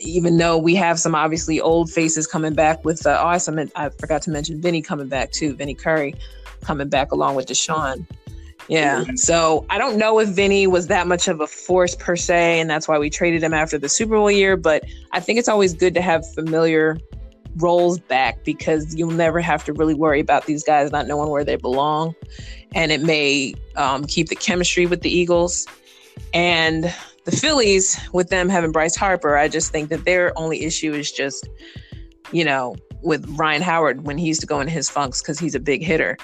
Even 0.00 0.36
though 0.36 0.56
we 0.56 0.76
have 0.76 1.00
some 1.00 1.14
obviously 1.16 1.60
old 1.60 1.90
faces 1.90 2.24
coming 2.24 2.54
back 2.54 2.84
with, 2.84 3.04
uh, 3.04 3.18
oh, 3.20 3.26
I, 3.26 3.40
I 3.74 3.88
forgot 3.88 4.22
to 4.22 4.30
mention 4.30 4.62
Vinny 4.62 4.80
coming 4.80 5.08
back 5.08 5.32
too, 5.32 5.56
Vinny 5.56 5.74
Curry 5.74 6.14
coming 6.60 6.88
back 6.88 7.10
along 7.10 7.34
with 7.34 7.46
DeSean. 7.46 8.06
Yeah. 8.68 9.04
So 9.14 9.64
I 9.70 9.78
don't 9.78 9.96
know 9.96 10.18
if 10.18 10.28
Vinny 10.28 10.66
was 10.66 10.88
that 10.88 11.06
much 11.06 11.26
of 11.26 11.40
a 11.40 11.46
force 11.46 11.94
per 11.94 12.16
se, 12.16 12.60
and 12.60 12.68
that's 12.68 12.86
why 12.86 12.98
we 12.98 13.08
traded 13.08 13.42
him 13.42 13.54
after 13.54 13.78
the 13.78 13.88
Super 13.88 14.16
Bowl 14.16 14.30
year. 14.30 14.56
But 14.56 14.84
I 15.12 15.20
think 15.20 15.38
it's 15.38 15.48
always 15.48 15.72
good 15.72 15.94
to 15.94 16.02
have 16.02 16.30
familiar 16.34 16.98
roles 17.56 17.98
back 17.98 18.44
because 18.44 18.94
you'll 18.94 19.10
never 19.10 19.40
have 19.40 19.64
to 19.64 19.72
really 19.72 19.94
worry 19.94 20.20
about 20.20 20.46
these 20.46 20.62
guys 20.62 20.92
not 20.92 21.06
knowing 21.06 21.30
where 21.30 21.44
they 21.44 21.56
belong. 21.56 22.14
And 22.74 22.92
it 22.92 23.02
may 23.02 23.54
um, 23.76 24.04
keep 24.04 24.28
the 24.28 24.36
chemistry 24.36 24.86
with 24.86 25.00
the 25.00 25.10
Eagles. 25.10 25.66
And 26.34 26.92
the 27.24 27.32
Phillies, 27.32 27.98
with 28.12 28.28
them 28.28 28.48
having 28.48 28.70
Bryce 28.70 28.96
Harper, 28.96 29.36
I 29.36 29.48
just 29.48 29.72
think 29.72 29.88
that 29.88 30.04
their 30.04 30.36
only 30.38 30.64
issue 30.64 30.92
is 30.92 31.10
just, 31.10 31.48
you 32.32 32.44
know, 32.44 32.76
with 33.02 33.26
Ryan 33.38 33.62
Howard 33.62 34.04
when 34.04 34.18
he's 34.18 34.38
to 34.40 34.46
go 34.46 34.60
in 34.60 34.68
his 34.68 34.90
funks 34.90 35.22
because 35.22 35.38
he's 35.38 35.54
a 35.54 35.60
big 35.60 35.82
hitter 35.82 36.18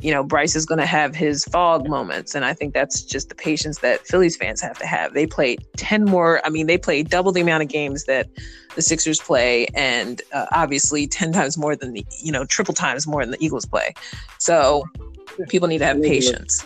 you 0.00 0.12
know, 0.12 0.22
Bryce 0.22 0.54
is 0.54 0.64
going 0.64 0.78
to 0.78 0.86
have 0.86 1.14
his 1.14 1.44
fog 1.44 1.88
moments. 1.88 2.34
And 2.34 2.44
I 2.44 2.54
think 2.54 2.72
that's 2.72 3.02
just 3.02 3.28
the 3.28 3.34
patience 3.34 3.78
that 3.78 4.06
Phillies 4.06 4.36
fans 4.36 4.60
have 4.60 4.78
to 4.78 4.86
have. 4.86 5.12
They 5.12 5.26
played 5.26 5.66
10 5.76 6.04
more, 6.04 6.40
I 6.44 6.50
mean, 6.50 6.66
they 6.68 6.78
played 6.78 7.10
double 7.10 7.32
the 7.32 7.40
amount 7.40 7.64
of 7.64 7.68
games 7.68 8.04
that 8.04 8.28
the 8.76 8.82
Sixers 8.82 9.20
play, 9.20 9.66
and 9.74 10.22
uh, 10.32 10.46
obviously 10.52 11.08
10 11.08 11.32
times 11.32 11.58
more 11.58 11.74
than 11.74 11.94
the, 11.94 12.06
you 12.22 12.30
know, 12.30 12.44
triple 12.44 12.74
times 12.74 13.08
more 13.08 13.22
than 13.22 13.32
the 13.32 13.44
Eagles 13.44 13.66
play. 13.66 13.92
So 14.38 14.84
people 15.48 15.66
need 15.66 15.78
to 15.78 15.86
have 15.86 16.00
patience. 16.00 16.64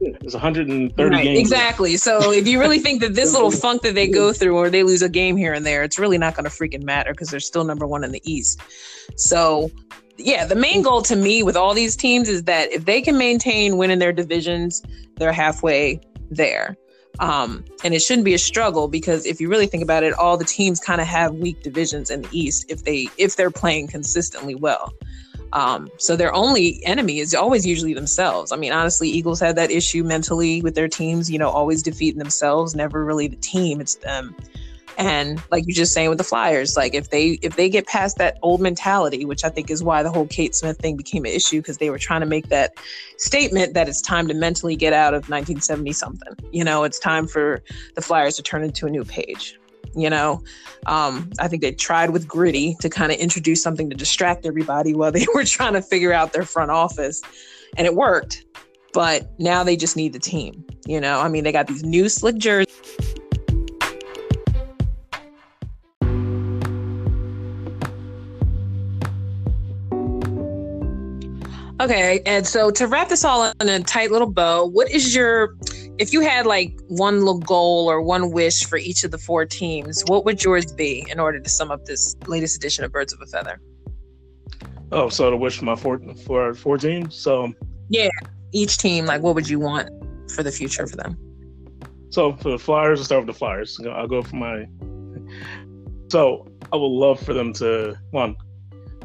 It's 0.00 0.34
130 0.34 1.10
right, 1.10 1.24
games. 1.24 1.38
Exactly. 1.38 1.96
So 1.96 2.32
if 2.32 2.46
you 2.46 2.58
really 2.58 2.80
think 2.80 3.00
that 3.00 3.14
this 3.14 3.32
little 3.32 3.50
funk 3.50 3.82
that 3.82 3.94
they 3.94 4.08
go 4.08 4.32
through 4.32 4.56
or 4.56 4.68
they 4.68 4.82
lose 4.82 5.00
a 5.00 5.08
game 5.08 5.36
here 5.36 5.54
and 5.54 5.64
there, 5.64 5.84
it's 5.84 5.98
really 5.98 6.18
not 6.18 6.34
going 6.34 6.44
to 6.44 6.50
freaking 6.50 6.82
matter 6.82 7.12
because 7.12 7.30
they're 7.30 7.40
still 7.40 7.64
number 7.64 7.86
one 7.86 8.04
in 8.04 8.12
the 8.12 8.20
East. 8.24 8.60
So 9.16 9.70
yeah, 10.18 10.44
the 10.44 10.54
main 10.54 10.82
goal 10.82 11.02
to 11.02 11.16
me 11.16 11.42
with 11.42 11.56
all 11.56 11.74
these 11.74 11.96
teams 11.96 12.28
is 12.28 12.44
that 12.44 12.70
if 12.72 12.84
they 12.84 13.00
can 13.00 13.18
maintain 13.18 13.76
winning 13.76 13.98
their 13.98 14.12
divisions, 14.12 14.82
they're 15.16 15.32
halfway 15.32 16.00
there. 16.30 16.76
Um, 17.18 17.64
and 17.82 17.94
it 17.94 18.00
shouldn't 18.00 18.24
be 18.24 18.34
a 18.34 18.38
struggle 18.38 18.88
because 18.88 19.24
if 19.24 19.40
you 19.40 19.48
really 19.48 19.66
think 19.66 19.82
about 19.82 20.02
it, 20.02 20.12
all 20.14 20.36
the 20.36 20.44
teams 20.44 20.80
kind 20.80 21.00
of 21.00 21.06
have 21.06 21.34
weak 21.34 21.62
divisions 21.62 22.10
in 22.10 22.22
the 22.22 22.28
East 22.30 22.66
if 22.68 22.84
they 22.84 23.08
if 23.16 23.36
they're 23.36 23.50
playing 23.50 23.88
consistently 23.88 24.54
well. 24.54 24.92
Um, 25.52 25.88
so 25.96 26.16
their 26.16 26.34
only 26.34 26.84
enemy 26.84 27.20
is 27.20 27.34
always 27.34 27.64
usually 27.64 27.94
themselves. 27.94 28.52
I 28.52 28.56
mean, 28.56 28.72
honestly, 28.72 29.08
Eagles 29.08 29.40
had 29.40 29.56
that 29.56 29.70
issue 29.70 30.04
mentally 30.04 30.60
with 30.60 30.74
their 30.74 30.88
teams, 30.88 31.30
you 31.30 31.38
know, 31.38 31.48
always 31.48 31.82
defeating 31.82 32.18
themselves, 32.18 32.74
never 32.74 33.04
really 33.04 33.28
the 33.28 33.36
team, 33.36 33.80
it's 33.80 33.94
them. 33.94 34.36
And 34.98 35.42
like 35.50 35.64
you're 35.66 35.74
just 35.74 35.92
saying 35.92 36.08
with 36.08 36.18
the 36.18 36.24
Flyers, 36.24 36.76
like 36.76 36.94
if 36.94 37.10
they 37.10 37.38
if 37.42 37.56
they 37.56 37.68
get 37.68 37.86
past 37.86 38.16
that 38.18 38.38
old 38.42 38.60
mentality, 38.60 39.24
which 39.24 39.44
I 39.44 39.50
think 39.50 39.70
is 39.70 39.82
why 39.82 40.02
the 40.02 40.10
whole 40.10 40.26
Kate 40.26 40.54
Smith 40.54 40.78
thing 40.78 40.96
became 40.96 41.24
an 41.26 41.32
issue 41.32 41.60
because 41.60 41.78
they 41.78 41.90
were 41.90 41.98
trying 41.98 42.20
to 42.20 42.26
make 42.26 42.48
that 42.48 42.74
statement 43.18 43.74
that 43.74 43.88
it's 43.88 44.00
time 44.00 44.26
to 44.28 44.34
mentally 44.34 44.74
get 44.74 44.94
out 44.94 45.12
of 45.12 45.28
1970 45.28 45.92
something. 45.92 46.34
You 46.50 46.64
know, 46.64 46.84
it's 46.84 46.98
time 46.98 47.26
for 47.26 47.62
the 47.94 48.00
Flyers 48.00 48.36
to 48.36 48.42
turn 48.42 48.64
into 48.64 48.86
a 48.86 48.90
new 48.90 49.04
page. 49.04 49.58
You 49.94 50.10
know, 50.10 50.42
um, 50.86 51.30
I 51.38 51.48
think 51.48 51.62
they 51.62 51.72
tried 51.72 52.10
with 52.10 52.26
Gritty 52.26 52.76
to 52.80 52.88
kind 52.88 53.12
of 53.12 53.18
introduce 53.18 53.62
something 53.62 53.88
to 53.90 53.96
distract 53.96 54.46
everybody 54.46 54.94
while 54.94 55.12
they 55.12 55.26
were 55.34 55.44
trying 55.44 55.74
to 55.74 55.82
figure 55.82 56.12
out 56.12 56.32
their 56.32 56.44
front 56.44 56.70
office, 56.70 57.22
and 57.76 57.86
it 57.86 57.94
worked. 57.94 58.44
But 58.92 59.28
now 59.38 59.62
they 59.62 59.76
just 59.76 59.94
need 59.94 60.14
the 60.14 60.18
team. 60.18 60.64
You 60.86 61.00
know, 61.00 61.20
I 61.20 61.28
mean, 61.28 61.44
they 61.44 61.52
got 61.52 61.66
these 61.66 61.82
new 61.82 62.08
slick 62.08 62.36
jerseys. 62.36 62.72
Okay, 71.86 72.20
and 72.26 72.44
so 72.44 72.72
to 72.72 72.88
wrap 72.88 73.10
this 73.10 73.24
all 73.24 73.52
in 73.60 73.68
a 73.68 73.78
tight 73.78 74.10
little 74.10 74.28
bow, 74.28 74.66
what 74.66 74.90
is 74.90 75.14
your 75.14 75.54
if 75.98 76.12
you 76.12 76.20
had 76.20 76.44
like 76.44 76.76
one 76.88 77.20
little 77.20 77.38
goal 77.38 77.88
or 77.88 78.02
one 78.02 78.32
wish 78.32 78.64
for 78.64 78.76
each 78.76 79.04
of 79.04 79.12
the 79.12 79.18
four 79.18 79.46
teams, 79.46 80.02
what 80.08 80.24
would 80.24 80.42
yours 80.42 80.72
be 80.72 81.06
in 81.08 81.20
order 81.20 81.38
to 81.38 81.48
sum 81.48 81.70
up 81.70 81.84
this 81.84 82.16
latest 82.26 82.56
edition 82.56 82.82
of 82.82 82.90
Birds 82.90 83.12
of 83.12 83.20
a 83.20 83.26
Feather? 83.26 83.60
Oh, 84.90 85.08
so 85.08 85.30
to 85.30 85.36
wish 85.36 85.58
for 85.58 85.64
my 85.64 85.76
four 85.76 86.00
for 86.24 86.54
four 86.54 86.76
teams. 86.76 87.14
So 87.14 87.52
yeah, 87.88 88.08
each 88.50 88.78
team, 88.78 89.06
like, 89.06 89.22
what 89.22 89.36
would 89.36 89.48
you 89.48 89.60
want 89.60 89.88
for 90.32 90.42
the 90.42 90.50
future 90.50 90.88
for 90.88 90.96
them? 90.96 91.16
So 92.10 92.32
for 92.32 92.50
the 92.50 92.58
Flyers, 92.58 92.98
I'll 92.98 93.04
start 93.04 93.26
with 93.26 93.32
the 93.32 93.38
Flyers. 93.38 93.78
I'll 93.88 94.08
go 94.08 94.22
for 94.22 94.34
my. 94.34 94.66
So 96.10 96.48
I 96.72 96.76
would 96.76 96.86
love 96.88 97.20
for 97.20 97.32
them 97.32 97.52
to 97.52 97.96
one 98.10 98.34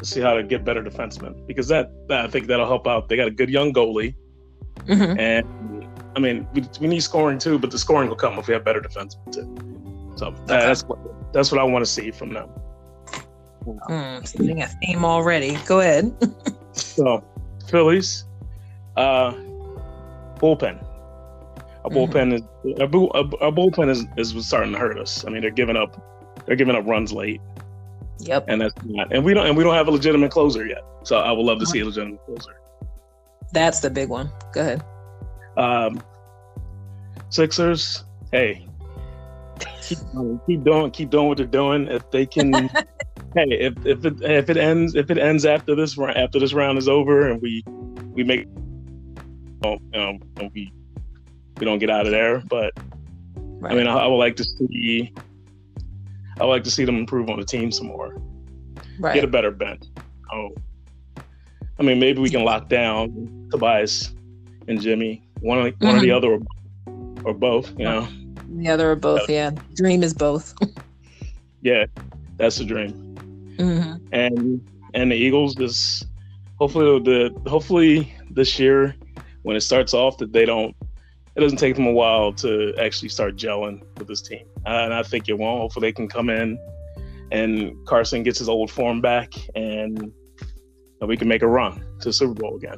to 0.01 0.07
see 0.07 0.19
how 0.19 0.33
to 0.33 0.43
get 0.43 0.65
better 0.65 0.83
defensemen 0.83 1.45
because 1.45 1.67
that, 1.67 1.91
that 2.07 2.25
I 2.25 2.27
think 2.27 2.47
that'll 2.47 2.67
help 2.67 2.87
out. 2.87 3.07
They 3.07 3.15
got 3.15 3.27
a 3.27 3.31
good 3.31 3.49
young 3.49 3.71
goalie, 3.71 4.15
mm-hmm. 4.79 5.19
and 5.19 5.87
I 6.15 6.19
mean 6.19 6.47
we, 6.53 6.63
we, 6.79 6.87
need 6.87 7.01
scoring 7.01 7.37
too, 7.37 7.59
but 7.59 7.71
the 7.71 7.77
scoring 7.77 8.09
will 8.09 8.15
come 8.15 8.37
if 8.39 8.47
we 8.47 8.53
have 8.53 8.65
better 8.65 8.81
defensemen 8.81 9.31
too. 9.31 10.13
So 10.17 10.27
okay. 10.27 10.39
that's 10.47 10.83
what 10.83 10.99
that's 11.33 11.51
what 11.51 11.61
I 11.61 11.63
want 11.63 11.85
to 11.85 11.91
see 11.91 12.11
from 12.11 12.33
them. 12.33 12.49
Mm, 13.65 14.27
seeing 14.27 14.63
a 14.63 14.67
theme 14.67 15.05
already. 15.05 15.55
Go 15.67 15.81
ahead. 15.81 16.11
so 16.71 17.23
Phillies, 17.67 18.25
uh, 18.97 19.31
bullpen. 20.41 20.83
Our 21.83 21.89
mm-hmm. 21.89 21.97
bullpen 21.97 22.33
is 22.33 22.41
our, 22.79 23.43
our, 23.43 23.51
bullpen 23.51 23.89
is, 23.89 24.05
is 24.17 24.45
starting 24.45 24.73
to 24.73 24.79
hurt 24.79 24.97
us. 24.97 25.25
I 25.25 25.29
mean, 25.29 25.41
they're 25.41 25.51
giving 25.51 25.77
up 25.77 26.01
they're 26.47 26.55
giving 26.55 26.75
up 26.75 26.85
runs 26.87 27.13
late. 27.13 27.39
Yep. 28.19 28.45
And 28.47 28.61
that's 28.61 28.75
not, 28.85 29.13
and 29.13 29.23
we 29.23 29.33
don't 29.33 29.47
and 29.47 29.57
we 29.57 29.63
don't 29.63 29.73
have 29.73 29.87
a 29.87 29.91
legitimate 29.91 30.31
closer 30.31 30.65
yet. 30.65 30.83
So 31.03 31.17
I 31.17 31.31
would 31.31 31.43
love 31.43 31.59
to 31.59 31.65
see 31.65 31.79
a 31.79 31.81
uh-huh. 31.81 31.89
legitimate 31.89 32.25
closer. 32.25 32.59
That's 33.53 33.79
the 33.79 33.89
big 33.89 34.09
one. 34.09 34.31
Go 34.53 34.61
ahead. 34.61 34.83
Um, 35.57 36.01
Sixers, 37.29 38.03
hey, 38.31 38.67
keep, 39.81 39.99
keep 40.45 40.63
doing 40.63 40.91
keep 40.91 41.09
doing 41.09 41.27
what 41.27 41.37
they're 41.37 41.45
doing. 41.45 41.87
If 41.87 42.09
they 42.11 42.25
can, 42.25 42.53
hey, 43.35 43.47
if 43.47 43.85
if 43.85 44.05
it 44.05 44.21
if 44.21 44.49
it 44.49 44.57
ends 44.57 44.95
if 44.95 45.09
it 45.09 45.17
ends 45.17 45.45
after 45.45 45.75
this 45.75 45.97
round 45.97 46.17
after 46.17 46.39
this 46.39 46.53
round 46.53 46.77
is 46.77 46.87
over 46.87 47.29
and 47.29 47.41
we 47.41 47.63
we 48.13 48.23
make, 48.23 48.41
you 48.41 49.19
know, 49.63 49.79
and 49.93 50.51
we 50.53 50.71
we 51.57 51.65
don't 51.65 51.79
get 51.79 51.89
out 51.89 52.05
of 52.05 52.11
there. 52.11 52.41
But 52.49 52.73
right. 53.35 53.71
I 53.71 53.75
mean, 53.75 53.87
I, 53.87 53.99
I, 53.99 54.07
would 54.07 54.17
like 54.17 54.35
to 54.37 54.43
see, 54.43 55.13
I 56.39 56.45
like 56.45 56.63
to 56.63 56.71
see 56.71 56.85
them 56.85 56.97
improve 56.97 57.29
on 57.29 57.39
the 57.39 57.45
team 57.45 57.71
some 57.71 57.87
more, 57.87 58.15
right. 58.99 59.13
get 59.13 59.23
a 59.23 59.27
better 59.27 59.51
bench. 59.51 59.83
Oh, 60.31 60.49
I 61.79 61.83
mean, 61.83 61.99
maybe 61.99 62.21
we 62.21 62.29
can 62.29 62.43
lock 62.43 62.69
down 62.69 63.47
Tobias 63.51 64.13
and 64.67 64.79
Jimmy, 64.81 65.23
one 65.41 65.57
or, 65.57 65.71
mm-hmm. 65.71 65.85
one 65.85 65.95
or 65.95 65.99
the 65.99 66.11
other, 66.11 66.33
or, 66.33 66.39
or 67.25 67.33
both. 67.33 67.71
You 67.77 67.85
know, 67.85 68.07
the 68.57 68.69
other 68.69 68.91
or 68.91 68.95
both. 68.95 69.29
Yeah, 69.29 69.51
dream 69.75 70.03
is 70.03 70.13
both. 70.13 70.53
yeah, 71.61 71.85
that's 72.37 72.57
the 72.57 72.65
dream. 72.65 72.93
Mm-hmm. 73.57 74.05
And 74.13 74.69
and 74.93 75.11
the 75.11 75.15
Eagles 75.15 75.55
just 75.55 76.05
hopefully 76.59 76.99
the 76.99 77.49
hopefully 77.49 78.13
this 78.29 78.59
year 78.59 78.95
when 79.43 79.55
it 79.55 79.61
starts 79.61 79.93
off 79.93 80.17
that 80.17 80.31
they 80.31 80.45
don't 80.45 80.75
it 81.35 81.39
doesn't 81.39 81.57
take 81.57 81.75
them 81.75 81.87
a 81.87 81.91
while 81.91 82.33
to 82.33 82.73
actually 82.77 83.09
start 83.09 83.35
gelling 83.35 83.81
with 83.97 84.07
this 84.07 84.21
team. 84.21 84.45
Uh, 84.65 84.69
and 84.69 84.93
I 84.93 85.03
think 85.03 85.29
it 85.29 85.37
won't. 85.37 85.59
Hopefully, 85.59 85.87
they 85.87 85.93
can 85.93 86.07
come 86.07 86.29
in 86.29 86.57
and 87.31 87.73
Carson 87.85 88.23
gets 88.23 88.39
his 88.39 88.49
old 88.49 88.69
form 88.69 89.01
back 89.01 89.33
and 89.55 90.11
we 91.01 91.17
can 91.17 91.27
make 91.27 91.41
a 91.41 91.47
run 91.47 91.83
to 92.01 92.13
Super 92.13 92.33
Bowl 92.33 92.55
again. 92.55 92.77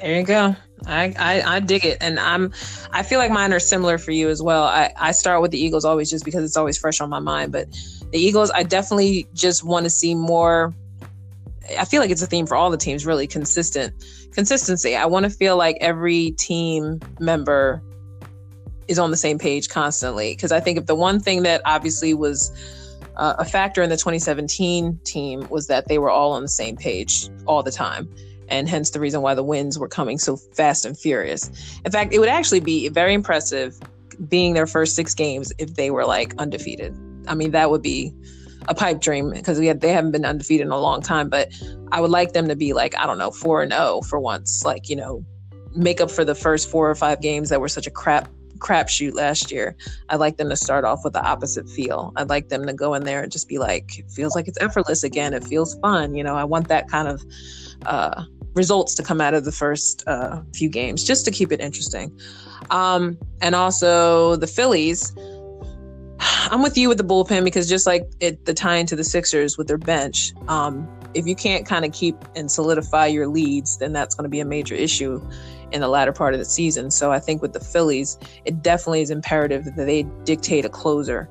There 0.00 0.20
you 0.20 0.24
go. 0.24 0.54
I, 0.84 1.14
I, 1.18 1.56
I 1.56 1.60
dig 1.60 1.84
it, 1.86 1.96
and 2.02 2.20
I'm 2.20 2.52
I 2.92 3.02
feel 3.02 3.18
like 3.18 3.30
mine 3.30 3.54
are 3.54 3.58
similar 3.58 3.96
for 3.96 4.10
you 4.10 4.28
as 4.28 4.42
well. 4.42 4.64
I 4.64 4.92
I 4.96 5.12
start 5.12 5.40
with 5.40 5.52
the 5.52 5.58
Eagles 5.58 5.86
always 5.86 6.10
just 6.10 6.24
because 6.24 6.44
it's 6.44 6.56
always 6.56 6.76
fresh 6.76 7.00
on 7.00 7.08
my 7.08 7.18
mind, 7.18 7.50
but 7.50 7.66
the 8.12 8.18
Eagles 8.18 8.50
I 8.50 8.62
definitely 8.62 9.26
just 9.32 9.64
want 9.64 9.84
to 9.84 9.90
see 9.90 10.14
more. 10.14 10.74
I 11.78 11.86
feel 11.86 12.00
like 12.00 12.10
it's 12.10 12.22
a 12.22 12.26
theme 12.26 12.46
for 12.46 12.56
all 12.56 12.70
the 12.70 12.76
teams, 12.76 13.06
really 13.06 13.26
consistent 13.26 13.94
consistency. 14.32 14.94
I 14.94 15.06
want 15.06 15.24
to 15.24 15.30
feel 15.30 15.56
like 15.56 15.78
every 15.80 16.32
team 16.32 17.00
member 17.18 17.82
is 18.88 18.98
on 18.98 19.10
the 19.10 19.16
same 19.16 19.38
page 19.38 19.68
constantly. 19.68 20.34
Because 20.34 20.52
I 20.52 20.60
think 20.60 20.78
if 20.78 20.86
the 20.86 20.94
one 20.94 21.20
thing 21.20 21.42
that 21.42 21.62
obviously 21.64 22.14
was 22.14 22.50
uh, 23.16 23.34
a 23.38 23.44
factor 23.44 23.82
in 23.82 23.90
the 23.90 23.96
2017 23.96 25.00
team 25.04 25.46
was 25.48 25.66
that 25.68 25.88
they 25.88 25.98
were 25.98 26.10
all 26.10 26.32
on 26.32 26.42
the 26.42 26.48
same 26.48 26.76
page 26.76 27.28
all 27.46 27.62
the 27.62 27.72
time. 27.72 28.08
And 28.48 28.68
hence 28.68 28.90
the 28.90 29.00
reason 29.00 29.22
why 29.22 29.34
the 29.34 29.42
wins 29.42 29.78
were 29.78 29.88
coming 29.88 30.18
so 30.18 30.36
fast 30.36 30.84
and 30.84 30.96
furious. 30.96 31.50
In 31.84 31.90
fact, 31.90 32.12
it 32.12 32.20
would 32.20 32.28
actually 32.28 32.60
be 32.60 32.88
very 32.88 33.12
impressive 33.12 33.78
being 34.28 34.54
their 34.54 34.66
first 34.66 34.94
six 34.94 35.14
games 35.14 35.52
if 35.58 35.74
they 35.74 35.90
were 35.90 36.04
like 36.04 36.34
undefeated. 36.38 36.96
I 37.26 37.34
mean, 37.34 37.50
that 37.50 37.70
would 37.70 37.82
be 37.82 38.14
a 38.68 38.74
pipe 38.74 39.00
dream 39.00 39.30
because 39.30 39.58
we 39.58 39.72
they 39.72 39.92
haven't 39.92 40.12
been 40.12 40.24
undefeated 40.24 40.66
in 40.66 40.72
a 40.72 40.78
long 40.78 41.02
time. 41.02 41.28
But 41.28 41.50
I 41.92 42.00
would 42.00 42.10
like 42.10 42.32
them 42.32 42.48
to 42.48 42.56
be 42.56 42.72
like 42.72 42.96
I 42.96 43.06
don't 43.06 43.18
know 43.18 43.30
four 43.30 43.62
and 43.62 43.72
zero 43.72 43.84
oh 43.84 44.02
for 44.02 44.18
once, 44.18 44.64
like 44.64 44.88
you 44.88 44.96
know, 44.96 45.24
make 45.74 46.00
up 46.00 46.10
for 46.10 46.24
the 46.24 46.34
first 46.34 46.70
four 46.70 46.90
or 46.90 46.94
five 46.94 47.20
games 47.20 47.48
that 47.50 47.60
were 47.60 47.68
such 47.68 47.86
a 47.86 47.90
crap 47.90 48.28
crapshoot 48.58 49.14
last 49.14 49.50
year. 49.50 49.76
I'd 50.08 50.20
like 50.20 50.36
them 50.36 50.48
to 50.50 50.56
start 50.56 50.84
off 50.84 51.00
with 51.04 51.12
the 51.12 51.24
opposite 51.24 51.68
feel. 51.68 52.12
I'd 52.16 52.28
like 52.28 52.48
them 52.48 52.66
to 52.66 52.72
go 52.72 52.94
in 52.94 53.04
there 53.04 53.22
and 53.22 53.32
just 53.32 53.48
be 53.48 53.58
like, 53.58 53.98
it 53.98 54.10
feels 54.10 54.34
like 54.34 54.48
it's 54.48 54.58
effortless 54.60 55.02
again. 55.02 55.34
It 55.34 55.44
feels 55.44 55.78
fun. 55.80 56.14
You 56.14 56.24
know, 56.24 56.34
I 56.34 56.44
want 56.44 56.68
that 56.68 56.88
kind 56.88 57.08
of 57.08 57.22
uh, 57.84 58.24
results 58.54 58.94
to 58.94 59.02
come 59.02 59.20
out 59.20 59.34
of 59.34 59.44
the 59.44 59.52
first 59.52 60.02
uh, 60.06 60.40
few 60.54 60.68
games 60.68 61.04
just 61.04 61.24
to 61.26 61.30
keep 61.30 61.52
it 61.52 61.60
interesting. 61.60 62.18
Um, 62.70 63.18
and 63.40 63.54
also 63.54 64.36
the 64.36 64.46
Phillies. 64.46 65.14
I'm 66.18 66.62
with 66.62 66.78
you 66.78 66.88
with 66.88 66.98
the 66.98 67.04
bullpen 67.04 67.44
because 67.44 67.68
just 67.68 67.86
like 67.86 68.08
it, 68.20 68.46
the 68.46 68.54
tie 68.54 68.76
into 68.76 68.96
the 68.96 69.04
Sixers 69.04 69.58
with 69.58 69.68
their 69.68 69.78
bench, 69.78 70.32
um, 70.48 70.88
if 71.12 71.26
you 71.26 71.34
can't 71.34 71.66
kind 71.66 71.84
of 71.84 71.92
keep 71.92 72.16
and 72.34 72.50
solidify 72.50 73.06
your 73.06 73.26
leads, 73.26 73.78
then 73.78 73.92
that's 73.92 74.14
going 74.14 74.24
to 74.24 74.30
be 74.30 74.40
a 74.40 74.44
major 74.44 74.74
issue 74.74 75.20
in 75.72 75.80
the 75.80 75.88
latter 75.88 76.12
part 76.12 76.34
of 76.34 76.38
the 76.38 76.44
season. 76.44 76.90
So 76.90 77.12
I 77.12 77.18
think 77.18 77.42
with 77.42 77.52
the 77.52 77.60
Phillies, 77.60 78.18
it 78.44 78.62
definitely 78.62 79.02
is 79.02 79.10
imperative 79.10 79.64
that 79.64 79.76
they 79.76 80.04
dictate 80.24 80.64
a 80.64 80.68
closer. 80.68 81.28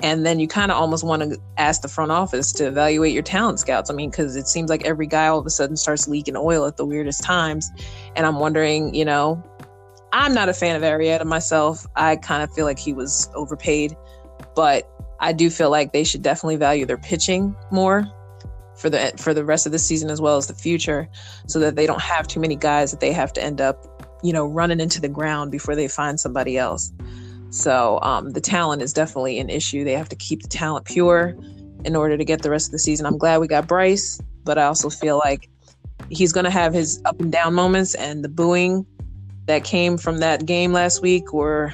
And 0.00 0.26
then 0.26 0.40
you 0.40 0.48
kind 0.48 0.70
of 0.70 0.76
almost 0.76 1.04
want 1.04 1.22
to 1.22 1.38
ask 1.56 1.82
the 1.82 1.88
front 1.88 2.10
office 2.10 2.52
to 2.54 2.66
evaluate 2.66 3.12
your 3.12 3.22
talent 3.22 3.60
scouts. 3.60 3.90
I 3.90 3.94
mean, 3.94 4.10
because 4.10 4.36
it 4.36 4.48
seems 4.48 4.68
like 4.68 4.84
every 4.84 5.06
guy 5.06 5.28
all 5.28 5.38
of 5.38 5.46
a 5.46 5.50
sudden 5.50 5.76
starts 5.76 6.08
leaking 6.08 6.36
oil 6.36 6.66
at 6.66 6.76
the 6.76 6.84
weirdest 6.84 7.22
times. 7.22 7.70
And 8.16 8.26
I'm 8.26 8.38
wondering, 8.38 8.94
you 8.94 9.04
know, 9.04 9.42
I'm 10.12 10.34
not 10.34 10.48
a 10.48 10.54
fan 10.54 10.76
of 10.76 10.82
Arrieta 10.82 11.24
myself. 11.24 11.86
I 11.96 12.16
kind 12.16 12.42
of 12.42 12.52
feel 12.52 12.64
like 12.64 12.78
he 12.78 12.92
was 12.92 13.30
overpaid 13.34 13.96
but 14.54 14.88
I 15.20 15.32
do 15.32 15.50
feel 15.50 15.70
like 15.70 15.92
they 15.92 16.04
should 16.04 16.22
definitely 16.22 16.56
value 16.56 16.86
their 16.86 16.98
pitching 16.98 17.56
more 17.70 18.06
for 18.76 18.90
the 18.90 19.12
for 19.16 19.32
the 19.32 19.44
rest 19.44 19.66
of 19.66 19.72
the 19.72 19.78
season 19.78 20.10
as 20.10 20.20
well 20.20 20.36
as 20.36 20.46
the 20.46 20.54
future, 20.54 21.08
so 21.46 21.58
that 21.58 21.76
they 21.76 21.86
don't 21.86 22.02
have 22.02 22.26
too 22.26 22.40
many 22.40 22.56
guys 22.56 22.90
that 22.90 23.00
they 23.00 23.12
have 23.12 23.32
to 23.34 23.42
end 23.42 23.60
up, 23.60 24.04
you 24.22 24.32
know, 24.32 24.46
running 24.46 24.80
into 24.80 25.00
the 25.00 25.08
ground 25.08 25.50
before 25.50 25.74
they 25.74 25.88
find 25.88 26.18
somebody 26.18 26.58
else. 26.58 26.92
So 27.50 28.00
um, 28.02 28.30
the 28.30 28.40
talent 28.40 28.82
is 28.82 28.92
definitely 28.92 29.38
an 29.38 29.48
issue. 29.48 29.84
They 29.84 29.92
have 29.92 30.08
to 30.08 30.16
keep 30.16 30.42
the 30.42 30.48
talent 30.48 30.86
pure 30.86 31.36
in 31.84 31.94
order 31.94 32.16
to 32.16 32.24
get 32.24 32.42
the 32.42 32.50
rest 32.50 32.68
of 32.68 32.72
the 32.72 32.78
season. 32.78 33.06
I'm 33.06 33.18
glad 33.18 33.38
we 33.38 33.46
got 33.46 33.68
Bryce, 33.68 34.20
but 34.42 34.58
I 34.58 34.64
also 34.64 34.90
feel 34.90 35.18
like 35.18 35.48
he's 36.10 36.32
going 36.32 36.44
to 36.44 36.50
have 36.50 36.74
his 36.74 37.00
up 37.04 37.20
and 37.20 37.30
down 37.30 37.54
moments, 37.54 37.94
and 37.94 38.24
the 38.24 38.28
booing 38.28 38.84
that 39.46 39.62
came 39.62 39.98
from 39.98 40.18
that 40.18 40.46
game 40.46 40.72
last 40.72 41.02
week 41.02 41.32
were 41.32 41.72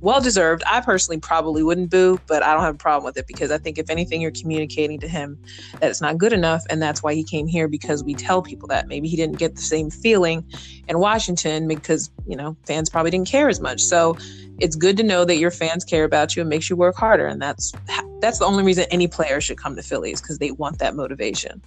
well 0.00 0.20
deserved. 0.20 0.62
I 0.66 0.80
personally 0.80 1.20
probably 1.20 1.62
wouldn't 1.62 1.90
boo, 1.90 2.20
but 2.26 2.42
I 2.42 2.54
don't 2.54 2.62
have 2.62 2.74
a 2.74 2.78
problem 2.78 3.04
with 3.04 3.16
it 3.16 3.26
because 3.26 3.50
I 3.50 3.58
think 3.58 3.78
if 3.78 3.90
anything, 3.90 4.20
you're 4.20 4.30
communicating 4.30 5.00
to 5.00 5.08
him 5.08 5.38
that 5.80 5.90
it's 5.90 6.00
not 6.00 6.18
good 6.18 6.32
enough, 6.32 6.64
and 6.70 6.80
that's 6.80 7.02
why 7.02 7.14
he 7.14 7.24
came 7.24 7.46
here 7.46 7.68
because 7.68 8.04
we 8.04 8.14
tell 8.14 8.42
people 8.42 8.68
that 8.68 8.88
maybe 8.88 9.08
he 9.08 9.16
didn't 9.16 9.38
get 9.38 9.56
the 9.56 9.62
same 9.62 9.90
feeling 9.90 10.44
in 10.88 10.98
Washington 10.98 11.66
because 11.68 12.10
you 12.26 12.36
know 12.36 12.56
fans 12.66 12.88
probably 12.88 13.10
didn't 13.10 13.28
care 13.28 13.48
as 13.48 13.60
much. 13.60 13.80
So 13.80 14.16
it's 14.60 14.76
good 14.76 14.96
to 14.96 15.02
know 15.02 15.24
that 15.24 15.36
your 15.36 15.50
fans 15.50 15.84
care 15.84 16.04
about 16.04 16.34
you 16.36 16.42
and 16.42 16.48
makes 16.48 16.68
you 16.68 16.76
work 16.76 16.96
harder, 16.96 17.26
and 17.26 17.40
that's 17.40 17.72
that's 18.20 18.38
the 18.38 18.44
only 18.44 18.64
reason 18.64 18.86
any 18.90 19.08
player 19.08 19.40
should 19.40 19.58
come 19.58 19.76
to 19.76 19.82
Phillies 19.82 20.20
because 20.20 20.38
they 20.38 20.50
want 20.52 20.78
that 20.78 20.94
motivation, 20.94 21.62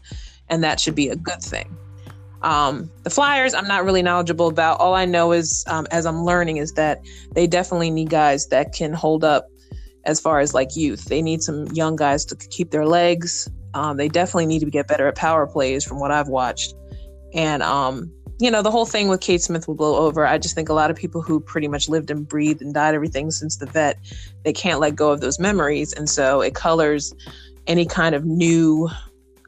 and 0.49 0.63
that 0.63 0.79
should 0.79 0.95
be 0.95 1.09
a 1.09 1.15
good 1.15 1.41
thing. 1.41 1.75
Um, 2.43 2.89
the 3.03 3.09
Flyers, 3.09 3.53
I'm 3.53 3.67
not 3.67 3.85
really 3.85 4.01
knowledgeable 4.01 4.47
about. 4.47 4.79
All 4.79 4.93
I 4.93 5.05
know 5.05 5.31
is, 5.31 5.63
um, 5.67 5.85
as 5.91 6.05
I'm 6.05 6.23
learning, 6.23 6.57
is 6.57 6.73
that 6.73 7.01
they 7.33 7.47
definitely 7.47 7.91
need 7.91 8.09
guys 8.09 8.47
that 8.47 8.73
can 8.73 8.93
hold 8.93 9.23
up 9.23 9.47
as 10.05 10.19
far 10.19 10.39
as 10.39 10.53
like 10.53 10.75
youth. 10.75 11.05
They 11.05 11.21
need 11.21 11.43
some 11.43 11.67
young 11.67 11.95
guys 11.95 12.25
to 12.25 12.35
keep 12.35 12.71
their 12.71 12.85
legs. 12.85 13.49
Um, 13.73 13.97
they 13.97 14.07
definitely 14.07 14.47
need 14.47 14.59
to 14.59 14.69
get 14.69 14.87
better 14.87 15.07
at 15.07 15.15
power 15.15 15.45
plays 15.45 15.83
from 15.85 15.99
what 15.99 16.11
I've 16.11 16.27
watched. 16.27 16.73
And, 17.33 17.61
um, 17.63 18.11
you 18.39 18.49
know, 18.49 18.63
the 18.63 18.71
whole 18.71 18.87
thing 18.87 19.07
with 19.07 19.21
Kate 19.21 19.41
Smith 19.41 19.67
will 19.67 19.75
blow 19.75 19.97
over. 19.97 20.25
I 20.25 20.39
just 20.39 20.55
think 20.55 20.67
a 20.67 20.73
lot 20.73 20.89
of 20.89 20.97
people 20.97 21.21
who 21.21 21.39
pretty 21.39 21.67
much 21.67 21.87
lived 21.87 22.09
and 22.09 22.27
breathed 22.27 22.61
and 22.61 22.73
died 22.73 22.95
everything 22.95 23.29
since 23.29 23.57
the 23.57 23.67
vet, 23.67 23.99
they 24.43 24.51
can't 24.51 24.79
let 24.79 24.95
go 24.95 25.11
of 25.11 25.21
those 25.21 25.39
memories. 25.39 25.93
And 25.93 26.09
so 26.09 26.41
it 26.41 26.55
colors 26.55 27.13
any 27.67 27.85
kind 27.85 28.15
of 28.15 28.25
new 28.25 28.89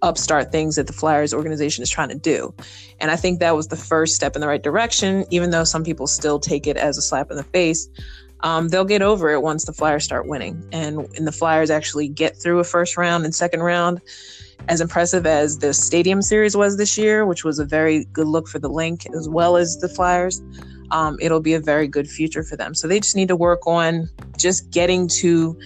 upstart 0.04 0.52
things 0.52 0.76
that 0.76 0.86
the 0.86 0.94
Flyers 0.94 1.34
organization 1.34 1.82
is 1.82 1.90
trying 1.90 2.10
to 2.10 2.16
do. 2.16 2.54
And 3.00 3.10
I 3.10 3.16
think 3.16 3.40
that 3.40 3.56
was 3.56 3.70
the 3.70 3.78
first 3.78 4.14
step 4.14 4.36
in 4.36 4.42
the 4.42 4.48
right 4.48 4.62
direction, 4.62 5.26
even 5.32 5.50
though 5.50 5.64
some 5.64 5.84
people 5.84 6.06
still 6.06 6.40
take 6.40 6.68
it 6.68 6.78
as 6.78 6.98
a 6.98 7.02
slap 7.02 7.32
in 7.32 7.38
the 7.38 7.44
face. 7.44 7.90
Um, 8.42 8.68
they'll 8.68 8.86
get 8.86 9.02
over 9.02 9.32
it 9.32 9.42
once 9.42 9.66
the 9.66 9.74
Flyers 9.74 10.04
start 10.04 10.28
winning. 10.28 10.68
And, 10.74 11.08
and 11.16 11.26
the 11.26 11.32
Flyers 11.32 11.72
actually 11.72 12.10
get 12.10 12.36
through 12.36 12.60
a 12.60 12.64
first 12.66 12.98
round 12.98 13.24
and 13.24 13.34
second 13.34 13.64
round, 13.64 14.02
as 14.68 14.82
impressive 14.82 15.26
as 15.26 15.60
the 15.60 15.74
Stadium 15.74 16.22
Series 16.22 16.56
was 16.56 16.78
this 16.78 16.98
year, 16.98 17.26
which 17.26 17.46
was 17.46 17.58
a 17.58 17.66
very 17.66 18.06
good 18.12 18.28
look 18.28 18.50
for 18.50 18.60
the 18.60 18.70
Linc 18.70 19.06
as 19.16 19.30
well 19.30 19.56
as 19.56 19.78
the 19.78 19.88
Flyers. 19.88 20.42
Um, 20.92 21.18
it'll 21.22 21.40
be 21.40 21.54
a 21.54 21.60
very 21.60 21.88
good 21.88 22.08
future 22.08 22.44
for 22.44 22.58
them. 22.58 22.76
So 22.76 22.88
they 22.88 23.00
just 23.00 23.16
need 23.16 23.30
to 23.30 23.36
work 23.36 23.66
on 23.66 24.10
just 24.38 24.70
getting 24.70 25.08
to 25.20 25.58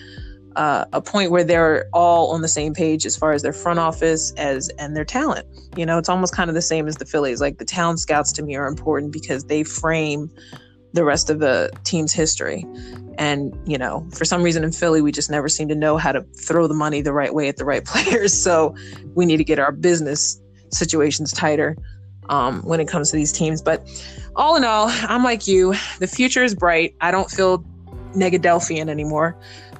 uh, 0.58 0.86
a 0.91 1.01
point 1.01 1.30
where 1.30 1.43
they're 1.43 1.88
all 1.93 2.32
on 2.32 2.41
the 2.41 2.47
same 2.47 2.74
page 2.74 3.05
as 3.05 3.16
far 3.16 3.32
as 3.32 3.43
their 3.43 3.53
front 3.53 3.78
office 3.78 4.32
as 4.38 4.70
and 4.80 4.95
their 4.95 5.05
talent. 5.05 5.47
You 5.78 5.86
know, 5.86 5.99
it's 5.99 6.10
almost 6.10 6.34
kind 6.34 6.49
of 6.49 6.55
the 6.55 6.62
same 6.64 6.88
as 6.88 6.95
the 6.95 7.05
Phillies. 7.05 7.39
Like 7.39 7.60
the 7.60 7.66
town 7.66 7.97
scouts 7.97 8.32
to 8.34 8.43
me 8.43 8.55
are 8.55 8.68
important 8.68 9.14
because 9.14 9.45
they 9.45 9.64
frame 9.64 10.32
the 10.93 11.05
rest 11.05 11.30
of 11.30 11.39
the 11.39 11.72
team's 11.84 12.12
history. 12.12 12.66
And, 13.20 13.55
you 13.66 13.78
know, 13.78 14.08
for 14.12 14.26
some 14.26 14.41
reason 14.41 14.64
in 14.64 14.72
Philly, 14.72 14.99
we 14.99 15.12
just 15.12 15.30
never 15.30 15.47
seem 15.47 15.68
to 15.68 15.76
know 15.76 15.97
how 15.97 16.12
to 16.12 16.24
throw 16.24 16.68
the 16.68 16.74
money 16.74 17.01
the 17.01 17.14
right 17.14 17.34
way 17.34 17.47
at 17.47 17.58
the 17.58 17.66
right 17.66 17.86
players. 17.86 18.34
So 18.34 18.76
we 19.14 19.28
need 19.28 19.38
to 19.38 19.43
get 19.43 19.60
our 19.60 19.72
business 19.72 20.41
situations 20.72 21.32
tighter 21.32 21.78
um, 22.30 22.62
when 22.64 22.80
it 22.80 22.88
comes 22.88 23.12
to 23.12 23.16
these 23.16 23.32
teams. 23.32 23.62
But 23.62 23.88
all 24.36 24.55
in 24.55 24.64
all, 24.64 24.88
I'm 24.89 25.24
like 25.24 25.47
you. 25.47 25.76
The 25.99 26.08
future 26.08 26.43
is 26.43 26.55
bright. 26.55 26.95
I 26.99 27.12
don't 27.12 27.30
feel 27.30 27.64
Negadelphian 28.14 28.89
anymore. 28.89 29.38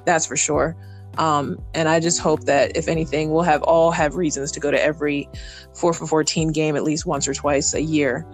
That's 0.08 0.24
for 0.24 0.36
sure. 0.36 0.74
Um, 1.18 1.60
and 1.74 1.86
I 1.86 2.00
just 2.00 2.18
hope 2.18 2.44
that 2.44 2.74
if 2.74 2.88
anything, 2.88 3.30
we'll 3.30 3.42
have 3.42 3.62
all 3.64 3.90
have 3.90 4.14
reasons 4.14 4.50
to 4.52 4.60
go 4.60 4.70
to 4.70 4.82
every 4.82 5.28
four 5.74 5.92
for 5.92 6.06
14 6.06 6.50
game 6.52 6.76
at 6.76 6.82
least 6.82 7.04
once 7.04 7.28
or 7.28 7.34
twice 7.34 7.74
a 7.74 7.82
year 7.82 8.26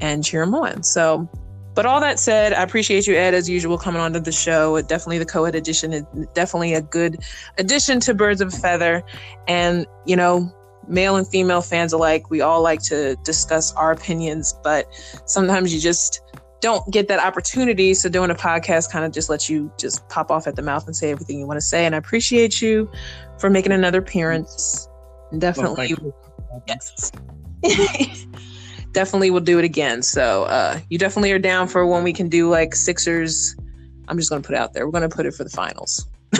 and 0.00 0.24
cheer 0.24 0.42
them 0.42 0.54
on. 0.54 0.82
So 0.82 1.28
but 1.74 1.84
all 1.84 2.00
that 2.00 2.18
said, 2.18 2.54
I 2.54 2.62
appreciate 2.62 3.06
you, 3.06 3.14
Ed, 3.14 3.34
as 3.34 3.48
usual, 3.48 3.76
coming 3.76 4.00
onto 4.00 4.18
the 4.18 4.32
show. 4.32 4.80
Definitely 4.80 5.18
the 5.18 5.26
co-ed 5.26 5.54
edition 5.54 5.92
is 5.92 6.02
definitely 6.34 6.74
a 6.74 6.82
good 6.82 7.18
addition 7.58 8.00
to 8.00 8.14
Birds 8.14 8.40
of 8.40 8.48
a 8.48 8.56
Feather. 8.56 9.04
And, 9.46 9.86
you 10.06 10.16
know, 10.16 10.50
male 10.88 11.14
and 11.14 11.28
female 11.28 11.60
fans 11.60 11.92
alike, 11.92 12.30
we 12.30 12.40
all 12.40 12.62
like 12.62 12.82
to 12.84 13.14
discuss 13.22 13.72
our 13.74 13.92
opinions, 13.92 14.58
but 14.64 14.86
sometimes 15.26 15.72
you 15.72 15.78
just 15.78 16.20
don't 16.60 16.90
get 16.92 17.08
that 17.08 17.20
opportunity. 17.20 17.94
So 17.94 18.08
doing 18.08 18.30
a 18.30 18.34
podcast 18.34 18.90
kind 18.90 19.04
of 19.04 19.12
just 19.12 19.30
lets 19.30 19.48
you 19.48 19.72
just 19.78 20.08
pop 20.08 20.30
off 20.30 20.46
at 20.46 20.56
the 20.56 20.62
mouth 20.62 20.86
and 20.86 20.96
say 20.96 21.10
everything 21.10 21.38
you 21.38 21.46
want 21.46 21.58
to 21.58 21.64
say. 21.64 21.86
And 21.86 21.94
I 21.94 21.98
appreciate 21.98 22.60
you 22.60 22.90
for 23.38 23.50
making 23.50 23.72
another 23.72 23.98
appearance. 24.00 24.88
Definitely. 25.36 25.94
Well, 26.00 26.64
yes. 26.66 27.12
definitely 28.92 29.30
will 29.30 29.40
do 29.40 29.58
it 29.58 29.64
again. 29.64 30.02
So 30.02 30.44
uh, 30.44 30.80
you 30.88 30.98
definitely 30.98 31.32
are 31.32 31.38
down 31.38 31.68
for 31.68 31.86
when 31.86 32.02
we 32.02 32.12
can 32.12 32.28
do 32.28 32.48
like 32.48 32.74
Sixers. 32.74 33.54
I'm 34.08 34.16
just 34.16 34.30
going 34.30 34.42
to 34.42 34.46
put 34.46 34.54
it 34.54 34.58
out 34.58 34.72
there. 34.72 34.86
We're 34.86 34.92
going 34.92 35.08
to 35.08 35.14
put 35.14 35.26
it 35.26 35.34
for 35.34 35.44
the 35.44 35.50
finals. 35.50 36.06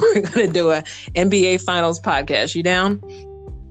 We're 0.00 0.22
going 0.22 0.46
to 0.46 0.52
do 0.52 0.70
a 0.70 0.82
NBA 1.14 1.62
Finals 1.62 2.00
podcast. 2.00 2.54
You 2.54 2.62
down? 2.62 3.00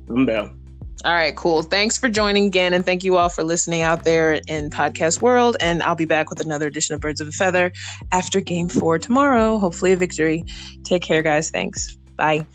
I'm 0.10 0.26
down. 0.26 0.61
All 1.04 1.14
right, 1.14 1.36
cool. 1.36 1.64
Thanks 1.64 1.98
for 1.98 2.10
joining 2.10 2.46
again. 2.46 2.74
And 2.74 2.86
thank 2.86 3.04
you 3.04 3.18
all 3.18 3.30
for 3.30 3.44
listening 3.44 3.82
out 3.82 4.04
there 4.04 4.40
in 4.48 4.70
podcast 4.70 5.22
world. 5.22 5.58
And 5.60 5.82
I'll 5.82 5.96
be 5.96 6.06
back 6.06 6.30
with 6.30 6.42
another 6.42 6.68
edition 6.68 6.94
of 6.94 7.02
Birds 7.02 7.20
of 7.20 7.28
a 7.28 7.32
Feather 7.32 7.72
after 8.12 8.40
game 8.40 8.70
four 8.70 9.00
tomorrow. 9.00 9.58
Hopefully, 9.58 9.94
a 9.94 9.98
victory. 9.98 10.46
Take 10.84 11.02
care, 11.02 11.24
guys. 11.24 11.50
Thanks. 11.50 11.98
Bye. 12.18 12.46